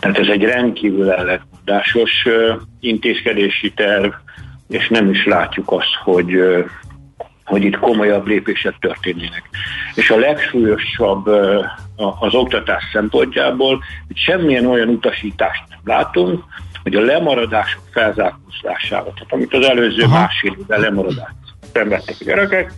Tehát 0.00 0.18
ez 0.18 0.28
egy 0.28 0.42
rendkívül 0.42 1.10
ellentmondásos 1.10 2.24
uh, 2.24 2.60
intézkedési 2.80 3.72
terv, 3.72 4.12
és 4.68 4.88
nem 4.88 5.10
is 5.10 5.26
látjuk 5.26 5.72
azt, 5.72 5.94
hogy 6.04 6.34
hogy 7.50 7.64
itt 7.64 7.78
komolyabb 7.78 8.26
lépések 8.26 8.74
történnének. 8.80 9.42
És 9.94 10.10
a 10.10 10.16
legsúlyosabb 10.16 11.26
az 11.96 12.34
oktatás 12.34 12.82
szempontjából, 12.92 13.82
hogy 14.06 14.16
semmilyen 14.16 14.66
olyan 14.66 14.88
utasítást 14.88 15.62
nem 15.68 15.78
látunk, 15.84 16.44
hogy 16.82 16.94
a 16.94 17.00
lemaradások 17.00 17.82
felzárkózásával, 17.92 19.12
tehát 19.14 19.32
amit 19.32 19.54
az 19.54 19.64
előző 19.64 20.02
Aha. 20.02 20.18
másfél 20.18 20.56
évben 20.58 20.80
lemaradást 20.80 21.34
szenvedtek 21.72 22.16
a 22.20 22.24
gyerekek, 22.24 22.72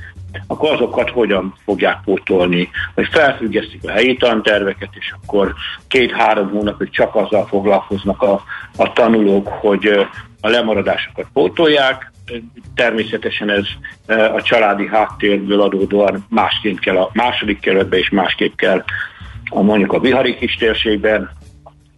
akkor 0.46 0.72
azokat 0.72 1.10
hogyan 1.10 1.54
fogják 1.64 1.98
pótolni, 2.04 2.70
vagy 2.94 3.08
felfüggesztik 3.10 3.84
a 3.84 3.90
helyi 3.90 4.16
tanterveket, 4.16 4.90
és 4.98 5.14
akkor 5.22 5.54
két-három 5.88 6.50
hónapig 6.50 6.90
csak 6.90 7.14
azzal 7.14 7.46
foglalkoznak 7.46 8.22
a, 8.22 8.42
a 8.76 8.92
tanulók, 8.92 9.48
hogy 9.48 9.86
a 10.40 10.48
lemaradásokat 10.48 11.26
pótolják, 11.32 12.12
természetesen 12.74 13.50
ez 13.50 13.64
a 14.34 14.42
családi 14.42 14.86
háttérből 14.86 15.60
adódóan 15.60 16.26
másként 16.28 16.80
kell 16.80 16.96
a 16.96 17.10
második 17.12 17.60
kerületbe, 17.60 17.98
és 17.98 18.10
másképp 18.10 18.54
kell 18.54 18.84
a 19.50 19.62
mondjuk 19.62 19.92
a 19.92 19.98
Bihari 19.98 20.36
kis 20.36 20.54
térségben, 20.54 21.30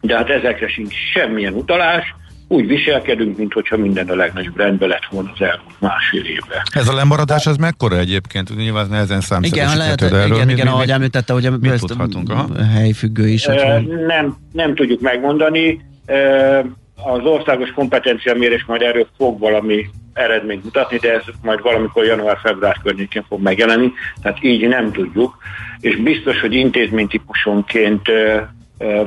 de 0.01 0.17
hát 0.17 0.31
ezekre 0.31 0.69
sincs 0.69 0.95
semmilyen 1.13 1.53
utalás, 1.53 2.15
úgy 2.49 2.67
viselkedünk, 2.67 3.37
mintha 3.37 3.77
minden 3.77 4.09
a 4.09 4.15
legnagyobb 4.15 4.57
rendben 4.57 4.89
lett 4.89 5.07
volna 5.11 5.31
az 5.35 5.41
elmúlt 5.41 5.81
másfél 5.81 6.25
évben. 6.25 6.63
Ez 6.73 6.89
a 6.89 6.95
lemaradás 6.95 7.47
az 7.47 7.57
mekkora 7.57 7.99
egyébként? 7.99 8.57
Nyilván 8.57 8.87
nehezen 8.91 9.21
számszerűsíthető. 9.21 9.75
Igen, 9.75 9.79
lehet, 9.79 10.03
erről 10.03 10.37
igen, 10.37 10.51
igen, 10.51 10.67
ahogy 10.67 10.91
említette, 10.91 11.33
hogy 11.33 11.51
mit 11.61 11.73
ezt 11.73 11.87
tudhatunk? 11.87 12.33
helyfüggő 12.73 13.29
is. 13.29 13.47
E, 13.47 13.81
nem, 14.07 14.37
nem 14.53 14.75
tudjuk 14.75 15.01
megmondani. 15.01 15.81
E, 16.07 16.65
az 16.97 17.25
országos 17.25 17.71
kompetenciamérés 17.71 18.65
majd 18.65 18.83
erről 18.83 19.07
fog 19.17 19.39
valami 19.39 19.87
eredményt 20.13 20.65
mutatni, 20.65 20.97
de 20.97 21.13
ez 21.13 21.23
majd 21.43 21.63
valamikor 21.63 22.05
január-február 22.05 22.77
környékén 22.83 23.25
fog 23.29 23.41
megjelenni, 23.41 23.93
tehát 24.23 24.39
így 24.43 24.69
nem 24.69 24.93
tudjuk, 24.93 25.37
és 25.81 25.97
biztos, 25.97 26.41
hogy 26.41 26.55
intézménytípusonként 26.55 28.11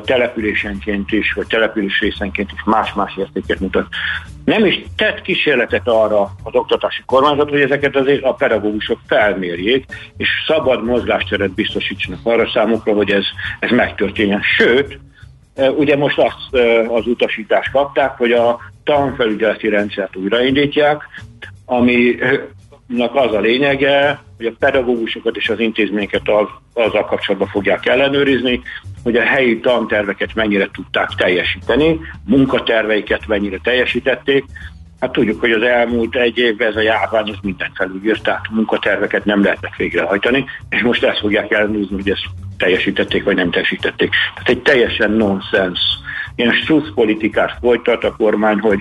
településenként 0.06 1.12
is, 1.12 1.34
vagy 1.34 1.48
település 1.48 2.00
részenként 2.00 2.52
is 2.54 2.64
más-más 2.66 3.18
értéket 3.18 3.60
mutat. 3.60 3.88
Nem 4.46 4.66
is 4.66 4.82
tett 4.96 5.22
kísérletet 5.22 5.88
arra 5.88 6.22
az 6.44 6.54
oktatási 6.54 7.02
kormányzat, 7.06 7.50
hogy 7.50 7.62
ezeket 7.62 7.96
azért 7.96 8.24
a 8.24 8.34
pedagógusok 8.34 9.00
felmérjék, 9.08 9.86
és 10.18 10.30
szabad 10.48 10.84
mozgásteret 10.84 11.54
biztosítsanak 11.54 12.20
arra 12.24 12.50
számukra, 12.54 12.94
hogy 12.94 13.12
ez, 13.12 13.26
ez 13.60 13.70
megtörténjen. 13.70 14.42
Sőt, 14.42 15.00
ugye 15.58 15.96
most 15.98 16.20
azt 16.20 16.64
az 16.88 17.08
utasítást 17.08 17.72
kapták, 17.72 18.18
hogy 18.18 18.32
a 18.32 18.60
tanfelügyeleti 18.84 19.70
rendszert 19.70 20.16
újraindítják, 20.16 21.04
ami 21.66 22.16
az 23.14 23.34
a 23.34 23.40
lényege, 23.40 24.20
hogy 24.38 24.46
a 24.46 24.56
pedagógusokat 24.60 25.36
és 25.36 25.50
az 25.50 25.60
intézményeket 25.60 26.30
az, 26.30 26.48
azzal 26.74 27.06
kapcsolatban 27.06 27.48
fogják 27.48 27.86
ellenőrizni, 27.86 28.62
hogy 29.04 29.16
a 29.16 29.22
helyi 29.22 29.60
tanterveket 29.60 30.36
mennyire 30.36 30.70
tudták 30.74 31.10
teljesíteni, 31.18 32.00
munkaterveiket 32.26 33.28
mennyire 33.28 33.58
teljesítették. 33.64 34.46
Hát 35.00 35.12
tudjuk, 35.12 35.40
hogy 35.40 35.52
az 35.52 35.62
elmúlt 35.62 36.16
egy 36.16 36.38
évben 36.38 36.68
ez 36.68 36.76
a 36.76 36.82
járvány 36.82 37.30
az 37.30 37.38
mindent 37.42 37.72
felülírt, 37.76 38.24
tehát 38.24 38.50
munkaterveket 38.50 39.26
nem 39.26 39.44
lehetett 39.44 39.76
végrehajtani, 39.78 40.46
és 40.70 40.82
most 40.82 41.04
ezt 41.04 41.20
fogják 41.20 41.52
ellenőrizni, 41.52 41.96
hogy 41.96 42.10
ezt 42.10 42.26
teljesítették 42.58 43.24
vagy 43.24 43.36
nem 43.36 43.52
teljesítették. 43.52 44.10
Tehát 44.34 44.50
egy 44.50 44.62
teljesen 44.62 45.12
nonsens, 45.12 45.80
ilyen 46.36 46.54
strusz 46.54 46.90
politikát 46.94 47.58
folytat 47.62 48.04
a 48.04 48.16
kormány, 48.16 48.60
hogy, 48.60 48.80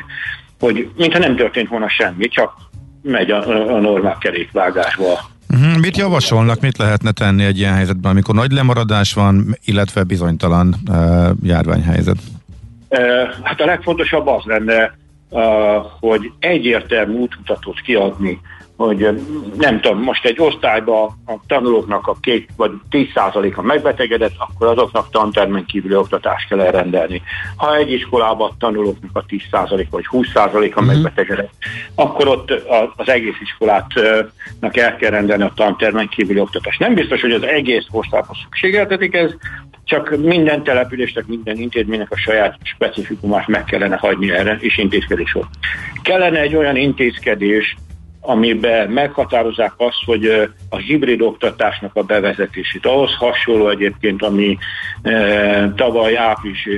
hogy 0.60 0.88
mintha 0.96 1.18
nem 1.18 1.36
történt 1.36 1.68
volna 1.68 1.88
semmi, 1.88 2.28
csak 2.28 2.52
megy 3.02 3.30
a, 3.30 3.74
a 3.74 3.80
normál 3.80 4.18
kerékvágásba. 4.18 5.34
Uh-huh. 5.48 5.80
Mit 5.80 5.96
javasolnak, 5.96 6.60
mit 6.60 6.78
lehetne 6.78 7.10
tenni 7.10 7.44
egy 7.44 7.58
ilyen 7.58 7.74
helyzetben, 7.74 8.10
amikor 8.10 8.34
nagy 8.34 8.50
lemaradás 8.50 9.12
van, 9.12 9.56
illetve 9.64 10.02
bizonytalan 10.02 10.74
uh, 10.90 11.28
járványhelyzet? 11.42 12.16
Uh, 12.88 13.00
hát 13.42 13.60
a 13.60 13.64
legfontosabb 13.64 14.26
az 14.26 14.42
lenne, 14.44 14.96
hogy 16.00 16.32
egyértelmű 16.38 17.14
útmutatót 17.14 17.80
kiadni 17.80 18.40
hogy 18.76 19.22
nem 19.58 19.80
tudom, 19.80 20.02
most 20.02 20.24
egy 20.24 20.40
osztályban 20.40 21.04
a 21.26 21.34
tanulóknak 21.46 22.06
a 22.06 22.16
két 22.20 22.48
vagy 22.56 22.70
10%-a 22.90 23.62
megbetegedett, 23.62 24.34
akkor 24.38 24.66
azoknak 24.66 25.10
tantermen 25.10 25.64
kívüli 25.64 25.94
oktatást 25.94 26.48
kell 26.48 26.60
elrendelni. 26.60 27.22
Ha 27.56 27.76
egy 27.76 27.92
iskolában 27.92 28.50
a 28.50 28.56
tanulóknak 28.58 29.10
a 29.12 29.24
10% 29.52 29.86
vagy 29.90 30.04
20%-a 30.10 30.56
uh-huh. 30.56 30.86
megbetegedett, 30.86 31.52
akkor 31.94 32.28
ott 32.28 32.50
az 32.96 33.08
egész 33.08 33.40
iskolátnak 33.42 34.76
el 34.76 34.96
kell 34.96 35.10
rendelni 35.10 35.42
a 35.42 35.52
tantermen 35.54 36.08
kívüli 36.08 36.40
oktatást. 36.40 36.78
Nem 36.78 36.94
biztos, 36.94 37.20
hogy 37.20 37.32
az 37.32 37.42
egész 37.42 37.86
osztályban 37.90 38.36
szükségeltetik 38.42 39.14
ez, 39.14 39.30
csak 39.86 40.16
minden 40.16 40.62
településnek, 40.62 41.26
minden 41.26 41.56
intézménynek 41.56 42.10
a 42.10 42.16
saját 42.16 42.58
specifikumát 42.62 43.46
meg 43.46 43.64
kellene 43.64 43.96
hagyni 43.96 44.30
erre, 44.30 44.56
és 44.60 44.78
intézkedés 44.78 45.32
volt. 45.32 45.48
Kellene 46.02 46.40
egy 46.40 46.56
olyan 46.56 46.76
intézkedés, 46.76 47.76
amiben 48.20 48.90
meghatározzák 48.90 49.72
azt, 49.76 50.04
hogy 50.04 50.50
a 50.68 50.76
hibrid 50.76 51.20
oktatásnak 51.20 51.94
a 51.94 52.02
bevezetését. 52.02 52.86
Ahhoz 52.86 53.14
hasonló 53.14 53.68
egyébként, 53.68 54.22
ami 54.22 54.58
tavaly 55.74 56.16
április 56.16 56.68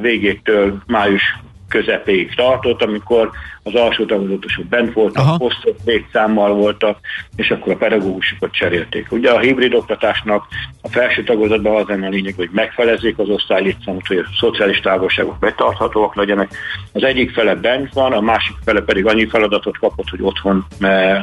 végétől 0.00 0.82
május 0.86 1.22
közepéig 1.68 2.34
tartott, 2.34 2.82
amikor 2.82 3.30
az 3.62 3.74
alsó 3.74 4.04
tagozatosok 4.04 4.64
bent 4.64 4.92
voltak, 4.92 5.42
osztott 5.42 5.78
létszámmal 5.84 6.54
voltak, 6.54 6.98
és 7.36 7.50
akkor 7.50 7.72
a 7.72 7.76
pedagógusokat 7.76 8.52
cserélték. 8.52 9.12
Ugye 9.12 9.30
a 9.30 9.38
hibrid 9.38 9.74
oktatásnak 9.74 10.46
a 10.82 10.88
felső 10.88 11.22
tagozatban 11.22 11.76
az 11.76 11.86
lenne 11.86 12.06
a 12.06 12.10
lényeg, 12.10 12.34
hogy 12.36 12.48
megfelezzék 12.52 13.18
az 13.18 13.28
osztály 13.28 13.62
létszámot, 13.62 14.06
hogy 14.06 14.16
a 14.16 14.28
szociális 14.38 14.80
távolságok 14.80 15.38
betarthatóak 15.38 16.14
legyenek. 16.14 16.50
Az 16.92 17.02
egyik 17.02 17.32
fele 17.32 17.54
bent 17.54 17.92
van, 17.92 18.12
a 18.12 18.20
másik 18.20 18.56
fele 18.64 18.80
pedig 18.80 19.06
annyi 19.06 19.26
feladatot 19.26 19.78
kapott, 19.78 20.08
hogy 20.08 20.22
otthon 20.22 20.66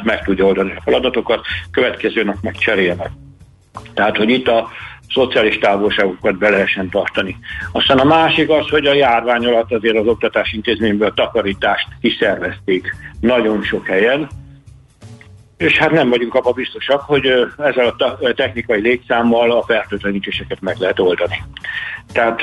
meg 0.03 0.23
tudja 0.23 0.45
oldani 0.45 0.73
a 0.75 0.81
feladatokat, 0.81 1.45
következőnek 1.71 2.37
meg 2.41 2.57
cserélnek. 2.57 3.09
Tehát, 3.93 4.17
hogy 4.17 4.29
itt 4.29 4.47
a 4.47 4.69
szociális 5.13 5.57
távolságokat 5.57 6.37
be 6.37 6.49
lehessen 6.49 6.89
tartani. 6.89 7.37
Aztán 7.71 7.97
a 7.97 8.03
másik 8.03 8.49
az, 8.49 8.69
hogy 8.69 8.85
a 8.85 8.93
járvány 8.93 9.45
alatt 9.45 9.71
azért 9.71 9.97
az 9.97 10.07
oktatási 10.07 10.55
intézményből 10.55 11.13
takarítást 11.13 11.87
kiszervezték 12.01 12.95
nagyon 13.19 13.63
sok 13.63 13.87
helyen, 13.87 14.29
és 15.57 15.77
hát 15.77 15.91
nem 15.91 16.09
vagyunk 16.09 16.33
abban 16.33 16.53
biztosak, 16.55 17.01
hogy 17.01 17.25
ezzel 17.57 17.95
a 17.97 18.33
technikai 18.35 18.81
létszámmal 18.81 19.51
a 19.51 19.63
fertőtlenítéseket 19.63 20.61
meg 20.61 20.75
lehet 20.79 20.99
oldani. 20.99 21.43
Tehát 22.11 22.41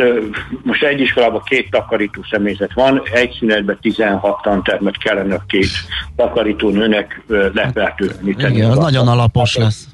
most 0.63 0.83
egy 0.83 1.01
iskolában 1.01 1.43
két 1.45 1.71
takarító 1.71 2.25
személyzet 2.31 2.73
van, 2.73 3.03
egy 3.13 3.37
szünetben 3.39 3.79
16 3.81 4.43
tantermet 4.43 4.99
kellene 4.99 5.35
a 5.35 5.43
két 5.47 5.69
takarító 6.17 6.69
nőnek 6.69 7.23
lefertőtleníteni. 7.53 8.57
Igen, 8.57 8.71
az 8.71 8.79
nagyon 8.79 9.09
alapos 9.09 9.57
lesz. 9.57 9.89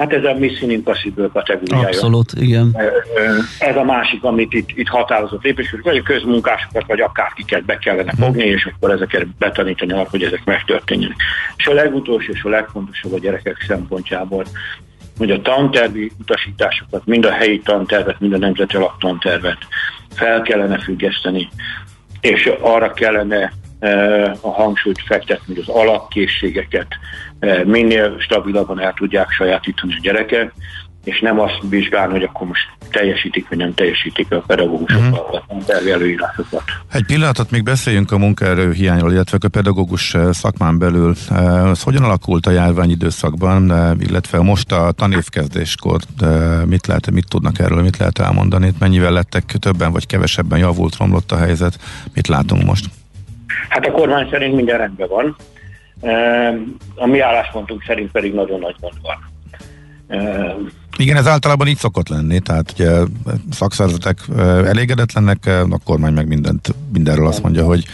Hát 0.00 0.12
ez 0.12 0.24
a 0.24 0.34
Missing 0.34 0.72
Impossible 0.72 1.28
kategóriája. 1.32 1.86
Abszolút, 1.86 2.32
igen. 2.32 2.76
Ez 3.58 3.76
a 3.76 3.84
másik, 3.84 4.22
amit 4.22 4.52
itt, 4.52 4.68
itt 4.74 4.88
határozott 4.88 5.42
lépés, 5.42 5.74
vagy 5.82 5.96
a 5.96 6.02
közmunkásokat, 6.02 6.86
vagy 6.86 7.00
akárkiket 7.00 7.64
be 7.64 7.78
kellene 7.78 8.12
fogni, 8.18 8.44
és 8.44 8.64
akkor 8.64 8.90
ezeket 8.90 9.26
betanítani 9.38 9.92
arra, 9.92 10.08
hogy 10.10 10.22
ezek 10.22 10.44
megtörténjenek. 10.44 11.16
És 11.56 11.66
a 11.66 11.72
legutolsó 11.72 12.32
és 12.32 12.42
a 12.42 12.48
legfontosabb 12.48 13.12
a 13.12 13.18
gyerekek 13.18 13.64
szempontjából, 13.66 14.44
hogy 15.18 15.30
a 15.30 15.42
tantervi 15.42 16.12
utasításokat, 16.20 17.06
mind 17.06 17.24
a 17.24 17.32
helyi 17.32 17.60
tantervet, 17.60 18.20
mind 18.20 18.32
a 18.32 18.38
nemzeti 18.38 18.76
alaptantervet 18.76 19.58
fel 20.14 20.42
kellene 20.42 20.78
függeszteni, 20.78 21.48
és 22.20 22.50
arra 22.60 22.92
kellene 22.92 23.52
a 24.40 24.50
hangsúlyt 24.50 25.02
fektetni, 25.06 25.54
hogy 25.54 25.64
az 25.66 25.74
alapkészségeket 25.74 26.86
minél 27.64 28.16
stabilabban 28.18 28.80
el 28.80 28.92
tudják 28.92 29.30
sajátítani 29.30 29.92
a 29.92 30.00
gyerekek, 30.02 30.52
és 31.04 31.20
nem 31.20 31.40
azt 31.40 31.58
vizsgálni, 31.68 32.12
hogy 32.12 32.22
akkor 32.22 32.46
most 32.46 32.68
teljesítik, 32.90 33.48
vagy 33.48 33.58
nem 33.58 33.74
teljesítik 33.74 34.32
a 34.32 34.42
pedagógusok 34.46 35.00
uh-huh. 35.00 35.18
a 35.48 35.88
előírásokat. 35.90 36.62
Egy 36.92 37.04
pillanatot 37.04 37.50
még 37.50 37.62
beszéljünk 37.62 38.12
a 38.12 38.18
munkaerő 38.18 38.72
hiányról, 38.72 39.12
illetve 39.12 39.38
a 39.40 39.48
pedagógus 39.48 40.16
szakmán 40.30 40.78
belül. 40.78 41.14
Ez 41.70 41.82
hogyan 41.82 42.04
alakult 42.04 42.46
a 42.46 42.50
járvány 42.50 42.90
időszakban, 42.90 43.72
illetve 44.00 44.40
most 44.40 44.72
a 44.72 44.92
tanévkezdéskor 44.92 46.00
mit, 46.66 46.86
lehet, 46.86 47.10
mit 47.10 47.28
tudnak 47.28 47.58
erről, 47.58 47.82
mit 47.82 47.96
lehet 47.96 48.18
elmondani? 48.18 48.72
Mennyivel 48.78 49.12
lettek 49.12 49.44
többen 49.44 49.92
vagy 49.92 50.06
kevesebben 50.06 50.58
javult, 50.58 50.96
romlott 50.96 51.32
a 51.32 51.36
helyzet? 51.36 51.78
Mit 52.14 52.26
látunk 52.26 52.64
most? 52.64 52.84
Hát 53.68 53.86
a 53.86 53.90
kormány 53.90 54.28
szerint 54.30 54.54
minden 54.54 54.78
rendben 54.78 55.08
van. 55.08 55.36
A 56.94 57.06
mi 57.06 57.20
álláspontunk 57.20 57.82
szerint 57.86 58.10
pedig 58.10 58.34
nagyon 58.34 58.60
nagy 58.60 58.76
gond 58.80 58.94
van. 59.02 59.28
Igen, 60.96 61.16
ez 61.16 61.26
általában 61.26 61.66
így 61.66 61.76
szokott 61.76 62.08
lenni, 62.08 62.40
tehát 62.40 62.70
ugye 62.74 62.90
szakszervezetek 63.50 64.18
elégedetlenek, 64.66 65.46
a 65.46 65.78
kormány 65.84 66.12
meg 66.12 66.28
mindent, 66.28 66.74
mindenről 66.92 67.26
azt 67.26 67.42
mondja, 67.42 67.64
hogy 67.64 67.84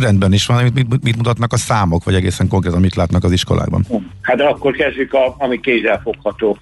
rendben 0.00 0.32
is 0.32 0.46
van, 0.46 0.70
mit, 0.74 1.02
mit 1.02 1.16
mutatnak 1.16 1.52
a 1.52 1.56
számok, 1.56 2.04
vagy 2.04 2.14
egészen 2.14 2.48
konkrétan 2.48 2.80
mit 2.80 2.94
látnak 2.94 3.24
az 3.24 3.32
iskolákban? 3.32 3.86
Hát 4.20 4.40
akkor 4.40 4.72
kezdjük, 4.72 5.12
a, 5.14 5.34
ami 5.38 5.60
kézzelfogható. 5.60 6.56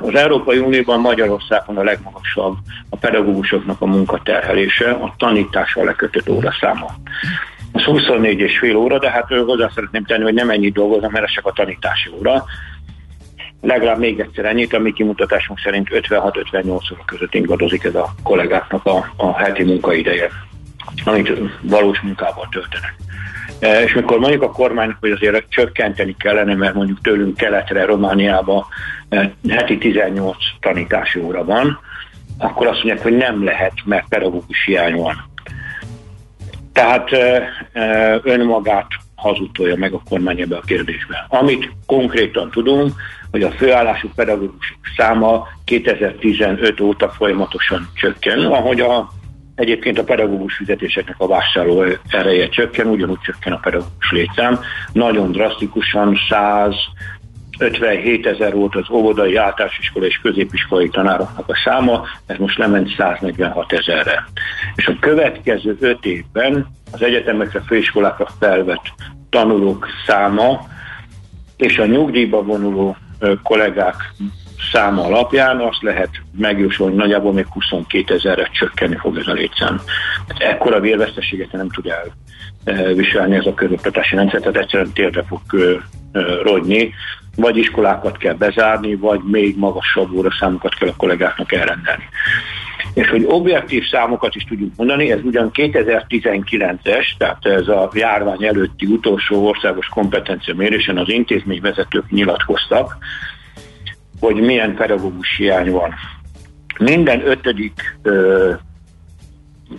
Az 0.00 0.14
Európai 0.14 0.58
Unióban 0.58 1.00
Magyarországon 1.00 1.76
a 1.76 1.82
legmagasabb 1.82 2.56
a 2.88 2.96
pedagógusoknak 2.96 3.80
a 3.80 3.86
munkaterhelése, 3.86 4.90
a 4.90 5.14
tanítással 5.18 5.84
lekötött 5.84 6.28
óraszáma. 6.28 6.94
Ez 7.72 7.82
24 7.82 8.38
és 8.38 8.58
fél 8.58 8.76
óra, 8.76 8.98
de 8.98 9.10
hát 9.10 9.28
hozzá 9.28 9.70
szeretném 9.74 10.04
tenni, 10.04 10.22
hogy 10.22 10.34
nem 10.34 10.50
ennyit 10.50 10.72
dolgozom, 10.72 11.10
mert 11.12 11.24
ez 11.24 11.32
csak 11.32 11.46
a 11.46 11.52
tanítási 11.52 12.10
óra 12.18 12.44
legalább 13.60 13.98
még 13.98 14.20
egyszer 14.20 14.44
ennyit, 14.44 14.74
ami 14.74 14.92
kimutatásunk 14.92 15.58
szerint 15.58 15.88
56-58 15.90 16.66
óra 16.66 17.04
között 17.06 17.34
ingadozik 17.34 17.84
ez 17.84 17.94
a 17.94 18.14
kollégáknak 18.22 18.84
a, 18.84 19.12
a 19.16 19.38
heti 19.38 19.62
munkaideje, 19.62 20.28
amit 21.04 21.32
valós 21.62 22.00
munkával 22.00 22.48
töltenek. 22.50 22.94
E, 23.58 23.82
és 23.82 23.94
mikor 23.94 24.18
mondjuk 24.18 24.42
a 24.42 24.50
kormánynak, 24.50 24.96
hogy 25.00 25.10
azért 25.10 25.44
csökkenteni 25.48 26.16
kellene, 26.18 26.54
mert 26.54 26.74
mondjuk 26.74 27.00
tőlünk 27.00 27.36
keletre, 27.36 27.84
Romániába 27.84 28.66
e, 29.08 29.32
heti 29.48 29.78
18 29.78 30.36
tanítási 30.60 31.20
óra 31.20 31.44
van, 31.44 31.80
akkor 32.38 32.66
azt 32.66 32.84
mondják, 32.84 33.02
hogy 33.02 33.16
nem 33.16 33.44
lehet, 33.44 33.72
mert 33.84 34.08
pedagógus 34.08 34.64
hiány 34.64 34.94
van. 34.94 35.27
Tehát 36.78 37.10
önmagát 38.22 38.86
hazudtolja 39.14 39.76
meg 39.76 39.92
a 39.92 40.02
kormány 40.08 40.40
ebbe 40.40 40.56
a 40.56 40.60
kérdésbe. 40.66 41.26
Amit 41.28 41.70
konkrétan 41.86 42.50
tudunk, 42.50 42.92
hogy 43.30 43.42
a 43.42 43.50
főállású 43.50 44.08
pedagógusok 44.14 44.78
száma 44.96 45.46
2015 45.64 46.80
óta 46.80 47.08
folyamatosan 47.08 47.88
csökken, 47.94 48.38
ahogy 48.38 48.80
a, 48.80 49.10
egyébként 49.54 49.98
a 49.98 50.04
pedagógus 50.04 50.54
fizetéseknek 50.54 51.16
a 51.18 51.26
vásárló 51.26 51.84
ereje 52.08 52.48
csökken, 52.48 52.86
ugyanúgy 52.86 53.20
csökken 53.20 53.52
a 53.52 53.58
pedagógus 53.58 54.10
létszám. 54.10 54.60
Nagyon 54.92 55.32
drasztikusan 55.32 56.18
100 56.28 56.74
57 57.58 58.26
ezer 58.26 58.54
volt 58.54 58.74
az 58.74 58.90
óvodai, 58.90 59.36
általánosiskola 59.36 60.06
és 60.06 60.20
középiskolai 60.22 60.88
tanároknak 60.88 61.48
a 61.48 61.60
száma, 61.64 62.06
ez 62.26 62.36
most 62.36 62.58
lement 62.58 62.94
146 62.96 63.72
ezerre. 63.72 64.24
És 64.74 64.86
a 64.86 64.96
következő 65.00 65.76
5 65.80 66.04
évben 66.04 66.66
az 66.92 67.02
egyetemekre, 67.02 67.60
főiskolákra 67.66 68.28
felvett 68.38 68.92
tanulók 69.30 69.86
száma 70.06 70.66
és 71.56 71.78
a 71.78 71.86
nyugdíjba 71.86 72.42
vonuló 72.42 72.96
kollégák 73.42 73.94
száma 74.72 75.04
alapján 75.04 75.60
azt 75.60 75.82
lehet 75.82 76.10
megjósolni, 76.36 76.92
hogy 76.92 77.02
nagyjából 77.02 77.32
még 77.32 77.46
22 77.50 78.14
ezerre 78.14 78.48
csökkenni 78.52 78.96
fog 78.96 79.16
ez 79.18 79.26
a 79.26 79.32
létszám. 79.32 79.80
Ekkora 80.38 80.80
vérveszteséget 80.80 81.52
nem 81.52 81.70
tud 81.70 81.92
elviselni 82.64 83.36
ez 83.36 83.46
a 83.46 83.54
közoktatási 83.54 84.16
rendszer, 84.16 84.40
tehát 84.40 84.56
egyszerűen 84.56 84.92
térdre 84.92 85.22
fog 85.22 85.40
rogyni, 86.42 86.94
vagy 87.38 87.56
iskolákat 87.56 88.16
kell 88.16 88.34
bezárni, 88.34 88.94
vagy 88.94 89.20
még 89.24 89.56
magasabb 89.56 90.12
óraszámokat 90.12 90.74
kell 90.74 90.88
a 90.88 90.96
kollégáknak 90.96 91.52
elrendelni. 91.52 92.08
És 92.94 93.08
hogy 93.08 93.24
objektív 93.26 93.84
számokat 93.90 94.34
is 94.34 94.44
tudjuk 94.44 94.72
mondani, 94.76 95.10
ez 95.10 95.20
ugyan 95.22 95.50
2019-es, 95.54 97.06
tehát 97.18 97.46
ez 97.46 97.68
a 97.68 97.90
járvány 97.92 98.44
előtti 98.44 98.86
utolsó 98.86 99.46
országos 99.46 99.86
kompetencia 99.86 100.54
mérésen 100.54 100.98
az 100.98 101.08
intézményvezetők 101.08 102.10
nyilatkoztak, 102.10 102.96
hogy 104.20 104.34
milyen 104.34 104.74
pedagógus 104.74 105.36
hiány 105.36 105.70
van. 105.70 105.94
Minden 106.78 107.26
ötödik 107.26 107.98
ö, 108.02 108.52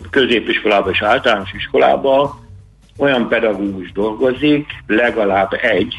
középiskolában 0.10 0.92
és 0.92 1.02
általános 1.02 1.54
iskolában 1.54 2.30
olyan 2.98 3.28
pedagógus 3.28 3.92
dolgozik, 3.92 4.68
legalább 4.88 5.54
egy, 5.62 5.96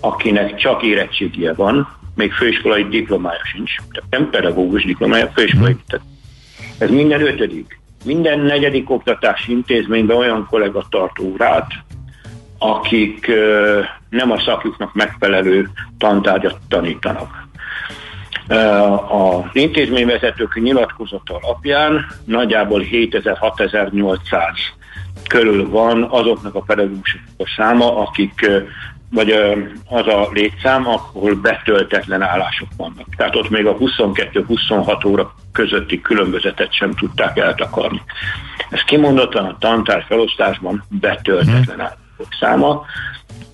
akinek 0.00 0.56
csak 0.56 0.82
érettségie 0.82 1.52
van, 1.52 1.96
még 2.14 2.32
főiskolai 2.32 2.88
diplomája 2.88 3.44
sincs, 3.44 3.76
tehát 3.76 4.10
nem 4.10 4.30
pedagógus 4.30 4.84
diplomája, 4.84 5.30
főiskolai. 5.34 5.72
Hmm. 5.72 5.82
Tehát 5.86 6.06
ez 6.78 6.90
minden 6.90 7.20
ötödik. 7.20 7.80
Minden 8.04 8.38
negyedik 8.38 8.90
oktatási 8.90 9.52
intézményben 9.52 10.16
olyan 10.16 10.46
kollega 10.50 10.86
tart 10.90 11.18
órát, 11.18 11.72
akik 12.58 13.30
nem 14.08 14.30
a 14.30 14.40
szakjuknak 14.40 14.94
megfelelő 14.94 15.70
tantárgyat 15.98 16.58
tanítanak. 16.68 17.44
Az 19.08 19.50
intézményvezetők 19.52 20.60
nyilatkozata 20.62 21.38
alapján 21.40 22.06
nagyjából 22.24 22.82
7000-6800 22.90 24.38
körül 25.28 25.68
van 25.68 26.02
azoknak 26.02 26.54
a 26.54 26.60
pedagógusok 26.60 27.20
a 27.38 27.52
száma, 27.56 27.98
akik 27.98 28.50
vagy 29.10 29.30
az 29.88 30.06
a 30.06 30.28
létszám, 30.32 30.88
ahol 30.88 31.34
betöltetlen 31.34 32.22
állások 32.22 32.68
vannak. 32.76 33.06
Tehát 33.16 33.36
ott 33.36 33.50
még 33.50 33.66
a 33.66 33.76
22-26 33.76 35.06
óra 35.06 35.34
közötti 35.52 36.00
különbözetet 36.00 36.72
sem 36.72 36.94
tudták 36.94 37.38
eltakarni. 37.38 38.02
Ez 38.70 38.80
kimondottan 38.80 39.44
a 39.44 39.56
tantár 39.58 40.04
felosztásban 40.08 40.84
betöltetlen 40.88 41.80
állások 41.80 42.34
száma, 42.40 42.84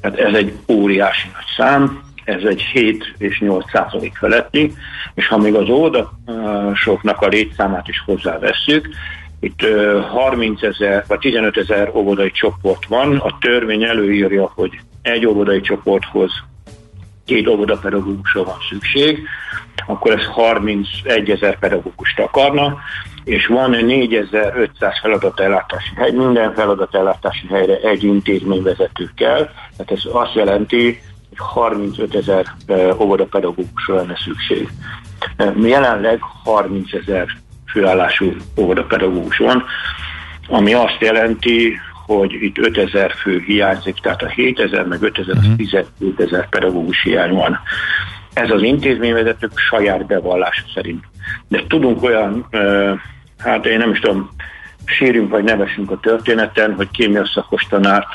tehát 0.01 0.19
ez 0.19 0.35
egy 0.35 0.53
óriási 0.69 1.29
nagy 1.33 1.45
szám, 1.57 2.03
ez 2.25 2.43
egy 2.43 2.61
7 2.61 3.15
és 3.19 3.41
8 3.41 3.71
százalék 3.71 4.17
feletti, 4.17 4.73
és 5.15 5.27
ha 5.29 5.39
még 5.39 5.55
az 5.55 5.69
óvodasoknak 5.69 7.21
a 7.21 7.27
létszámát 7.27 7.89
is 7.89 8.03
hozzávesszük, 8.07 8.89
itt 9.41 9.67
30 10.11 10.63
ezer, 10.63 11.05
vagy 11.07 11.19
15 11.19 11.57
ezer 11.57 11.91
óvodai 11.95 12.31
csoport 12.31 12.87
van, 12.87 13.17
a 13.17 13.39
törvény 13.41 13.85
előírja, 13.85 14.53
hogy 14.55 14.81
egy 15.03 15.27
óvodai 15.27 15.61
csoporthoz 15.61 16.33
két 17.25 17.49
óvodapedagógusra 17.49 18.45
van 18.45 18.59
szükség, 18.69 19.27
akkor 19.87 20.13
ez 20.13 20.25
31 20.25 21.31
ezer 21.31 21.59
pedagógust 21.59 22.19
akarna, 22.19 22.79
és 23.25 23.47
van 23.47 23.71
4500 23.71 24.99
feladatellátási 25.01 25.91
hely, 25.97 26.11
minden 26.11 26.55
feladatellátási 26.55 27.47
helyre 27.47 27.77
egy 27.77 28.05
intézményvezető 28.05 29.11
kell, 29.15 29.51
tehát 29.77 29.91
ez 29.93 30.03
azt 30.13 30.35
jelenti, 30.35 31.01
hogy 31.29 31.39
35 31.39 32.15
ezer 32.15 32.47
óvodapedagógusra 32.99 33.95
lenne 33.95 34.17
szükség. 34.25 34.69
Jelenleg 35.63 36.21
30 36.45 36.93
ezer 36.93 37.27
főállású 37.67 38.33
óvodapedagógus 38.57 39.37
van, 39.37 39.65
ami 40.49 40.75
azt 40.75 40.97
jelenti, 41.01 41.81
hogy 42.07 42.33
itt 42.33 42.59
5000 42.59 43.13
fő 43.13 43.43
hiányzik, 43.47 43.95
tehát 43.95 44.23
a 44.23 44.29
7000 44.29 44.87
meg 44.87 45.03
5000 45.03 45.37
uh-huh. 45.37 45.57
12 45.57 46.15
ezer 46.17 46.49
pedagógus 46.49 47.03
hiány 47.03 47.33
van. 47.33 47.61
Ez 48.33 48.51
az 48.51 48.63
intézményvezetők 48.63 49.59
saját 49.59 50.07
bevallása 50.07 50.65
szerint. 50.75 51.05
De 51.49 51.63
tudunk 51.69 52.03
olyan, 52.03 52.47
hát 53.39 53.67
én 53.67 53.79
nem 53.79 53.91
is 53.91 53.99
tudom, 53.99 54.31
sírjunk 54.85 55.31
vagy 55.31 55.45
nevesünk 55.45 55.91
a 55.91 56.01
történeten, 56.01 56.75
hogy 56.75 56.91
kémia 56.91 57.27
szakos 57.27 57.67
tanárt 57.69 58.09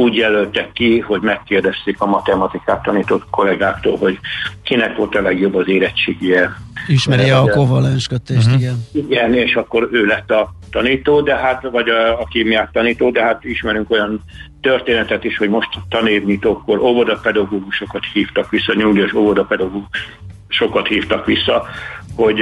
úgy 0.00 0.14
jelöltek 0.14 0.72
ki, 0.72 0.98
hogy 0.98 1.20
megkérdezték 1.20 2.00
a 2.00 2.06
matematikát 2.06 2.82
tanított 2.82 3.22
kollégáktól, 3.30 3.96
hogy 3.96 4.18
kinek 4.62 4.96
volt 4.96 5.14
a 5.14 5.22
legjobb 5.22 5.54
az 5.54 5.68
érettségie. 5.68 6.56
Ismeri 6.86 7.30
a 7.30 7.44
kovalens 7.44 8.06
kötést, 8.06 8.46
uh-huh. 8.46 8.60
igen. 8.60 8.84
Igen, 8.92 9.34
és 9.34 9.54
akkor 9.54 9.88
ő 9.92 10.04
lett 10.04 10.30
a 10.30 10.54
tanító, 10.70 11.20
de 11.20 11.36
hát, 11.36 11.62
vagy 11.70 11.88
a, 11.88 12.20
a 12.20 12.24
kémiák 12.30 12.70
tanító, 12.70 13.10
de 13.10 13.22
hát 13.22 13.44
ismerünk 13.44 13.90
olyan 13.90 14.20
történetet 14.60 15.24
is, 15.24 15.36
hogy 15.36 15.48
most 15.48 15.68
tanévnyitókkor 15.88 16.78
óvodapedagógusokat 16.78 18.02
hívtak 18.12 18.50
vissza, 18.50 18.74
nyugdíjas 18.74 19.12
óvodapedagógusokat 19.12 20.86
hívtak 20.88 21.26
vissza, 21.26 21.66
hogy 22.16 22.40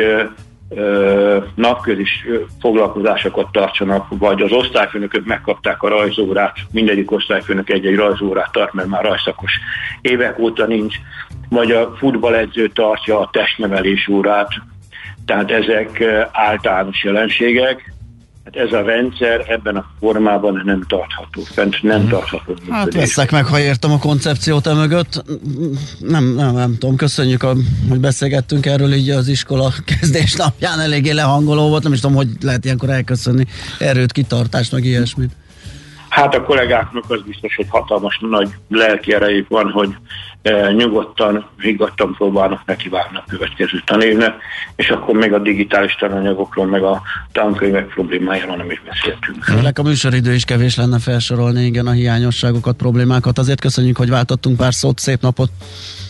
napközis 1.54 2.26
foglalkozásokat 2.60 3.52
tartsanak, 3.52 4.06
vagy 4.08 4.42
az 4.42 4.52
osztályfőnökök 4.52 5.26
megkapták 5.26 5.82
a 5.82 5.88
rajzórát, 5.88 6.56
mindegyik 6.72 7.10
osztályfőnök 7.10 7.70
egy-egy 7.70 7.96
rajzórát 7.96 8.52
tart, 8.52 8.72
mert 8.72 8.88
már 8.88 9.04
rajszakos 9.04 9.52
évek 10.00 10.38
óta 10.38 10.66
nincs, 10.66 10.96
vagy 11.48 11.70
a 11.70 11.94
futballedző 11.96 12.68
tartja 12.68 13.18
a 13.18 13.28
testnevelés 13.32 14.08
órát, 14.08 14.48
tehát 15.24 15.50
ezek 15.50 16.04
általános 16.32 17.04
jelenségek, 17.04 17.92
Hát 18.53 18.66
ez 18.66 18.72
a 18.72 18.82
rendszer 18.82 19.44
ebben 19.49 19.76
a 19.76 19.84
formában 20.01 20.62
nem 20.64 20.84
tartható, 20.88 21.42
fent 21.42 21.82
nem 21.82 22.01
hmm. 22.01 22.09
tartható. 22.09 22.55
Hát 22.70 22.94
veszek 22.94 23.30
meg, 23.30 23.44
ha 23.44 23.61
értem 23.61 23.92
a 23.92 23.99
koncepciót 23.99 24.66
e 24.66 24.74
mögött. 24.74 25.24
Nem, 25.99 26.34
nem, 26.34 26.55
nem 26.55 26.76
tudom, 26.78 26.96
köszönjük, 26.96 27.42
a, 27.42 27.55
hogy 27.88 28.01
beszélgettünk 28.01 28.66
erről 28.66 28.92
így 28.92 29.11
az 29.11 29.28
iskola 29.28 29.72
kezdés 30.01 30.34
napján, 30.34 30.80
eléggé 30.80 31.11
lehangoló 31.11 31.68
volt, 31.68 31.82
nem 31.82 31.92
is 31.92 32.01
tudom, 32.01 32.16
hogy 32.16 32.28
lehet 32.40 32.64
ilyenkor 32.64 32.90
elköszönni 32.90 33.46
erőt, 33.78 34.12
kitartást, 34.12 34.72
meg 34.72 34.84
ilyesmit. 34.84 35.30
Hát 36.18 36.34
a 36.34 36.42
kollégáknak 36.42 37.04
az 37.08 37.20
biztos, 37.26 37.56
hogy 37.56 37.66
hatalmas 37.68 38.18
nagy 38.20 38.48
lelki 38.68 39.14
erejük 39.14 39.48
van, 39.48 39.70
hogy 39.70 39.96
e, 40.42 40.72
nyugodtan, 40.72 41.46
higgadtan 41.58 42.14
próbálnak 42.14 42.62
neki 42.66 42.88
válni 42.88 43.16
a 43.16 43.24
következő 43.28 43.82
tanévnek, 43.84 44.34
és 44.76 44.88
akkor 44.88 45.14
még 45.16 45.32
a 45.32 45.38
digitális 45.38 45.94
tananyagokról, 45.94 46.66
meg 46.66 46.82
a 46.82 47.02
tankönyvek 47.32 47.86
problémájáról 47.86 48.56
nem 48.56 48.70
is 48.70 48.82
beszéltünk. 48.86 49.44
Főleg 49.44 49.78
a 49.78 49.82
műsoridő 49.82 50.34
is 50.34 50.44
kevés 50.44 50.76
lenne 50.76 50.98
felsorolni, 50.98 51.64
igen, 51.64 51.86
a 51.86 51.90
hiányosságokat, 51.90 52.76
problémákat. 52.76 53.38
Azért 53.38 53.60
köszönjük, 53.60 53.96
hogy 53.96 54.10
váltottunk 54.10 54.56
pár 54.56 54.74
szót, 54.74 54.98
szép 54.98 55.20
napot. 55.20 55.50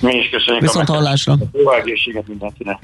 Mi 0.00 0.16
is 0.16 0.28
köszönjük. 0.28 0.62
Viszont 0.62 0.88
hallásra. 0.88 1.34
Jó 1.52 1.72
egészséget 1.72 2.28
mindenkinek. 2.28 2.78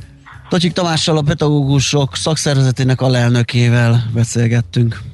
Tocsik 0.48 0.72
Tamással, 0.72 1.16
a 1.16 1.22
pedagógusok 1.22 2.16
szakszervezetének 2.16 3.00
alelnökével 3.00 4.10
beszélgettünk. 4.14 5.13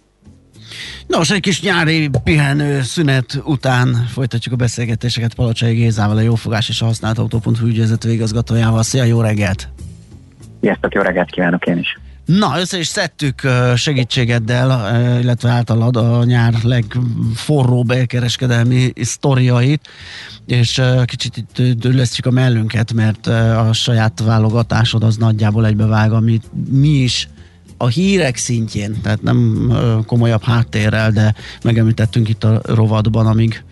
Nos, 1.11 1.31
egy 1.31 1.39
kis 1.39 1.61
nyári 1.61 2.09
pihenő 2.23 2.81
szünet 2.81 3.41
után 3.43 4.07
folytatjuk 4.13 4.53
a 4.53 4.57
beszélgetéseket 4.57 5.33
Palacsai 5.33 5.73
Gézával, 5.73 6.17
a 6.17 6.21
Jófogás 6.21 6.69
és 6.69 6.81
a 6.81 6.85
Használt 6.85 7.17
Autó.hu 7.17 7.65
ügyvezető 7.65 8.11
igazgatójával. 8.11 8.83
Szia, 8.83 9.03
jó 9.03 9.21
reggelt! 9.21 9.69
Sziasztok, 10.61 10.93
jó 10.93 11.01
reggelt 11.01 11.31
kívánok 11.31 11.65
én 11.65 11.77
is! 11.77 11.99
Na, 12.25 12.59
össze 12.59 12.77
is 12.77 12.87
szedtük 12.87 13.41
segítségeddel, 13.75 14.69
illetve 15.21 15.49
általad 15.49 15.95
a 15.95 16.23
nyár 16.23 16.53
legforróbb 16.63 17.89
elkereskedelmi 17.89 18.93
sztoriait, 19.01 19.89
és 20.45 20.81
kicsit 21.05 21.37
itt 21.37 21.61
dőlesztjük 21.77 22.25
a 22.25 22.31
mellünket, 22.31 22.93
mert 22.93 23.27
a 23.27 23.73
saját 23.73 24.19
válogatásod 24.19 25.03
az 25.03 25.17
nagyjából 25.17 25.65
egybevág, 25.65 26.11
amit 26.11 26.43
mi 26.69 26.87
is 26.87 27.27
a 27.81 27.87
hírek 27.87 28.35
szintjén, 28.37 29.01
tehát 29.01 29.21
nem 29.21 29.71
komolyabb 30.05 30.43
háttérrel, 30.43 31.11
de 31.11 31.35
megemlítettünk 31.63 32.29
itt 32.29 32.43
a 32.43 32.61
rovatban, 32.65 33.27
amíg 33.27 33.63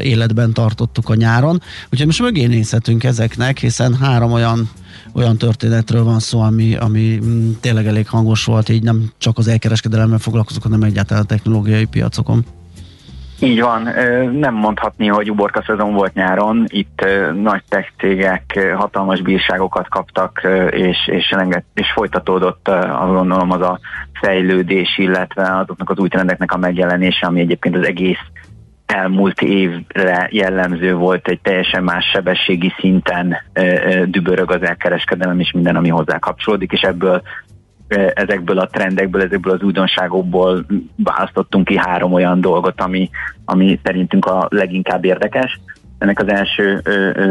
életben 0.00 0.52
tartottuk 0.52 1.08
a 1.08 1.14
nyáron. 1.14 1.62
Úgyhogy 1.90 2.06
most 2.06 2.20
mögé 2.20 2.46
nézhetünk 2.46 3.04
ezeknek, 3.04 3.58
hiszen 3.58 3.94
három 3.94 4.32
olyan 4.32 4.70
olyan 5.14 5.38
történetről 5.38 6.04
van 6.04 6.20
szó, 6.20 6.40
ami, 6.40 6.74
ami 6.74 7.18
mm, 7.24 7.50
tényleg 7.60 7.86
elég 7.86 8.08
hangos 8.08 8.44
volt, 8.44 8.68
így 8.68 8.82
nem 8.82 9.12
csak 9.18 9.38
az 9.38 9.48
elkereskedelemmel 9.48 10.18
foglalkozok, 10.18 10.62
hanem 10.62 10.82
egyáltalán 10.82 11.22
a 11.22 11.26
technológiai 11.26 11.84
piacokon. 11.84 12.44
Így 13.42 13.60
van, 13.60 13.82
nem 14.32 14.54
mondhatni, 14.54 15.06
hogy 15.06 15.30
uborka 15.30 15.62
szezon 15.66 15.92
volt 15.92 16.14
nyáron, 16.14 16.64
itt 16.66 17.06
nagy 17.34 17.62
tech 17.68 17.88
cégek 17.98 18.74
hatalmas 18.76 19.20
bírságokat 19.20 19.88
kaptak, 19.88 20.40
és, 20.70 20.96
és, 21.06 21.34
és 21.74 21.92
folytatódott 21.94 22.68
azt 22.68 23.12
gondolom 23.12 23.50
az 23.50 23.60
a 23.60 23.78
fejlődés, 24.20 24.98
illetve 24.98 25.56
azoknak 25.58 25.90
az 25.90 25.98
új 25.98 26.08
trendeknek 26.08 26.52
a 26.52 26.56
megjelenése, 26.56 27.26
ami 27.26 27.40
egyébként 27.40 27.76
az 27.76 27.86
egész 27.86 28.20
elmúlt 28.86 29.40
évre 29.40 30.28
jellemző 30.30 30.94
volt, 30.94 31.28
egy 31.28 31.40
teljesen 31.40 31.82
más 31.84 32.04
sebességi 32.12 32.72
szinten 32.78 33.36
dübörög 34.04 34.50
az 34.50 34.62
elkereskedelem 34.62 35.40
és 35.40 35.52
minden, 35.52 35.76
ami 35.76 35.88
hozzá 35.88 36.18
kapcsolódik, 36.18 36.72
és 36.72 36.80
ebből 36.80 37.22
ezekből 38.14 38.58
a 38.58 38.66
trendekből, 38.66 39.22
ezekből 39.22 39.52
az 39.52 39.62
újdonságokból 39.62 40.66
választottunk 40.96 41.64
ki 41.64 41.76
három 41.76 42.12
olyan 42.12 42.40
dolgot, 42.40 42.80
ami, 42.80 43.10
ami 43.44 43.80
szerintünk 43.84 44.26
a 44.26 44.46
leginkább 44.50 45.04
érdekes. 45.04 45.60
Ennek 45.98 46.20
az 46.20 46.28
első 46.28 46.80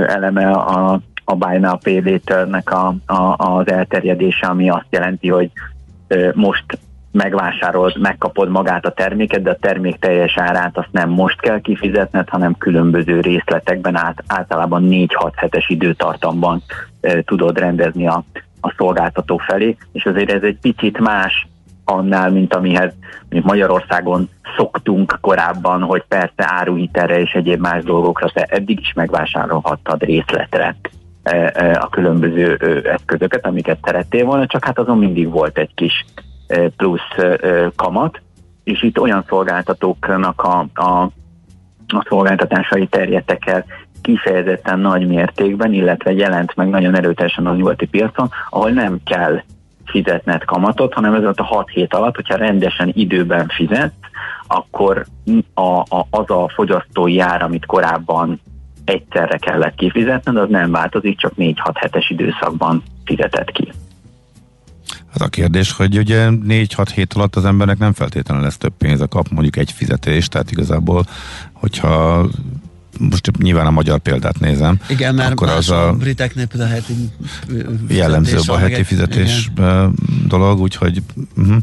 eleme 0.08 0.52
a, 0.52 1.00
a 1.26 1.36
Buy 1.36 1.58
Now 1.58 1.78
Pay 1.78 2.02
Later-nek 2.12 2.72
a, 2.72 2.96
a, 3.06 3.36
az 3.38 3.72
elterjedése, 3.72 4.48
ami 4.48 4.70
azt 4.70 4.88
jelenti, 4.90 5.30
hogy 5.30 5.52
most 6.34 6.66
megvásárolod, 7.12 8.00
megkapod 8.00 8.50
magát 8.50 8.86
a 8.86 8.92
terméket, 8.92 9.42
de 9.42 9.50
a 9.50 9.58
termék 9.62 10.00
teljes 10.00 10.38
árát 10.38 10.78
azt 10.78 10.92
nem 10.92 11.10
most 11.10 11.42
kell 11.42 11.62
kifizetned, 11.62 12.30
hanem 12.30 12.58
különböző 12.58 13.20
részletekben, 13.20 13.96
át, 13.96 14.24
általában 14.28 14.88
4-6 14.90 15.32
hetes 15.36 15.70
időtartamban 15.70 16.64
e, 17.02 17.22
tudod 17.22 17.60
rendezni 17.60 18.08
a, 18.08 18.24
a 18.62 18.74
szolgáltató 18.78 19.38
felé, 19.38 19.78
és 19.92 20.06
azért 20.06 20.32
ez 20.32 20.44
egy 20.44 20.58
picit 20.62 21.00
más 21.00 21.48
annál, 21.86 22.32
mint 22.32 22.56
amihez 22.56 22.94
mondjuk 23.22 23.46
Magyarországon 23.46 24.30
szoktunk 24.58 25.18
korábban, 25.22 25.82
hogy 25.82 26.04
persze 26.08 26.34
áruhitelre 26.36 27.20
és 27.20 27.32
egyéb 27.32 27.60
más 27.60 27.84
dolgokra 27.84 28.30
te 28.34 28.44
eddig 28.44 28.80
is 28.80 28.94
megvásárolhattad 28.94 30.04
részletre 30.04 30.76
a 31.80 31.90
különböző 31.90 32.56
eszközöket, 32.84 33.46
amiket 33.46 33.78
szerettél 33.84 34.26
volna, 34.26 34.46
csak 34.46 34.66
hát 34.66 34.80
azon 34.80 34.98
mindig 34.98 35.30
volt 35.30 35.58
egy 35.58 35.74
kis 35.74 36.06
plusz 36.78 37.40
kamat, 37.76 38.22
és 38.64 38.84
itt 38.84 39.00
olyan 39.00 39.26
szolgáltatóknak 39.28 40.42
a, 40.42 40.68
a, 40.74 41.02
a 41.88 42.06
szolgáltatásai 42.08 42.88
terjedtek 42.88 43.48
el 43.48 43.66
kifejezetten 44.02 44.80
nagy 44.80 45.08
mértékben, 45.08 45.74
illetve 45.74 46.12
jelent 46.12 46.56
meg 46.56 46.70
nagyon 46.70 46.96
erőteljesen 46.96 47.46
a 47.46 47.56
nyugati 47.56 47.86
piacon, 47.86 48.30
ahol 48.50 48.70
nem 48.70 49.00
kell 49.06 49.42
fizetned 49.86 50.44
kamatot, 50.44 50.94
hanem 50.94 51.14
ez 51.14 51.24
a 51.24 51.44
6 51.44 51.70
hét 51.70 51.94
alatt, 51.94 52.16
hogyha 52.16 52.36
rendesen 52.36 52.92
időben 52.94 53.48
fizet, 53.48 53.94
akkor 54.48 55.06
a, 55.54 55.80
a, 55.80 56.08
az 56.10 56.30
a 56.30 56.52
fogyasztói 56.54 57.20
ár, 57.20 57.44
amit 57.44 57.66
korábban 57.66 58.40
egyszerre 58.86 59.38
kellett 59.38 59.76
kifizetned, 59.76 60.38
az 60.38 60.50
nem 60.50 60.72
változik, 60.72 61.20
csak 61.20 61.34
4-6 61.38 61.54
hetes 61.74 62.10
időszakban 62.10 62.84
fizetett 63.06 63.52
ki. 63.52 63.72
Hát 65.12 65.22
a 65.22 65.28
kérdés, 65.28 65.72
hogy 65.72 65.98
ugye 65.98 66.28
4-6 66.30 66.88
hét 66.94 67.14
alatt 67.14 67.36
az 67.36 67.46
embernek 67.46 67.78
nem 67.78 67.94
feltétlenül 67.94 68.44
lesz 68.44 68.58
több 68.58 68.74
pénze 68.78 69.06
kap, 69.06 69.30
mondjuk 69.30 69.58
egy 69.58 69.72
fizetés, 69.72 70.28
tehát 70.28 70.52
igazából, 70.52 71.06
hogyha 71.54 72.26
most 73.10 73.38
nyilván 73.38 73.66
a 73.66 73.72
magyar 73.72 74.00
példát 74.00 74.40
nézem. 74.40 74.80
Igen, 74.90 75.16
mert 75.16 75.32
akkor 75.32 75.50
az 75.50 75.70
a, 75.70 75.88
a 75.88 75.94
briteknél 75.94 76.48
például 76.48 76.72
a 76.72 76.74
heti 76.74 76.94
jellemzőbb 77.88 78.50
a 78.50 78.58
heti 78.58 78.84
fizetés 78.84 79.50
igen. 79.52 79.94
dolog, 80.28 80.60
úgyhogy 80.60 81.02
uh-huh. 81.38 81.58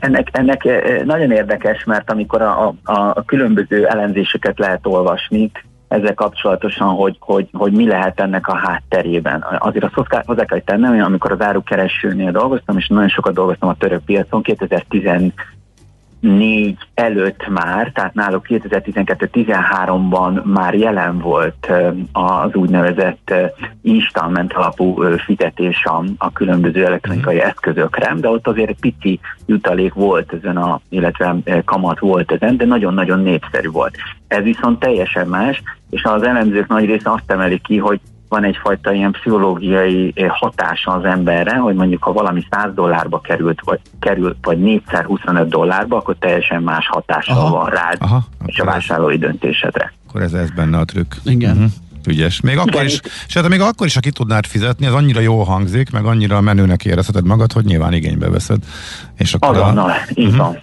ennek, 0.00 0.28
ennek 0.32 0.68
nagyon 1.04 1.30
érdekes, 1.30 1.84
mert 1.84 2.10
amikor 2.10 2.42
a, 2.42 2.74
a, 2.82 2.92
a 2.92 3.22
különböző 3.26 3.86
elemzéseket 3.86 4.58
lehet 4.58 4.86
olvasni, 4.86 5.50
ezzel 5.92 6.14
kapcsolatosan, 6.14 6.88
hogy, 6.88 7.16
hogy, 7.20 7.48
hogy 7.52 7.72
mi 7.72 7.86
lehet 7.86 8.20
ennek 8.20 8.48
a 8.48 8.56
hátterében. 8.56 9.44
Azért 9.58 9.84
azt 9.84 10.24
hozzá 10.26 10.44
kell 10.44 10.60
tennem, 10.60 11.02
amikor 11.02 11.32
az 11.32 11.40
árukeresőnél 11.40 12.30
dolgoztam, 12.30 12.78
és 12.78 12.86
nagyon 12.86 13.08
sokat 13.08 13.34
dolgoztam 13.34 13.68
a 13.68 13.76
török 13.76 14.04
piacon, 14.04 14.42
2010 14.42 15.04
négy 16.22 16.76
előtt 16.94 17.48
már, 17.48 17.90
tehát 17.94 18.14
náluk 18.14 18.46
2012-13-ban 18.48 20.42
már 20.42 20.74
jelen 20.74 21.18
volt 21.18 21.72
az 22.12 22.54
úgynevezett 22.54 23.34
installment 23.82 24.52
alapú 24.52 25.02
fizetés 25.16 25.84
a, 25.84 26.04
a 26.18 26.32
különböző 26.32 26.84
elektronikai 26.84 27.36
mm. 27.36 27.38
eszközökre, 27.38 28.14
de 28.16 28.28
ott 28.28 28.46
azért 28.46 28.80
pici 28.80 29.20
jutalék 29.46 29.94
volt 29.94 30.32
ezen, 30.32 30.56
a, 30.56 30.80
illetve 30.88 31.36
kamat 31.64 31.98
volt 31.98 32.32
ezen, 32.32 32.56
de 32.56 32.64
nagyon-nagyon 32.64 33.20
népszerű 33.20 33.68
volt. 33.68 33.96
Ez 34.28 34.42
viszont 34.42 34.78
teljesen 34.78 35.26
más, 35.26 35.62
és 35.90 36.04
az 36.04 36.22
elemzők 36.22 36.66
nagy 36.68 36.84
része 36.84 37.10
azt 37.10 37.30
emeli 37.30 37.60
ki, 37.60 37.78
hogy 37.78 38.00
van 38.32 38.44
egyfajta 38.44 38.92
ilyen 38.92 39.12
pszichológiai 39.12 40.12
eh, 40.16 40.28
hatása 40.28 40.92
az 40.92 41.04
emberre, 41.04 41.56
hogy 41.56 41.74
mondjuk 41.74 42.02
ha 42.02 42.12
valami 42.12 42.46
100 42.50 42.74
dollárba 42.74 43.20
került, 43.20 43.60
vagy, 43.64 43.80
került, 44.00 44.36
vagy 44.42 44.58
4x25 44.60 45.46
dollárba, 45.48 45.96
akkor 45.96 46.16
teljesen 46.18 46.62
más 46.62 46.88
hatással 46.88 47.36
aha, 47.36 47.50
van 47.50 47.70
rád 47.70 47.96
aha, 47.98 48.24
és 48.46 48.58
a 48.58 48.64
vásárlói 48.64 49.18
döntésedre. 49.18 49.92
Akkor 50.08 50.22
ez, 50.22 50.32
ez 50.32 50.50
benne 50.50 50.78
a 50.78 50.84
trükk. 50.84 51.12
Igen. 51.24 51.56
Uh-huh. 51.56 51.70
Ügyes. 52.06 52.40
Még 52.40 52.56
akkor 52.58 52.72
Igen. 52.72 52.86
is, 52.86 53.00
és 53.26 53.34
hát 53.34 53.48
még 53.48 53.60
akkor 53.60 53.86
is, 53.86 53.94
ha 53.94 54.00
ki 54.00 54.10
tudnád 54.10 54.46
fizetni, 54.46 54.86
ez 54.86 54.92
annyira 54.92 55.20
jó 55.20 55.42
hangzik, 55.42 55.90
meg 55.90 56.04
annyira 56.04 56.40
menőnek 56.40 56.84
érezheted 56.84 57.24
magad, 57.24 57.52
hogy 57.52 57.64
nyilván 57.64 57.92
igénybe 57.92 58.30
veszed. 58.30 58.58
És 59.16 59.34
akkor 59.34 59.56
Azonnal, 59.56 59.90
a... 59.90 59.94
így 60.14 60.26
uh-huh. 60.26 60.56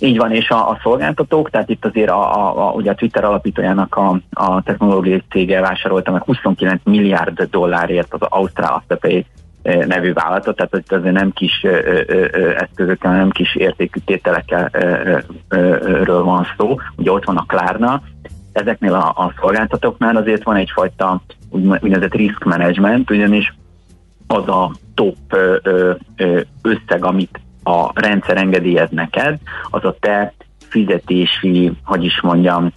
Így 0.00 0.16
van, 0.16 0.32
és 0.32 0.50
a, 0.50 0.68
a 0.68 0.78
szolgáltatók, 0.82 1.50
tehát 1.50 1.68
itt 1.68 1.84
azért 1.84 2.10
a, 2.10 2.36
a, 2.36 2.68
a, 2.68 2.72
ugye 2.72 2.90
a 2.90 2.94
Twitter 2.94 3.24
alapítójának 3.24 3.96
a, 3.96 4.20
a 4.30 4.62
technológiai 4.62 5.22
cége 5.30 5.60
vásárolta 5.60 6.10
meg 6.10 6.22
29 6.22 6.80
milliárd 6.84 7.42
dollárért 7.42 8.14
az 8.14 8.20
Ausztrál 8.22 8.72
Afterpay 8.72 9.26
eh, 9.62 9.86
nevű 9.86 10.12
vállalatot, 10.12 10.56
tehát 10.56 10.76
itt 10.76 10.92
azért 10.92 11.14
nem 11.14 11.32
kis 11.32 11.60
ö, 11.62 12.00
ö, 12.06 12.50
eszközökkel, 12.56 13.12
nem 13.12 13.30
kis 13.30 13.54
értékű 13.54 14.00
tételekről 14.04 15.22
van 16.22 16.46
szó. 16.56 16.76
Ugye 16.96 17.10
ott 17.10 17.24
van 17.24 17.36
a 17.36 17.44
Klárna, 17.46 18.02
ezeknél 18.52 18.94
a, 18.94 19.08
a 19.08 19.32
szolgáltatóknál 19.40 20.16
azért 20.16 20.42
van 20.42 20.56
egyfajta 20.56 21.22
úgynevezett 21.50 22.14
risk 22.14 22.44
management, 22.44 23.10
ugyanis 23.10 23.54
az 24.26 24.48
a 24.48 24.70
top 24.94 25.16
összeg, 26.62 27.04
amit 27.04 27.40
a 27.62 28.00
rendszer 28.00 28.36
engedélyez 28.36 28.88
neked, 28.90 29.38
az 29.70 29.84
a 29.84 29.96
te 30.00 30.32
fizetési, 30.68 31.72
hogy 31.84 32.04
is 32.04 32.20
mondjam, 32.20 32.72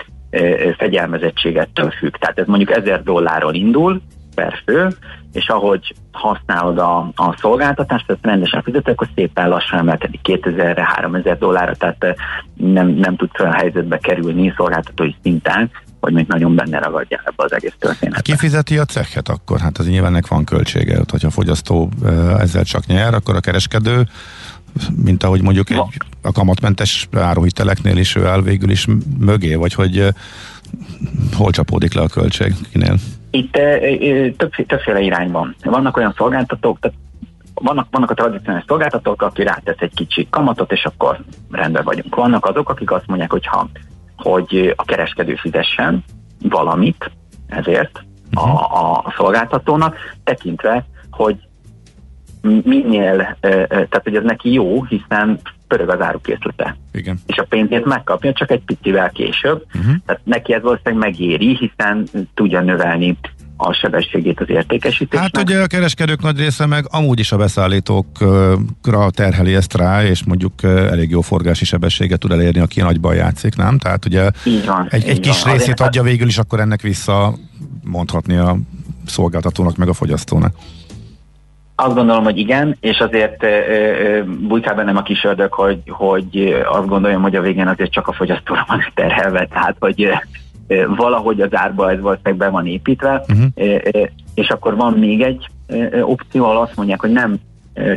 fegyelmezettségettől 0.78 1.92
függ. 1.92 2.16
Tehát 2.16 2.40
ez 2.40 2.48
mondjuk 2.48 2.72
1000 2.72 3.04
dollárról 3.04 3.54
indul 3.54 4.02
per 4.36 4.62
fő, 4.66 4.88
és 5.34 5.48
ahogy 5.48 5.96
használod 6.12 6.78
a, 6.78 6.98
a 7.16 7.36
szolgáltatást, 7.40 8.10
ezt 8.10 8.26
rendesen 8.26 8.62
fizetek, 8.62 8.94
akkor 8.94 9.08
szépen 9.16 9.50
lassan 9.50 9.80
emelkedik 9.80 10.20
2000-re, 10.24 10.84
3000 10.86 11.38
dollárra, 11.38 11.76
tehát 11.76 12.06
nem, 12.54 12.88
nem 12.88 13.16
tudsz 13.16 13.40
olyan 13.40 13.54
helyzetbe 13.54 13.98
kerülni 13.98 14.54
szolgáltatói 14.58 15.14
szinten, 15.22 15.72
hogy 16.00 16.14
még 16.14 16.28
nagyon 16.28 16.56
benne 16.56 16.80
ragadja 16.80 17.22
ebbe 17.26 17.44
az 17.44 17.54
egész 17.54 17.76
történetbe. 17.80 18.22
Ki 18.22 18.36
fizeti 18.36 18.78
a 18.78 18.86
cechet 18.86 19.30
akkor? 19.30 19.60
Hát 19.60 19.78
az 19.78 19.88
nyilván 19.88 20.24
van 20.30 20.44
költsége, 20.44 20.98
hogyha 21.12 21.28
a 21.28 21.32
fogyasztó 21.32 21.90
ezzel 22.40 22.64
csak 22.64 22.86
nyer, 22.86 23.14
akkor 23.14 23.36
a 23.36 23.40
kereskedő 23.40 24.08
mint 25.04 25.24
ahogy 25.24 25.42
mondjuk 25.42 25.70
egy, 25.70 25.82
a 26.22 26.32
kamatmentes 26.32 27.08
áruhiteleknél 27.12 27.98
is 27.98 28.16
ő 28.16 28.26
áll 28.26 28.42
végül 28.42 28.70
is 28.70 28.88
mögé, 29.20 29.56
vagy 29.56 29.74
hogy 29.74 30.08
hol 31.34 31.52
csapódik 31.52 31.94
le 31.94 32.02
a 32.02 32.08
költség 32.08 32.54
kinél? 32.72 32.96
Itt 33.32 33.52
több, 34.38 34.52
többféle 34.68 35.00
irányban. 35.00 35.56
Vannak 35.64 35.98
olyan 35.98 36.14
szolgáltatók, 36.18 36.80
tehát 36.80 36.98
vannak, 37.54 37.88
vannak 37.92 38.12
a 38.12 38.14
tradicionális 38.14 38.66
szolgáltatók, 38.68 39.22
aki 39.22 39.44
rátesz 39.44 39.80
egy 39.80 39.94
kicsi 39.94 40.28
kamatot, 40.30 40.72
és 40.72 40.86
akkor 40.86 41.20
rendben 41.52 41.84
vagyunk. 41.84 42.16
Vannak 42.16 42.46
azok, 42.46 42.70
akik 42.70 42.92
azt 42.92 43.08
mondják, 43.08 43.32
hogy, 43.32 43.46
ha, 43.46 43.70
hogy 44.18 44.74
a 44.76 44.84
kereskedő 44.84 45.36
fizessen 45.36 46.04
valamit 46.42 47.12
ezért 47.48 48.04
a, 48.34 48.50
a 48.50 49.14
szolgáltatónak, 49.18 49.96
tekintve, 50.24 50.86
hogy 51.12 51.36
minél, 52.64 53.38
tehát 53.39 54.02
hogy 54.04 54.16
ez 54.16 54.24
neki 54.24 54.54
jó, 54.54 54.84
hiszen 54.84 55.39
pörög 55.68 55.89
az 55.89 56.02
árukészlete. 56.02 56.78
Igen. 56.94 57.20
És 57.26 57.38
a 57.38 57.46
pénzét 57.50 57.86
megkapja, 57.86 58.34
csak 58.34 58.52
egy 58.52 58.62
picivel 58.66 59.10
később. 59.10 59.66
Uh-huh. 59.76 59.96
Tehát 60.06 60.22
neki 60.24 60.54
ez 60.54 60.62
valószínűleg 60.62 61.00
megéri, 61.00 61.58
hiszen 61.58 62.08
tudja 62.34 62.62
növelni 62.62 63.18
a 63.58 63.74
sebességét 63.74 64.39
az 64.39 64.50
értékesítésnek. 64.50 65.36
Hát 65.36 65.50
ugye 65.50 65.62
a 65.62 65.68
kereskedők 65.68 66.22
nagy 66.22 66.38
része 66.38 66.66
meg 66.66 66.86
amúgy 66.89 67.20
is 67.20 67.32
a 67.32 67.38
beszállítókra 67.38 69.10
terheli 69.10 69.56
ezt 69.56 69.78
rá, 69.78 70.04
és 70.04 70.24
mondjuk 70.24 70.64
elég 70.64 71.10
jó 71.10 71.22
forgási 71.22 71.66
sebességet 71.66 72.20
tud 72.20 72.32
elérni, 72.32 72.60
aki 72.60 72.82
nagyban 72.82 73.16
játszik, 73.16 73.56
nem? 73.56 73.78
Tehát 73.78 74.06
ugye 74.06 74.32
így 74.46 74.66
van, 74.66 74.88
egy, 74.89 75.04
egy 75.04 75.16
így 75.16 75.20
kis 75.20 75.44
van. 75.44 75.54
részét 75.54 75.80
adja 75.80 76.04
végül 76.04 76.28
is, 76.28 76.38
akkor 76.38 76.60
ennek 76.60 76.82
vissza 76.82 77.36
mondhatni 77.84 78.36
a 78.36 78.58
szolgáltatónak 79.06 79.78
meg 79.78 79.88
a 79.88 79.94
fogyasztónak. 79.94 80.56
Azt 81.76 81.96
gondolom, 81.96 82.24
hogy 82.24 82.38
igen, 82.38 82.78
és 82.80 83.00
azért 83.00 83.46
bújkál 84.26 84.76
bennem 84.76 84.98
a 84.98 85.02
kis 85.02 85.24
ördög, 85.24 85.54
hogy, 85.54 85.82
hogy 85.88 86.64
azt 86.66 86.88
gondolom, 86.88 87.22
hogy 87.22 87.36
a 87.36 87.42
végén 87.42 87.68
azért 87.68 87.92
csak 87.92 88.08
a 88.08 88.14
fogyasztóra 88.14 88.66
van 88.68 88.84
terhelve, 88.94 89.48
tehát 89.48 89.76
hogy 89.80 90.10
valahogy 90.88 91.42
az 91.42 91.56
árba 91.56 91.92
ez 91.92 92.00
valószínűleg 92.00 92.38
be 92.38 92.50
van 92.50 92.68
építve, 92.68 93.24
uh-huh. 93.28 94.08
és 94.34 94.50
akkor 94.50 94.76
van 94.76 94.94
még 94.94 95.22
egy 95.22 95.48
opció, 96.02 96.44
ahol 96.46 96.62
azt 96.62 96.76
mondják, 96.76 97.00
hogy 97.00 97.12
nem 97.12 97.36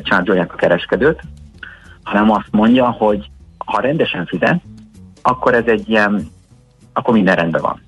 csárgyolják 0.02 0.52
a 0.52 0.56
kereskedőt, 0.56 1.20
hanem 2.02 2.30
azt 2.30 2.48
mondja, 2.50 2.90
hogy 2.90 3.30
ha 3.66 3.80
rendesen 3.80 4.26
fizet, 4.26 4.60
akkor 5.22 5.54
ez 5.54 5.64
egy 5.66 5.88
ilyen, 5.88 6.28
akkor 6.92 7.14
minden 7.14 7.34
rendben 7.34 7.62
van. 7.62 7.82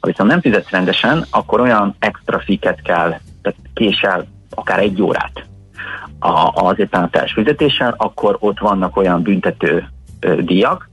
Ha 0.00 0.06
viszont 0.06 0.30
nem 0.30 0.40
fizetsz 0.40 0.70
rendesen, 0.70 1.24
akkor 1.30 1.60
olyan 1.60 1.94
extra 1.98 2.38
fiket 2.38 2.82
kell, 2.82 3.14
tehát 3.42 3.58
késel 3.74 4.26
akár 4.60 4.78
egy 4.78 5.02
órát 5.02 5.48
az 6.54 6.78
éppen 6.78 7.02
a 7.02 7.18
fizetéssel, 7.34 7.94
akkor 7.98 8.36
ott 8.40 8.58
vannak 8.58 8.96
olyan 8.96 9.22
büntető 9.22 9.88
díjak, 10.40 10.88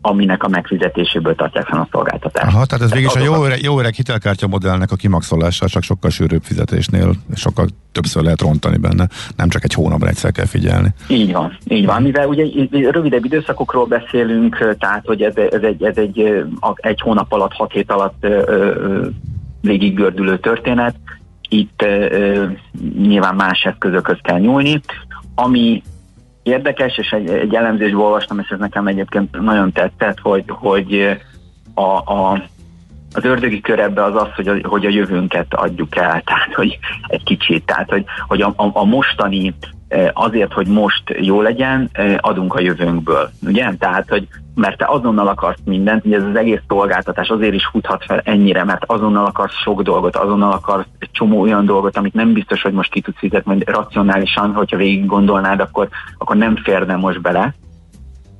aminek 0.00 0.42
a 0.42 0.48
megfizetéséből 0.48 1.34
tartják 1.34 1.66
fel 1.66 1.78
a 1.78 1.88
szolgáltatást. 1.90 2.54
Aha, 2.54 2.66
tehát 2.66 2.84
ez 2.84 2.92
végig 2.92 3.10
a 3.14 3.18
jó 3.18 3.44
öreg, 3.44 3.62
jó 3.62 3.78
öreg 3.78 3.94
hitelkártya 3.94 4.46
modellnek 4.46 4.90
a 4.92 4.96
kimaxolása, 4.96 5.68
csak 5.68 5.82
sokkal 5.82 6.10
sűrűbb 6.10 6.42
fizetésnél, 6.42 7.14
sokkal 7.34 7.66
többször 7.92 8.22
lehet 8.22 8.40
rontani 8.40 8.76
benne, 8.76 9.08
nem 9.36 9.48
csak 9.48 9.64
egy 9.64 9.74
hónapra 9.74 10.08
egyszer 10.08 10.32
kell 10.32 10.46
figyelni. 10.46 10.88
Így 11.08 11.32
van, 11.32 11.58
így 11.68 11.86
van, 11.86 12.02
mivel 12.02 12.26
ugye 12.26 12.44
rövidebb 12.90 13.24
időszakokról 13.24 13.86
beszélünk, 13.86 14.76
tehát 14.78 15.06
hogy 15.06 15.22
ez, 15.22 15.36
ez, 15.36 15.62
egy, 15.62 15.84
ez 15.84 15.96
egy, 15.96 16.44
egy 16.76 17.00
hónap 17.00 17.32
alatt, 17.32 17.52
hat 17.52 17.72
hét 17.72 17.90
alatt 17.90 18.26
végig 19.60 19.94
gördülő 19.94 20.38
történet, 20.38 20.94
itt 21.48 21.82
ö, 21.82 22.46
nyilván 22.98 23.34
más 23.34 23.62
eszközökhöz 23.62 24.18
kell 24.22 24.38
nyúlni. 24.38 24.80
Ami 25.34 25.82
érdekes, 26.42 26.98
és 26.98 27.10
egy, 27.10 27.28
egy 27.28 27.54
elemzésből 27.54 28.00
olvastam, 28.00 28.38
és 28.38 28.48
ez 28.48 28.58
nekem 28.58 28.86
egyébként 28.86 29.40
nagyon 29.40 29.72
tetszett, 29.72 30.18
hogy, 30.20 30.44
hogy 30.46 31.18
a, 31.74 32.12
a, 32.12 32.42
az 33.14 33.24
ördögi 33.24 33.60
kör 33.60 33.80
az 33.80 34.14
az, 34.14 34.28
hogy 34.34 34.48
a, 34.48 34.56
hogy 34.62 34.86
a 34.86 34.90
jövőnket 34.90 35.54
adjuk 35.54 35.96
el, 35.96 36.22
tehát 36.26 36.54
hogy 36.54 36.78
egy 37.06 37.22
kicsit, 37.22 37.64
tehát 37.64 37.90
hogy, 37.90 38.04
hogy 38.26 38.42
a, 38.42 38.52
a, 38.56 38.70
a 38.72 38.84
mostani 38.84 39.54
azért, 40.12 40.52
hogy 40.52 40.66
most 40.66 41.02
jó 41.20 41.40
legyen, 41.42 41.90
adunk 42.20 42.54
a 42.54 42.60
jövőnkből. 42.60 43.30
Ugye? 43.46 43.72
Tehát, 43.78 44.08
hogy 44.08 44.28
mert 44.54 44.78
te 44.78 44.86
azonnal 44.88 45.28
akarsz 45.28 45.60
mindent, 45.64 46.04
ugye 46.04 46.16
ez 46.16 46.22
az 46.22 46.36
egész 46.36 46.60
szolgáltatás 46.68 47.28
azért 47.28 47.54
is 47.54 47.66
futhat 47.66 48.04
fel 48.04 48.20
ennyire, 48.24 48.64
mert 48.64 48.84
azonnal 48.86 49.24
akarsz 49.24 49.54
sok 49.54 49.82
dolgot, 49.82 50.16
azonnal 50.16 50.52
akarsz 50.52 50.86
egy 50.98 51.10
csomó 51.12 51.40
olyan 51.40 51.64
dolgot, 51.64 51.96
amit 51.96 52.14
nem 52.14 52.32
biztos, 52.32 52.62
hogy 52.62 52.72
most 52.72 52.90
ki 52.90 53.00
tudsz 53.00 53.18
fizetni, 53.18 53.52
majd 53.52 53.68
racionálisan, 53.68 54.52
hogyha 54.52 54.76
végig 54.76 55.06
gondolnád, 55.06 55.60
akkor, 55.60 55.88
akkor 56.18 56.36
nem 56.36 56.56
férne 56.56 56.96
most 56.96 57.20
bele, 57.20 57.54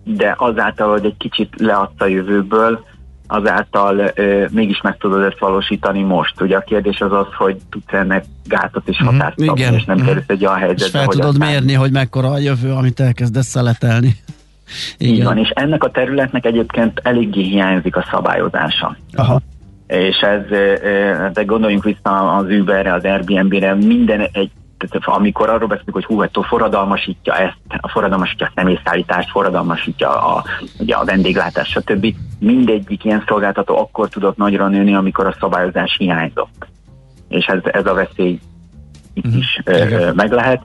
de 0.04 0.34
azáltal, 0.38 0.90
hogy 0.90 1.04
egy 1.04 1.16
kicsit 1.16 1.54
leadsz 1.60 2.00
a 2.00 2.06
jövőből, 2.06 2.84
azáltal 3.26 4.10
ö, 4.14 4.44
mégis 4.50 4.80
meg 4.80 4.96
tudod 4.96 5.22
ezt 5.22 5.38
valósítani 5.38 6.02
most. 6.02 6.40
Ugye 6.40 6.56
a 6.56 6.60
kérdés 6.60 7.00
az 7.00 7.12
az, 7.12 7.26
hogy 7.36 7.56
tudsz 7.70 7.92
ennek 7.92 8.24
gátat 8.46 8.88
és 8.88 8.98
mhm. 8.98 9.08
hatást 9.08 9.42
mm, 9.42 9.44
igen. 9.44 9.74
és 9.74 9.84
nem 9.84 9.98
mm. 10.00 10.04
kerülsz 10.04 10.24
egy 10.26 10.46
olyan 10.46 10.58
helyzetbe, 10.58 10.84
és 10.84 10.90
fel 10.90 11.04
hogy 11.04 11.16
tudod 11.16 11.34
aztán... 11.34 11.48
mérni, 11.48 11.72
hogy 11.72 11.90
mekkora 11.90 12.30
a 12.30 12.38
jövő, 12.38 12.72
amit 12.72 13.00
elkezdesz 13.00 13.46
szeletelni. 13.46 14.16
Igen. 14.98 15.14
Így 15.14 15.24
van, 15.24 15.38
és 15.38 15.48
ennek 15.48 15.84
a 15.84 15.90
területnek 15.90 16.46
egyébként 16.46 17.00
eléggé 17.02 17.42
hiányzik 17.42 17.96
a 17.96 18.06
szabályozása. 18.10 18.96
Aha. 19.12 19.40
És 19.86 20.16
ez, 20.16 20.40
de 21.32 21.44
gondoljunk 21.44 21.84
vissza 21.84 22.36
az 22.36 22.46
Uberre, 22.46 22.92
az 22.92 23.04
Airbnb-re, 23.04 23.74
minden 23.74 24.20
egy 24.32 24.50
tehát 24.78 25.18
amikor 25.18 25.48
arról 25.48 25.68
beszélünk, 25.68 25.94
hogy 25.94 26.04
hú, 26.04 26.20
hát 26.20 26.36
forradalmasítja 26.42 27.36
ezt, 27.36 27.56
a 27.80 27.88
forradalmasítja 27.88 28.46
a 28.46 28.52
személyszállítást, 28.54 29.30
forradalmasítja 29.30 30.34
a, 30.34 30.44
ugye 30.78 30.94
a 30.94 31.04
vendéglátás, 31.04 31.68
stb. 31.68 32.14
Mindegyik 32.38 33.04
ilyen 33.04 33.24
szolgáltató 33.26 33.78
akkor 33.78 34.08
tudott 34.08 34.36
nagyra 34.36 34.68
nőni, 34.68 34.94
amikor 34.94 35.26
a 35.26 35.36
szabályozás 35.40 35.96
hiányzott. 35.98 36.66
És 37.28 37.46
ez, 37.46 37.58
ez 37.64 37.86
a 37.86 37.94
veszély 37.94 38.38
itt 39.14 39.24
uh-huh. 39.24 39.40
is 39.40 39.60
ö, 39.64 40.12
meg 40.12 40.32
lehet. 40.32 40.62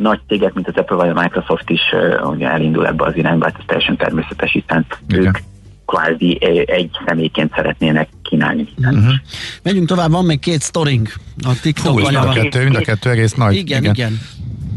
Nagy 0.00 0.20
cégek, 0.28 0.52
mint 0.52 0.68
az 0.68 0.76
Apple 0.76 0.96
vagy 0.96 1.08
a 1.08 1.20
Microsoft 1.20 1.70
is 1.70 1.80
ö, 1.92 2.20
ugye 2.22 2.50
elindul 2.50 2.86
ebbe 2.86 3.04
az 3.04 3.16
irányba, 3.16 3.44
hát 3.44 3.56
ez 3.58 3.64
teljesen 3.66 3.96
természetes, 3.96 4.52
hiszen 4.52 4.86
Igen. 5.08 5.24
ők 5.24 5.38
kvázi 5.86 6.38
egy 6.66 6.90
személyként 7.06 7.52
szeretnének 7.54 8.08
kínálni. 8.22 8.68
Uh-huh. 8.78 9.12
Megyünk 9.62 9.86
tovább, 9.86 10.10
van 10.10 10.24
még 10.24 10.38
két 10.38 10.60
sztorink. 10.60 11.14
A 11.42 11.60
TikTok 11.62 11.92
Hú, 11.92 12.04
mind 12.04 12.14
a 12.14 12.28
kettő, 12.28 12.62
mind 12.62 12.76
a 12.76 12.80
kettő 12.80 13.10
egész 13.10 13.32
nagy. 13.32 13.56
Igen, 13.56 13.82
igen. 13.82 13.94
igen 13.94 14.18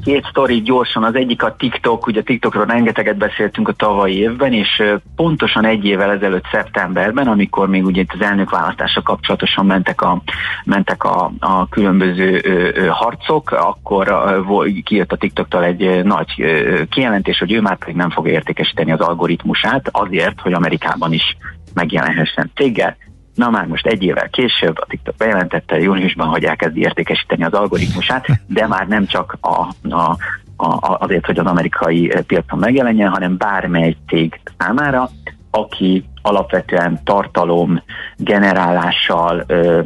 két 0.04 0.26
sztori 0.30 0.62
gyorsan. 0.62 1.04
Az 1.04 1.16
egyik 1.16 1.44
a 1.44 1.56
TikTok, 1.56 2.08
ugye 2.08 2.22
TikTokról 2.22 2.66
rengeteget 2.66 3.18
beszéltünk 3.18 3.68
a 3.68 3.74
tavalyi 3.74 4.18
évben, 4.18 4.54
és 4.54 4.84
pontosan 5.16 5.66
egy 5.66 5.86
évvel 5.86 6.12
ezelőtt 6.12 6.46
szeptemberben, 6.52 7.28
amikor 7.28 7.68
még 7.68 7.86
ugye 7.86 8.02
itt 8.02 8.14
az 8.14 8.22
elnökválasztása 8.22 9.02
kapcsolatosan 9.02 9.66
mentek 9.66 10.02
a, 10.02 10.22
mentek 10.64 11.04
a, 11.04 11.32
a 11.40 11.68
különböző 11.70 12.42
ö, 12.44 12.70
ö, 12.74 12.86
harcok, 12.88 13.52
akkor 13.52 14.08
ö, 14.08 14.68
kijött 14.84 15.12
a 15.12 15.18
TikToktól 15.18 15.64
egy 15.64 16.04
nagy 16.04 16.34
ö, 16.38 16.82
kijelentés, 16.90 17.40
hogy 17.40 17.52
ő 17.52 17.62
már 17.62 17.78
pedig 17.78 17.96
nem 17.96 18.10
fog 18.10 18.28
értékesíteni 18.28 18.92
az 18.92 19.00
algoritmusát 19.00 19.90
azért, 19.92 20.42
hogy 20.42 20.54
Amerikában 20.54 21.14
is 21.14 21.38
megjelenhessen 21.74 22.52
céggel. 22.56 22.98
Na 23.36 23.50
már 23.50 23.66
most 23.66 23.88
egy 23.88 24.04
évvel 24.04 24.30
később 24.30 24.78
a 24.78 24.86
TikTok 24.90 25.16
bejelentette 25.16 25.80
júniusban, 25.80 26.28
hogy 26.28 26.44
elkezdi 26.44 26.80
értékesíteni 26.80 27.44
az 27.44 27.54
algoritmusát, 27.54 28.28
de 28.48 28.68
már 28.68 28.88
nem 28.88 29.06
csak 29.06 29.38
a, 29.42 29.68
a, 29.96 30.18
a, 30.56 30.98
azért, 31.00 31.26
hogy 31.26 31.40
az 31.40 31.46
amerikai 31.46 32.14
piacon 32.28 32.60
megjelenjen, 32.60 33.10
hanem 33.10 33.38
bármely 33.38 33.96
cég 34.08 34.40
számára, 34.58 35.10
aki 35.52 36.06
alapvetően 36.22 37.04
tartalom 37.04 37.84
generálással 38.18 39.44
ö, 39.48 39.82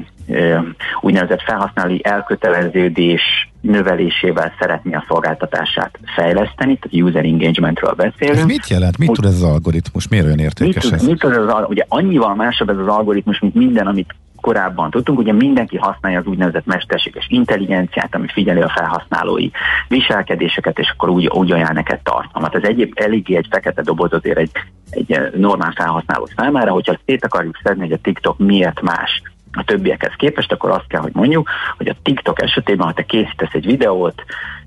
úgynevezett 1.02 1.42
felhasználói 1.42 2.00
elköteleződés 2.02 3.22
növelésével 3.62 4.54
szeretné 4.60 4.94
a 4.94 5.04
szolgáltatását 5.08 6.00
fejleszteni, 6.16 6.78
tehát 6.78 7.08
user 7.08 7.26
engagementről 7.26 7.92
beszélünk. 7.92 8.38
Ez 8.38 8.46
mit 8.46 8.68
jelent? 8.68 8.98
Mit 8.98 9.12
tud 9.12 9.26
ez 9.26 9.34
az 9.34 9.44
algoritmus? 9.44 10.08
Miért 10.08 10.26
olyan 10.26 10.40
értékes 10.40 10.84
mit, 10.84 10.94
ez? 10.94 11.06
Mit 11.06 11.20
tud 11.20 11.32
ez 11.32 11.38
az, 11.38 11.66
ugye 11.68 11.86
annyival 11.88 12.36
másabb 12.36 12.70
ez 12.70 12.78
az 12.78 12.88
algoritmus, 12.88 13.40
mint 13.40 13.56
minden, 13.56 13.88
amit 13.88 14.16
korábban 14.42 14.90
tudtunk, 14.90 15.20
ugye 15.20 15.34
mindenki 15.34 15.78
használja 15.78 16.20
az 16.20 16.26
úgynevezett 16.26 16.66
mesterséges 16.66 17.28
intelligenciát, 17.30 18.16
ami 18.16 18.28
figyeli 18.28 18.62
a 18.62 18.70
felhasználói 18.70 19.50
viselkedéseket, 19.88 20.80
és 20.80 20.90
akkor 20.90 21.10
úgy, 21.10 21.28
úgy 21.28 21.52
ajánl 21.52 21.74
neked 21.74 22.00
tartalmat. 22.00 22.56
Ez 22.56 22.64
egyéb 22.64 22.92
eléggé 22.96 23.36
egy 23.36 23.48
fekete 23.50 23.82
doboz 23.82 24.14
azért 24.14 24.38
egy, 24.38 24.52
egy 24.90 25.20
normál 25.36 25.72
felhasználó 25.76 26.28
számára, 26.36 26.72
hogyha 26.72 27.00
szét 27.06 27.26
akarjuk 27.26 27.60
szedni, 27.64 27.82
hogy 27.82 27.92
a 27.92 28.00
TikTok 28.02 28.38
miért 28.38 28.82
más 28.82 29.22
a 29.58 29.64
többiekhez 29.64 30.14
képest, 30.18 30.52
akkor 30.52 30.70
azt 30.70 30.88
kell, 30.88 31.02
hogy 31.02 31.14
mondjuk, 31.14 31.50
hogy 31.78 31.88
a 31.88 31.96
TikTok 32.04 32.42
esetében, 32.42 32.88
ha 32.88 32.94
te 32.94 33.04
készítesz 33.04 33.54
egy 33.54 33.66
videót, 33.66 34.24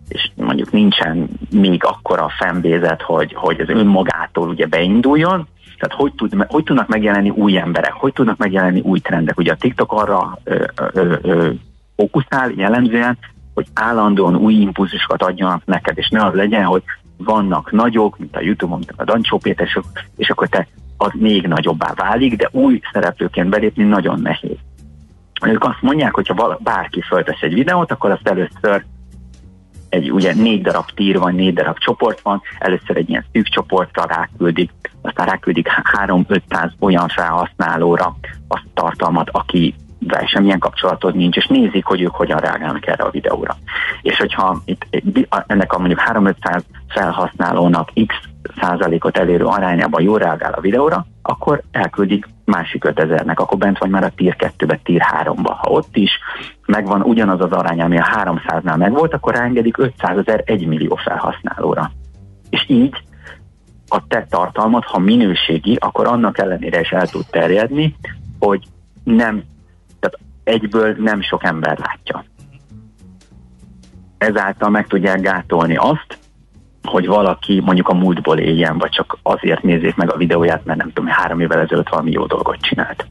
és 0.09 0.31
mondjuk 0.35 0.73
nincsen 0.73 1.29
még 1.51 1.85
akkora 1.85 2.25
a 2.25 2.33
fembézet, 2.39 3.03
hogy, 3.03 3.33
hogy 3.35 3.61
az 3.61 3.69
önmagától 3.69 4.49
ugye 4.49 4.67
beinduljon, 4.67 5.49
tehát 5.79 6.01
hogy, 6.01 6.13
tud, 6.15 6.45
hogy 6.49 6.65
tudnak 6.65 6.89
megjelenni 6.89 7.31
új 7.31 7.59
emberek, 7.59 7.93
hogy 7.93 8.13
tudnak 8.13 8.37
megjelenni 8.37 8.81
új 8.81 8.99
trendek. 8.99 9.39
Ugye 9.39 9.53
a 9.53 9.57
TikTok 9.57 9.93
arra 9.93 10.39
ö, 10.45 10.65
ö, 10.77 11.15
ö, 11.23 11.51
fókuszál 11.97 12.53
jellemzően, 12.57 13.19
hogy 13.55 13.67
állandóan 13.75 14.37
új 14.37 14.55
impulzusokat 14.55 15.23
adjanak 15.23 15.63
neked, 15.65 15.99
és 15.99 16.09
ne 16.09 16.25
az 16.25 16.35
legyen, 16.35 16.65
hogy 16.65 16.83
vannak 17.17 17.73
nagyok, 17.73 18.19
mint 18.19 18.37
a 18.37 18.41
Youtube-on, 18.41 18.79
mint 18.79 18.93
a 18.97 19.05
Dancsó 19.05 19.39
Péter, 19.39 19.69
és 20.17 20.31
akkor 20.31 20.49
te 20.49 20.67
az 20.97 21.11
még 21.15 21.47
nagyobbá 21.47 21.93
válik, 21.95 22.37
de 22.37 22.49
új 22.53 22.81
szereplőként 22.93 23.49
belépni 23.49 23.85
nagyon 23.85 24.21
nehéz. 24.21 24.57
Ők 25.43 25.65
azt 25.65 25.83
mondják, 25.83 26.15
hogyha 26.15 26.59
bárki 26.61 27.01
föltesz 27.01 27.41
egy 27.41 27.55
videót, 27.55 27.93
akkor 27.93 28.11
azt 28.11 28.29
először 28.29 28.85
egy 29.89 30.13
ugye 30.13 30.35
négy 30.35 30.63
darab 30.63 30.91
tír 30.95 31.19
van, 31.19 31.35
négy 31.35 31.55
darab 31.55 31.79
csoport 31.79 32.21
van, 32.21 32.43
először 32.59 32.97
egy 32.97 33.09
ilyen 33.09 33.25
szűk 33.33 33.49
csoportra 33.49 34.05
ráküldik, 34.07 34.71
aztán 35.03 35.27
ráküldik 35.27 35.69
3-500 36.07 36.71
olyan 36.79 37.09
felhasználóra 37.09 38.17
azt 38.49 38.67
tartalmat, 38.75 39.29
aki 39.33 39.75
de 40.01 40.27
semmilyen 40.27 40.59
kapcsolatod 40.59 41.15
nincs, 41.15 41.37
és 41.37 41.47
nézik, 41.47 41.85
hogy 41.85 42.01
ők 42.01 42.15
hogyan 42.15 42.39
reagálnak 42.39 42.87
erre 42.87 43.05
a 43.05 43.11
videóra. 43.11 43.57
És 44.03 44.17
hogyha 44.17 44.61
itt 44.65 44.87
ennek 45.47 45.73
a 45.73 45.79
mondjuk 45.79 46.03
3-500 46.13 46.63
felhasználónak 46.89 47.91
x 48.07 48.15
százalékot 48.61 49.19
elérő 49.19 49.45
arányában 49.45 50.03
jól 50.03 50.19
reagál 50.19 50.53
a 50.53 50.61
videóra, 50.61 51.07
akkor 51.23 51.63
elküldik 51.71 52.29
másik 52.45 52.85
5000-nek, 52.87 53.37
akkor 53.37 53.59
bent 53.59 53.79
vagy 53.79 53.91
már 53.91 54.05
a 54.05 54.13
tier 54.17 54.37
2-be, 54.39 54.81
tier 54.83 55.07
3-ba. 55.23 55.55
Ha 55.59 55.71
ott 55.71 55.97
is 55.97 56.11
megvan 56.67 57.03
ugyanaz 57.03 57.41
az 57.41 57.53
arány, 57.53 57.81
ami 57.81 57.99
a 57.99 58.09
300-nál 58.25 58.77
megvolt, 58.77 59.15
akkor 59.15 59.35
ráengedik 59.35 59.79
500 59.79 60.19
ezer 60.19 60.43
1 60.47 60.67
millió 60.67 60.95
felhasználóra. 60.95 61.91
És 62.51 62.65
így 62.69 62.95
a 63.89 64.07
te 64.09 64.27
tartalmat, 64.31 64.85
ha 64.85 64.99
minőségi, 64.99 65.77
akkor 65.81 66.07
annak 66.07 66.39
ellenére 66.39 66.81
is 66.81 66.91
el 66.91 67.07
tud 67.07 67.27
terjedni, 67.31 67.97
hogy 68.39 68.65
nem, 69.05 69.43
egyből 70.51 70.95
nem 70.99 71.23
sok 71.23 71.45
ember 71.45 71.79
látja. 71.79 72.25
Ezáltal 74.19 74.71
meg 74.71 74.87
tudják 74.87 75.21
gátolni 75.21 75.77
azt, 75.77 76.19
hogy 76.83 77.07
valaki 77.07 77.61
mondjuk 77.61 77.89
a 77.89 77.95
múltból 77.95 78.39
éljen, 78.39 78.79
vagy 78.79 78.91
csak 78.91 79.19
azért 79.23 79.63
nézzék 79.63 79.97
meg 79.97 80.13
a 80.13 80.17
videóját, 80.17 80.65
mert 80.65 80.79
nem 80.79 80.93
tudom, 80.93 81.11
három 81.11 81.41
évvel 81.41 81.61
ezelőtt 81.61 81.89
valami 81.89 82.11
jó 82.11 82.27
dolgot 82.27 82.61
csinált. 82.61 83.07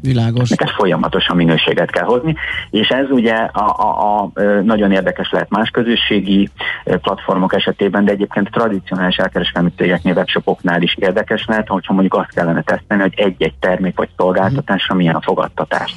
Világos. 0.00 0.48
Neked 0.48 0.68
folyamatosan 0.68 1.36
minőséget 1.36 1.90
kell 1.90 2.04
hozni, 2.04 2.34
és 2.70 2.88
ez 2.88 3.10
ugye 3.10 3.34
a, 3.34 3.82
a, 3.82 4.22
a, 4.22 4.40
nagyon 4.62 4.92
érdekes 4.92 5.30
lehet 5.30 5.50
más 5.50 5.70
közösségi 5.70 6.48
platformok 6.84 7.54
esetében, 7.54 8.04
de 8.04 8.12
egyébként 8.12 8.50
tradicionális 8.50 9.16
elkereskedelmi 9.16 9.72
cégeknél, 9.76 10.14
webshopoknál 10.14 10.82
is 10.82 10.96
érdekes 10.98 11.44
lehet, 11.46 11.68
hogyha 11.68 11.92
mondjuk 11.92 12.14
azt 12.14 12.34
kellene 12.34 12.62
teszteni, 12.62 13.00
hogy 13.00 13.14
egy-egy 13.16 13.54
termék 13.60 13.96
vagy 13.96 14.08
szolgáltatásra 14.16 14.94
milyen 14.94 15.14
a 15.14 15.20
fogadtatás. 15.20 15.94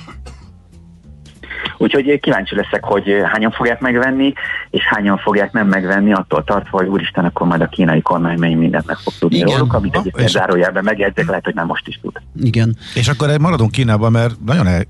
Úgyhogy 1.77 2.19
kíváncsi 2.19 2.55
leszek, 2.55 2.83
hogy 2.83 3.03
hányan 3.23 3.51
fogják 3.51 3.79
megvenni, 3.79 4.33
és 4.69 4.83
hányan 4.83 5.17
fogják 5.17 5.51
nem 5.51 5.67
megvenni, 5.67 6.13
attól 6.13 6.43
tartva, 6.43 6.77
hogy 6.77 6.87
úristen, 6.87 7.25
akkor 7.25 7.47
majd 7.47 7.61
a 7.61 7.67
kínai 7.67 8.01
kormány 8.01 8.39
mennyi 8.39 8.55
mindent 8.55 8.85
meg 8.85 8.97
fog 8.97 9.13
tudni 9.19 9.37
Igen. 9.37 9.49
róluk, 9.49 9.73
amit 9.73 9.95
egyébként 9.95 10.29
zárójelben 10.29 10.83
megjegyzek, 10.83 11.27
lehet, 11.27 11.43
hogy 11.43 11.55
nem 11.55 11.65
most 11.65 11.87
is 11.87 11.99
tud. 12.01 12.13
Igen. 12.41 12.77
És 12.95 13.07
akkor 13.07 13.37
maradunk 13.37 13.71
Kínában, 13.71 14.11
mert 14.11 14.35
nagyon 14.45 14.67
el, 14.67 14.83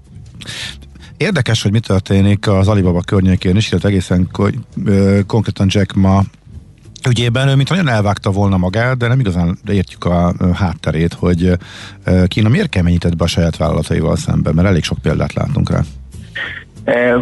Érdekes, 1.18 1.62
hogy 1.62 1.72
mi 1.72 1.80
történik 1.80 2.48
az 2.48 2.68
Alibaba 2.68 3.02
környékén 3.02 3.56
is, 3.56 3.70
illetve 3.70 3.90
egészen 3.90 4.30
konkrétan 5.28 5.68
Jack 5.70 5.94
ma 5.94 6.24
ügyében, 7.08 7.56
mint 7.56 7.70
nagyon 7.70 7.88
elvágta 7.88 8.32
volna 8.32 8.58
magát, 8.58 8.98
de 8.98 9.08
nem 9.08 9.20
igazán 9.20 9.58
értjük 9.68 10.06
a 10.06 10.34
hátterét, 10.54 11.14
hogy 11.14 11.52
Kína 12.28 12.50
miért 12.50 12.70
keményített 12.70 13.16
be 13.16 13.24
a 13.24 13.28
saját 13.28 13.58
vállalataival 13.58 14.16
szemben, 14.16 14.54
mert 14.56 14.68
elég 14.68 14.84
sok 14.84 14.98
példát 14.98 15.34
látunk 15.34 15.70
rá. 15.70 15.82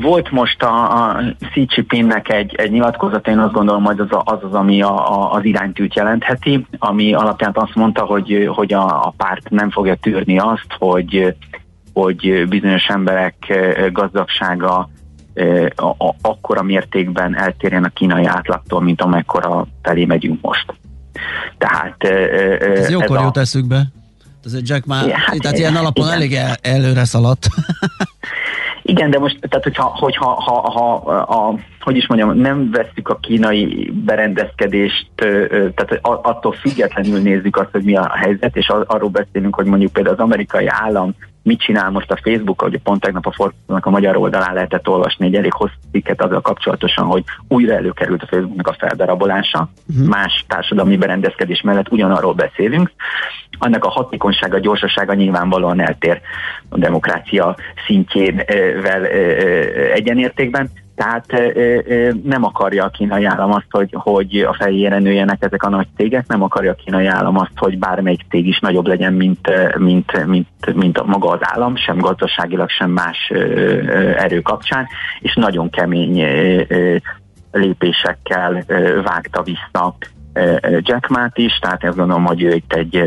Volt 0.01 0.31
most 0.31 0.63
a, 0.63 1.07
a 1.09 1.21
Xi 1.51 1.67
Jinpingnek 1.75 2.29
egy, 2.29 2.55
egy 2.55 2.71
nyilatkozat, 2.71 3.27
én 3.27 3.39
azt 3.39 3.53
gondolom, 3.53 3.83
hogy 3.83 3.99
az 3.99 4.07
az, 4.23 4.37
az 4.41 4.53
ami 4.53 4.81
a, 4.81 5.11
a, 5.11 5.31
az 5.31 5.45
iránytűt 5.45 5.95
jelentheti, 5.95 6.65
ami 6.79 7.13
alapján 7.13 7.51
azt 7.53 7.75
mondta, 7.75 8.03
hogy, 8.03 8.49
hogy 8.55 8.73
a, 8.73 8.85
a 8.85 9.13
párt 9.17 9.49
nem 9.49 9.69
fogja 9.69 9.95
tűrni 9.95 10.39
azt, 10.39 10.67
hogy, 10.77 11.35
hogy 11.93 12.47
bizonyos 12.47 12.85
emberek 12.87 13.35
gazdagsága 13.91 14.89
a, 15.75 15.85
a, 15.85 16.15
akkora 16.21 16.61
mértékben 16.61 17.37
eltérjen 17.37 17.83
a 17.83 17.89
kínai 17.89 18.25
átlagtól, 18.25 18.81
mint 18.81 19.01
amekkora 19.01 19.67
felé 19.81 20.05
megyünk 20.05 20.41
most. 20.41 20.73
Tehát 21.57 22.03
ez 22.03 22.89
jókor 22.89 23.19
jut 23.19 23.37
eszükbe. 23.37 23.85
Ez 24.45 24.53
egy 24.53 24.69
Jack 24.69 24.85
már, 24.85 25.07
ja, 25.07 25.17
hát, 25.17 25.37
tehát 25.39 25.57
ilyen 25.57 25.75
alapon 25.75 26.05
igen. 26.05 26.17
elég 26.17 26.33
el, 26.33 26.55
előre 26.61 27.05
szaladt. 27.05 27.47
Igen, 28.87 29.09
de 29.09 29.19
most, 29.19 29.39
tehát 29.39 29.63
hogyha, 29.63 29.83
hogyha 29.83 30.25
ha, 30.25 30.69
ha, 30.71 30.93
a, 31.19 31.59
hogy 31.79 31.95
is 31.95 32.07
mondjam, 32.07 32.37
nem 32.37 32.71
veszük 32.71 33.09
a 33.09 33.15
kínai 33.15 33.91
berendezkedést, 34.05 35.07
tehát 35.15 35.99
attól 36.01 36.51
függetlenül 36.51 37.21
nézzük 37.21 37.57
azt, 37.57 37.71
hogy 37.71 37.83
mi 37.83 37.95
a 37.95 38.15
helyzet, 38.15 38.55
és 38.55 38.69
arról 38.69 39.09
beszélünk, 39.09 39.55
hogy 39.55 39.65
mondjuk 39.65 39.93
például 39.93 40.15
az 40.15 40.21
amerikai 40.21 40.65
állam 40.67 41.15
mit 41.45 41.59
csinál 41.59 41.89
most 41.89 42.11
a 42.11 42.19
Facebook, 42.23 42.61
hogy 42.61 42.79
pont 42.83 43.01
tegnap 43.01 43.25
a 43.25 43.31
Forbes-nak 43.31 43.85
a 43.85 43.89
magyar 43.89 44.17
oldalán 44.17 44.53
lehetett 44.53 44.87
olvasni 44.87 45.25
egy 45.25 45.35
elég 45.35 45.53
hosszú 45.53 45.73
cikket 45.91 46.21
azzal 46.21 46.41
kapcsolatosan, 46.41 47.05
hogy 47.05 47.23
újra 47.47 47.73
előkerült 47.73 48.21
a 48.21 48.27
Facebooknak 48.27 48.67
a 48.67 48.75
feldarabolása, 48.79 49.69
uh-huh. 49.87 50.07
más 50.07 50.45
társadalmi 50.47 50.97
berendezkedés 50.97 51.61
mellett 51.61 51.91
ugyanarról 51.91 52.33
beszélünk. 52.33 52.91
Annak 53.59 53.85
a 53.85 53.89
hatékonysága, 53.89 54.59
gyorsasága 54.59 55.13
nyilvánvalóan 55.13 55.81
eltér 55.81 56.21
a 56.69 56.77
demokrácia 56.77 57.55
szintjével 57.85 59.05
egyenértékben, 59.93 60.69
tehát 60.95 61.25
nem 62.23 62.43
akarja 62.43 62.83
a 62.83 62.89
kínai 62.89 63.25
állam 63.25 63.51
azt, 63.51 63.67
hogy, 63.69 63.89
hogy 63.91 64.37
a 64.37 64.53
fejére 64.53 64.99
nőjenek 64.99 65.43
ezek 65.43 65.63
a 65.63 65.69
nagy 65.69 65.87
cégek, 65.95 66.27
nem 66.27 66.41
akarja 66.41 66.71
a 66.71 66.83
kínai 66.85 67.05
állam 67.05 67.37
azt, 67.37 67.51
hogy 67.55 67.77
bármelyik 67.77 68.25
cég 68.29 68.47
is 68.47 68.59
nagyobb 68.59 68.87
legyen, 68.87 69.13
mint, 69.13 69.51
mint, 69.77 70.25
mint, 70.25 70.73
mint 70.73 71.05
maga 71.05 71.29
az 71.29 71.39
állam, 71.41 71.75
sem 71.75 71.97
gazdaságilag, 71.97 72.69
sem 72.69 72.91
más 72.91 73.31
erő 74.17 74.41
kapcsán, 74.41 74.87
és 75.19 75.35
nagyon 75.35 75.69
kemény 75.69 76.23
lépésekkel 77.51 78.63
vágta 79.03 79.43
vissza 79.43 79.95
Jack 80.79 81.07
Ma-t 81.07 81.37
is, 81.37 81.57
tehát 81.61 81.83
azt 81.83 81.97
gondolom, 81.97 82.25
hogy 82.25 82.43
ő 82.43 82.53
itt 82.53 82.73
egy 82.73 83.03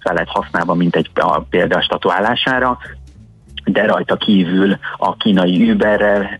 fel 0.00 0.14
lett 0.14 0.28
használva, 0.28 0.74
mint 0.74 0.96
egy 0.96 1.10
a 1.14 1.40
példa 1.40 1.82
statuálására, 1.82 2.78
de 3.64 3.86
rajta 3.86 4.16
kívül 4.16 4.76
a 4.96 5.16
kínai 5.16 5.70
Uberrel 5.70 6.38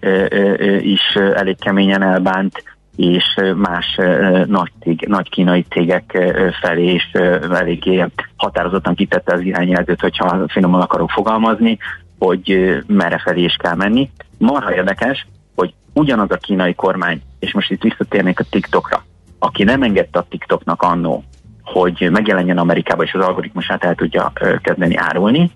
is 0.81 1.15
elég 1.15 1.59
keményen 1.59 2.03
elbánt, 2.03 2.63
és 2.97 3.25
más 3.57 3.99
nagy, 4.47 4.73
cég, 4.81 5.05
nagy 5.09 5.29
kínai 5.29 5.65
cégek 5.71 6.19
felé 6.61 6.93
is 6.93 7.11
eléggé 7.51 8.05
határozottan 8.37 8.95
kitette 8.95 9.35
az 9.35 9.41
irányelvőt, 9.41 10.01
hogyha 10.01 10.49
finoman 10.49 10.81
akarok 10.81 11.11
fogalmazni, 11.11 11.79
hogy 12.19 12.79
merre 12.87 13.19
felé 13.19 13.43
is 13.43 13.57
kell 13.59 13.75
menni. 13.75 14.11
Marha 14.39 14.75
érdekes, 14.75 15.27
hogy 15.55 15.75
ugyanaz 15.93 16.31
a 16.31 16.37
kínai 16.37 16.75
kormány, 16.75 17.21
és 17.39 17.53
most 17.53 17.71
itt 17.71 17.83
visszatérnék 17.83 18.41
a 18.41 18.45
TikTokra, 18.51 19.05
aki 19.39 19.65
nem 19.65 19.83
engedte 19.83 20.19
a 20.19 20.27
TikToknak 20.29 20.83
annó, 20.83 21.25
hogy 21.63 22.09
megjelenjen 22.13 22.59
Amerikába, 22.59 23.03
és 23.03 23.13
az 23.13 23.27
algoritmusát 23.27 23.85
el 23.85 23.95
tudja 23.95 24.33
kezdeni 24.63 24.97
árulni, 24.97 25.51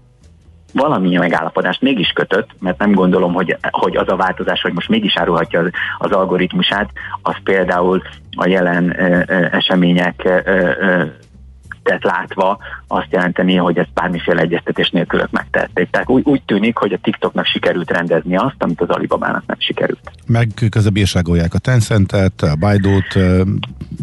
valamilyen 0.73 1.21
megállapodást 1.21 1.83
mégis 1.83 2.09
kötött, 2.09 2.51
mert 2.61 2.79
nem 2.79 2.93
gondolom, 2.93 3.33
hogy, 3.33 3.57
hogy 3.71 3.97
az 3.97 4.09
a 4.09 4.17
változás, 4.17 4.61
hogy 4.61 4.72
most 4.72 4.88
mégis 4.88 5.17
árulhatja 5.17 5.61
az, 5.61 5.71
az 5.99 6.11
algoritmusát, 6.11 6.91
az 7.22 7.34
például 7.45 8.03
a 8.37 8.49
jelen 8.49 9.01
ö, 9.01 9.22
ö, 9.26 9.47
események 9.51 10.22
ö, 10.25 10.71
ö, 10.80 11.05
tett 11.83 12.03
látva 12.03 12.59
azt 12.89 13.07
jelenteni, 13.11 13.55
hogy 13.55 13.79
ezt 13.79 13.93
bármiféle 13.95 14.41
egyeztetés 14.41 14.91
nélkül 14.91 15.21
ők 15.21 15.31
megtették. 15.31 15.91
Tehát 15.91 16.09
úgy, 16.09 16.23
úgy 16.25 16.43
tűnik, 16.43 16.77
hogy 16.77 16.93
a 16.93 16.99
TikToknak 17.03 17.47
sikerült 17.47 17.91
rendezni 17.91 18.37
azt, 18.37 18.57
amit 18.59 18.81
az 18.81 18.89
Alibabának 18.89 19.43
nem 19.47 19.57
sikerült. 19.61 20.11
Meg 20.27 20.49
közben 20.71 20.93
bírságolják 20.93 21.55
a 21.55 21.59
Tencentet, 21.59 22.43
a 22.43 22.57
Baidu-t, 22.59 23.19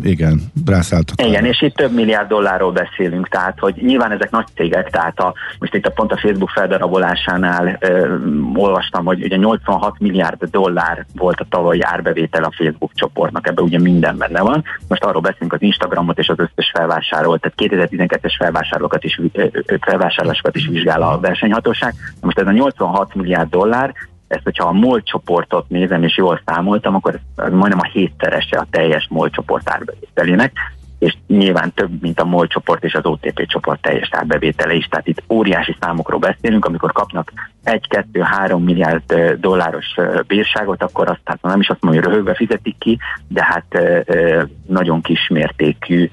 igen, 0.03 0.41
rászálltak. 0.65 1.27
Igen, 1.27 1.45
és 1.45 1.61
itt 1.61 1.75
több 1.75 1.93
milliárd 1.93 2.27
dollárról 2.27 2.71
beszélünk, 2.71 3.29
tehát 3.29 3.59
hogy 3.59 3.75
nyilván 3.81 4.11
ezek 4.11 4.31
nagy 4.31 4.45
cégek, 4.55 4.89
tehát 4.89 5.19
a, 5.19 5.33
most 5.59 5.73
itt 5.73 5.85
a 5.85 5.89
pont 5.89 6.11
a 6.11 6.17
Facebook 6.17 6.49
feldarabolásánál 6.49 7.77
ö, 7.79 8.15
olvastam, 8.53 9.05
hogy 9.05 9.23
ugye 9.23 9.35
86 9.35 9.99
milliárd 9.99 10.43
dollár 10.43 11.05
volt 11.15 11.39
a 11.39 11.45
tavalyi 11.49 11.81
árbevétel 11.81 12.43
a 12.43 12.53
Facebook 12.57 12.91
csoportnak, 12.93 13.47
ebben 13.47 13.63
ugye 13.63 13.79
minden 13.79 14.17
benne 14.17 14.41
van. 14.41 14.63
Most 14.87 15.03
arról 15.03 15.21
beszélünk 15.21 15.53
az 15.53 15.61
Instagramot 15.61 16.17
és 16.17 16.29
az 16.29 16.39
összes 16.39 16.71
felvásárolt, 16.73 17.41
tehát 17.41 17.89
2012-es 17.89 18.33
felvásárlókat 18.75 19.03
is, 19.03 19.21
felvásárlásokat 19.79 20.55
is 20.55 20.67
vizsgál 20.67 21.01
a 21.01 21.19
versenyhatóság. 21.19 21.93
Most 22.21 22.39
ez 22.39 22.47
a 22.47 22.51
86 22.51 23.15
milliárd 23.15 23.49
dollár, 23.49 23.93
ezt, 24.27 24.43
hogyha 24.43 24.67
a 24.67 24.71
MOL 24.71 25.03
csoportot 25.03 25.69
nézem, 25.69 26.03
és 26.03 26.17
jól 26.17 26.41
számoltam, 26.45 26.95
akkor 26.95 27.19
ez 27.35 27.51
majdnem 27.51 27.79
a 27.79 27.89
hétszerese 27.91 28.57
a 28.57 28.67
teljes 28.69 29.07
MOL 29.09 29.29
csoport 29.29 29.69
árbevételének, 29.69 30.51
és 30.99 31.15
nyilván 31.27 31.73
több, 31.73 32.01
mint 32.01 32.19
a 32.19 32.25
MOL 32.25 32.47
csoport 32.47 32.83
és 32.83 32.93
az 32.93 33.05
OTP 33.05 33.45
csoport 33.47 33.81
teljes 33.81 34.09
árbevétele 34.11 34.73
is. 34.73 34.85
Tehát 34.85 35.07
itt 35.07 35.23
óriási 35.29 35.75
számokról 35.79 36.19
beszélünk, 36.19 36.65
amikor 36.65 36.91
kapnak 36.91 37.33
1-2-3 37.65 38.63
milliárd 38.63 39.13
dolláros 39.39 39.85
bírságot, 40.27 40.83
akkor 40.83 41.09
azt 41.09 41.21
hát 41.23 41.41
nem 41.41 41.59
is 41.59 41.69
azt 41.69 41.81
mondom, 41.81 42.01
hogy 42.01 42.11
röhögve 42.11 42.35
fizetik 42.35 42.75
ki, 42.77 42.97
de 43.27 43.43
hát 43.43 43.79
nagyon 44.67 45.01
kis 45.01 45.27
mértékű 45.27 46.09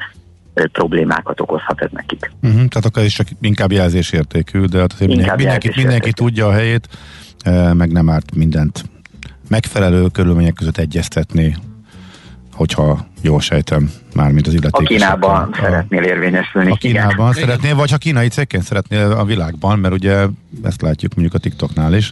problémákat 0.73 1.41
okozhat 1.41 1.81
ez 1.81 1.89
nekik. 1.93 2.31
Uh-huh, 2.43 2.57
tehát 2.57 2.85
akkor 2.85 3.03
is 3.03 3.15
csak 3.15 3.27
inkább 3.41 3.73
jelzésértékű, 3.73 4.65
de 4.65 4.79
hát 4.79 4.99
mindenki, 4.99 5.31
mindenki, 5.37 5.71
mindenki 5.77 6.13
tudja 6.13 6.47
a 6.47 6.53
helyét, 6.53 6.89
meg 7.73 7.93
nem 7.93 8.11
árt 8.11 8.35
mindent 8.35 8.85
megfelelő 9.49 10.07
körülmények 10.07 10.55
között 10.55 10.77
egyeztetni, 10.77 11.57
hogyha 12.53 13.07
jól 13.23 13.41
sejtem, 13.41 13.91
mármint 14.15 14.47
az 14.47 14.53
illetékes. 14.53 14.97
A 14.97 14.99
Kínában 14.99 15.49
a, 15.53 15.57
szeretnél 15.63 16.03
érvényesülni. 16.03 16.71
A 16.71 16.75
Kínában 16.75 17.31
igen. 17.33 17.45
szeretnél, 17.45 17.75
vagy 17.75 17.91
ha 17.91 17.97
kínai 17.97 18.29
cégként 18.29 18.63
szeretnél 18.63 19.11
a 19.11 19.25
világban, 19.25 19.79
mert 19.79 19.95
ugye 19.95 20.27
ezt 20.63 20.83
látjuk 20.83 21.15
mondjuk 21.15 21.35
a 21.35 21.39
TikToknál 21.39 21.95
is, 21.95 22.11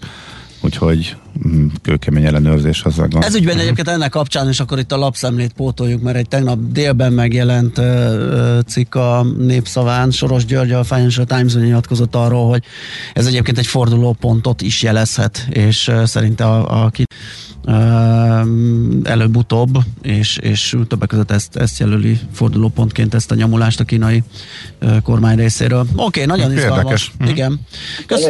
úgyhogy 0.60 1.16
mm, 1.48 1.66
kőkemény 1.82 2.24
ellenőrzés 2.24 2.82
az 2.82 2.96
van. 2.96 3.22
Ez 3.22 3.34
ügyben 3.34 3.58
egyébként 3.58 3.88
ennek 3.88 4.10
kapcsán 4.10 4.48
is 4.48 4.60
akkor 4.60 4.78
itt 4.78 4.92
a 4.92 4.96
lapszemlét 4.96 5.52
pótoljuk, 5.52 6.02
mert 6.02 6.16
egy 6.16 6.28
tegnap 6.28 6.58
délben 6.72 7.12
megjelent 7.12 7.78
uh, 7.78 8.60
cikk 8.66 8.94
a 8.94 9.26
népszaván, 9.38 10.10
Soros 10.10 10.44
György 10.44 10.72
a 10.72 10.84
Financial 10.84 11.26
times 11.26 11.54
nyilatkozott 11.54 12.14
arról, 12.14 12.48
hogy 12.48 12.64
ez 13.12 13.26
egyébként 13.26 13.58
egy 13.58 13.66
fordulópontot 13.66 14.62
is 14.62 14.82
jelezhet, 14.82 15.46
és 15.50 15.88
uh, 15.88 16.04
szerinte 16.04 16.44
a, 16.44 16.84
a 16.84 16.90
előbb-utóbb, 19.02 19.78
és, 20.02 20.36
és 20.36 20.76
többek 20.88 21.08
között 21.08 21.30
ezt, 21.30 21.56
ezt 21.56 21.78
jelöli 21.78 22.18
fordulópontként 22.32 23.14
ezt 23.14 23.30
a 23.30 23.34
nyomulást 23.34 23.80
a 23.80 23.84
kínai 23.84 24.22
kormány 25.02 25.36
részéről. 25.36 25.80
Oké, 25.80 26.22
okay, 26.22 26.24
nagyon 26.24 26.52
izgalmas. 26.52 26.78
Érdekes. 26.78 27.12
Mhm. 27.18 27.28
Igen. 27.28 27.60
Ez, 28.08 28.24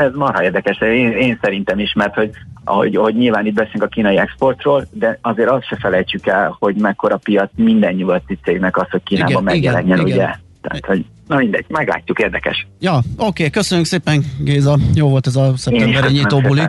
ez 0.00 0.12
marha 0.14 0.42
érdekes. 0.42 0.80
Én, 0.80 1.10
én 1.10 1.38
szerintem 1.42 1.78
is, 1.78 1.92
mert 1.92 2.14
hogy 2.14 2.30
ahogy, 2.64 2.96
ahogy 2.96 3.14
nyilván 3.14 3.46
itt 3.46 3.54
beszélünk 3.54 3.82
a 3.82 3.86
kínai 3.86 4.18
exportról, 4.18 4.86
de 4.92 5.18
azért 5.22 5.48
azt 5.48 5.66
se 5.66 5.76
felejtsük 5.80 6.26
el, 6.26 6.56
hogy 6.58 6.76
mekkora 6.76 7.16
piac 7.16 7.50
minden 7.56 7.94
nyugati 7.94 8.38
cégnek 8.42 8.76
az, 8.76 8.86
hogy 8.90 9.02
Kínában 9.02 9.30
igen, 9.30 9.42
megjelenjen, 9.42 9.98
igen, 9.98 10.04
ugye? 10.04 10.14
Igen. 10.14 10.46
Tehát, 10.68 10.86
hogy 10.86 11.04
na 11.28 11.36
mindegy, 11.36 11.64
meglátjuk, 11.68 12.18
érdekes. 12.18 12.66
Ja, 12.80 12.96
oké, 12.96 13.04
okay, 13.16 13.50
köszönjük 13.50 13.86
szépen 13.86 14.24
Géza, 14.38 14.78
jó 14.94 15.08
volt 15.08 15.26
ez 15.26 15.36
a 15.36 15.52
szeptemberi 15.56 16.12
nyitóbuli. 16.12 16.60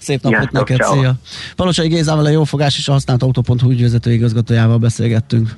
Szép 0.00 0.22
napot 0.22 0.38
Sziasztok, 0.38 0.68
neked, 0.68 0.76
ciao. 0.76 0.98
szia. 0.98 1.14
Palocsai 1.56 1.88
Gézával 1.88 2.24
a 2.24 2.28
Jófogás 2.28 2.78
és 2.78 2.88
a 2.88 2.92
használt 2.92 3.22
autó.hu 3.22 3.70
ügyvezető 3.70 4.12
igazgatójával 4.12 4.78
beszélgettünk. 4.78 5.54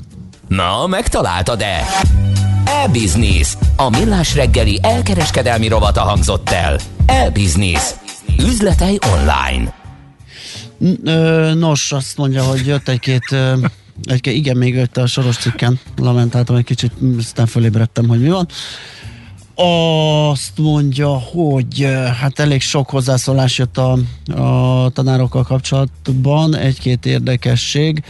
Na, 0.48 0.86
megtaláltad-e? 0.86 1.82
E-Business. 2.64 3.56
A 3.76 3.90
millás 3.90 4.34
reggeli 4.34 4.78
elkereskedelmi 4.82 5.68
rovata 5.68 6.00
hangzott 6.00 6.48
el. 6.48 6.78
E-Business. 7.06 7.90
Üzletei 8.38 8.98
online. 9.12 9.74
Nos, 11.54 11.92
azt 11.92 12.16
mondja, 12.16 12.42
hogy 12.42 12.66
jött 12.66 12.88
egy-két 12.88 13.36
egy, 14.02 14.26
igen, 14.26 14.56
még 14.56 14.74
jött 14.74 14.96
a 14.96 15.06
soros 15.06 15.36
cikken, 15.36 15.80
lamentáltam 15.96 16.56
egy 16.56 16.64
kicsit, 16.64 16.92
aztán 17.18 17.46
fölébredtem, 17.46 18.08
hogy 18.08 18.20
mi 18.20 18.28
van. 18.28 18.48
Azt 20.30 20.58
mondja, 20.58 21.08
hogy 21.08 21.88
hát 22.20 22.38
elég 22.38 22.60
sok 22.60 22.90
hozzászólás 22.90 23.58
jött 23.58 23.78
a, 23.78 23.98
a 24.42 24.88
tanárokkal 24.88 25.42
kapcsolatban, 25.42 26.56
egy-két 26.56 27.06
érdekesség. 27.06 28.02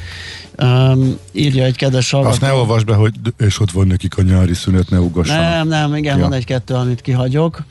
Um, 0.59 1.16
írja 1.32 1.65
egy 1.65 1.77
kedves 1.77 2.11
hallgató. 2.11 2.32
Azt 2.32 2.40
ne 2.40 2.52
olvasd 2.52 2.86
be, 2.86 2.94
hogy 2.94 3.15
és 3.39 3.61
ott 3.61 3.70
van 3.70 3.86
nekik 3.86 4.19
a 4.19 4.23
nyári 4.23 4.55
szünet, 4.55 4.90
ne 4.90 5.01
ugassanak. 5.01 5.51
Nem, 5.51 5.69
nem, 5.69 5.94
igen, 5.94 6.16
ja. 6.16 6.23
van 6.23 6.32
egy-kettő, 6.32 6.74
amit 6.74 7.01
kihagyok. 7.01 7.65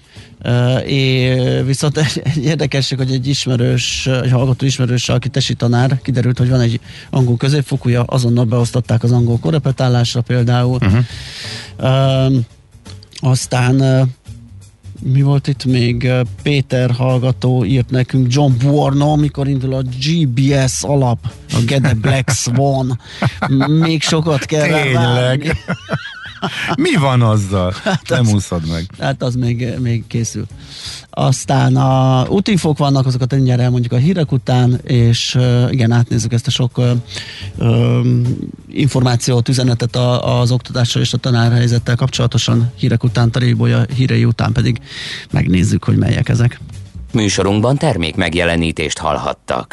És 0.86 1.42
viszont 1.66 1.98
egy, 1.98 2.22
egy 2.24 2.44
érdekesség, 2.44 2.98
hogy 2.98 3.12
egy 3.12 3.28
ismerős, 3.28 4.08
egy 4.08 4.32
hallgató 4.32 4.66
ismerős, 4.66 5.10
aki 5.10 5.30
tesi 5.30 5.54
tanár, 5.54 6.00
kiderült, 6.02 6.38
hogy 6.38 6.50
van 6.50 6.60
egy 6.60 6.80
angol 7.10 7.38
középfokúja, 7.38 8.04
azonnal 8.04 8.46
beosztották 8.46 9.04
az 9.04 9.12
angol 9.12 9.40
korepetálásra 9.40 10.22
például. 10.22 10.80
Uh-huh. 10.82 11.06
Uh, 11.80 12.36
aztán 13.20 13.76
uh, 13.82 14.08
mi 15.04 15.22
volt 15.22 15.48
itt 15.48 15.66
még? 15.66 16.12
Péter 16.42 16.92
hallgató 16.92 17.66
írt 17.66 17.90
nekünk 17.90 18.34
John 18.34 18.52
Buorno, 18.58 19.16
mikor 19.16 19.48
indul 19.48 19.74
a 19.74 19.82
GBS 19.82 20.84
alap, 20.84 21.18
a 21.50 21.60
Get 21.66 21.98
Black 21.98 22.30
Swan. 22.30 23.00
Még 23.80 24.02
sokat 24.02 24.46
kell 24.46 24.82
Tényleg. 24.82 25.56
Mi 26.76 26.96
van 26.96 27.22
azzal? 27.22 27.74
Hát 27.84 28.10
Nem 28.10 28.20
az, 28.20 28.34
úszod 28.34 28.68
meg. 28.68 28.86
Hát 29.00 29.24
az 29.24 29.36
még, 29.36 29.80
még 29.80 30.04
készül. 30.08 30.46
Aztán 31.10 31.76
a 31.76 32.26
útinfók 32.28 32.78
vannak, 32.78 33.06
azokat 33.06 33.34
ennyire 33.34 33.64
elmondjuk 33.64 33.94
a 33.94 33.98
hírek 33.98 34.32
után, 34.32 34.80
és 34.84 35.38
igen, 35.70 35.92
átnézzük 35.92 36.34
ezt 36.34 36.48
a 36.48 36.52
sok 36.52 36.78
uh, 36.78 36.92
um, 37.58 38.22
információt, 38.70 39.50
üzenetet 39.50 39.96
a, 39.96 40.40
az 40.40 40.52
oktatással 40.52 41.02
és 41.02 41.14
a 41.14 41.18
tanárhelyzettel 41.18 41.96
kapcsolatosan 41.96 42.72
hírek 42.76 43.04
után, 43.04 43.32
Tarébolya 43.32 43.86
hírei 43.96 44.26
után 44.26 44.52
pedig 44.52 44.82
megnézzük, 45.32 45.84
hogy 45.84 45.98
melyek 45.98 46.30
ezek. 46.30 46.60
Műsorunkban 47.14 47.78
termék 47.78 48.16
megjelenítést 48.16 48.98
hallhattak. 48.98 49.68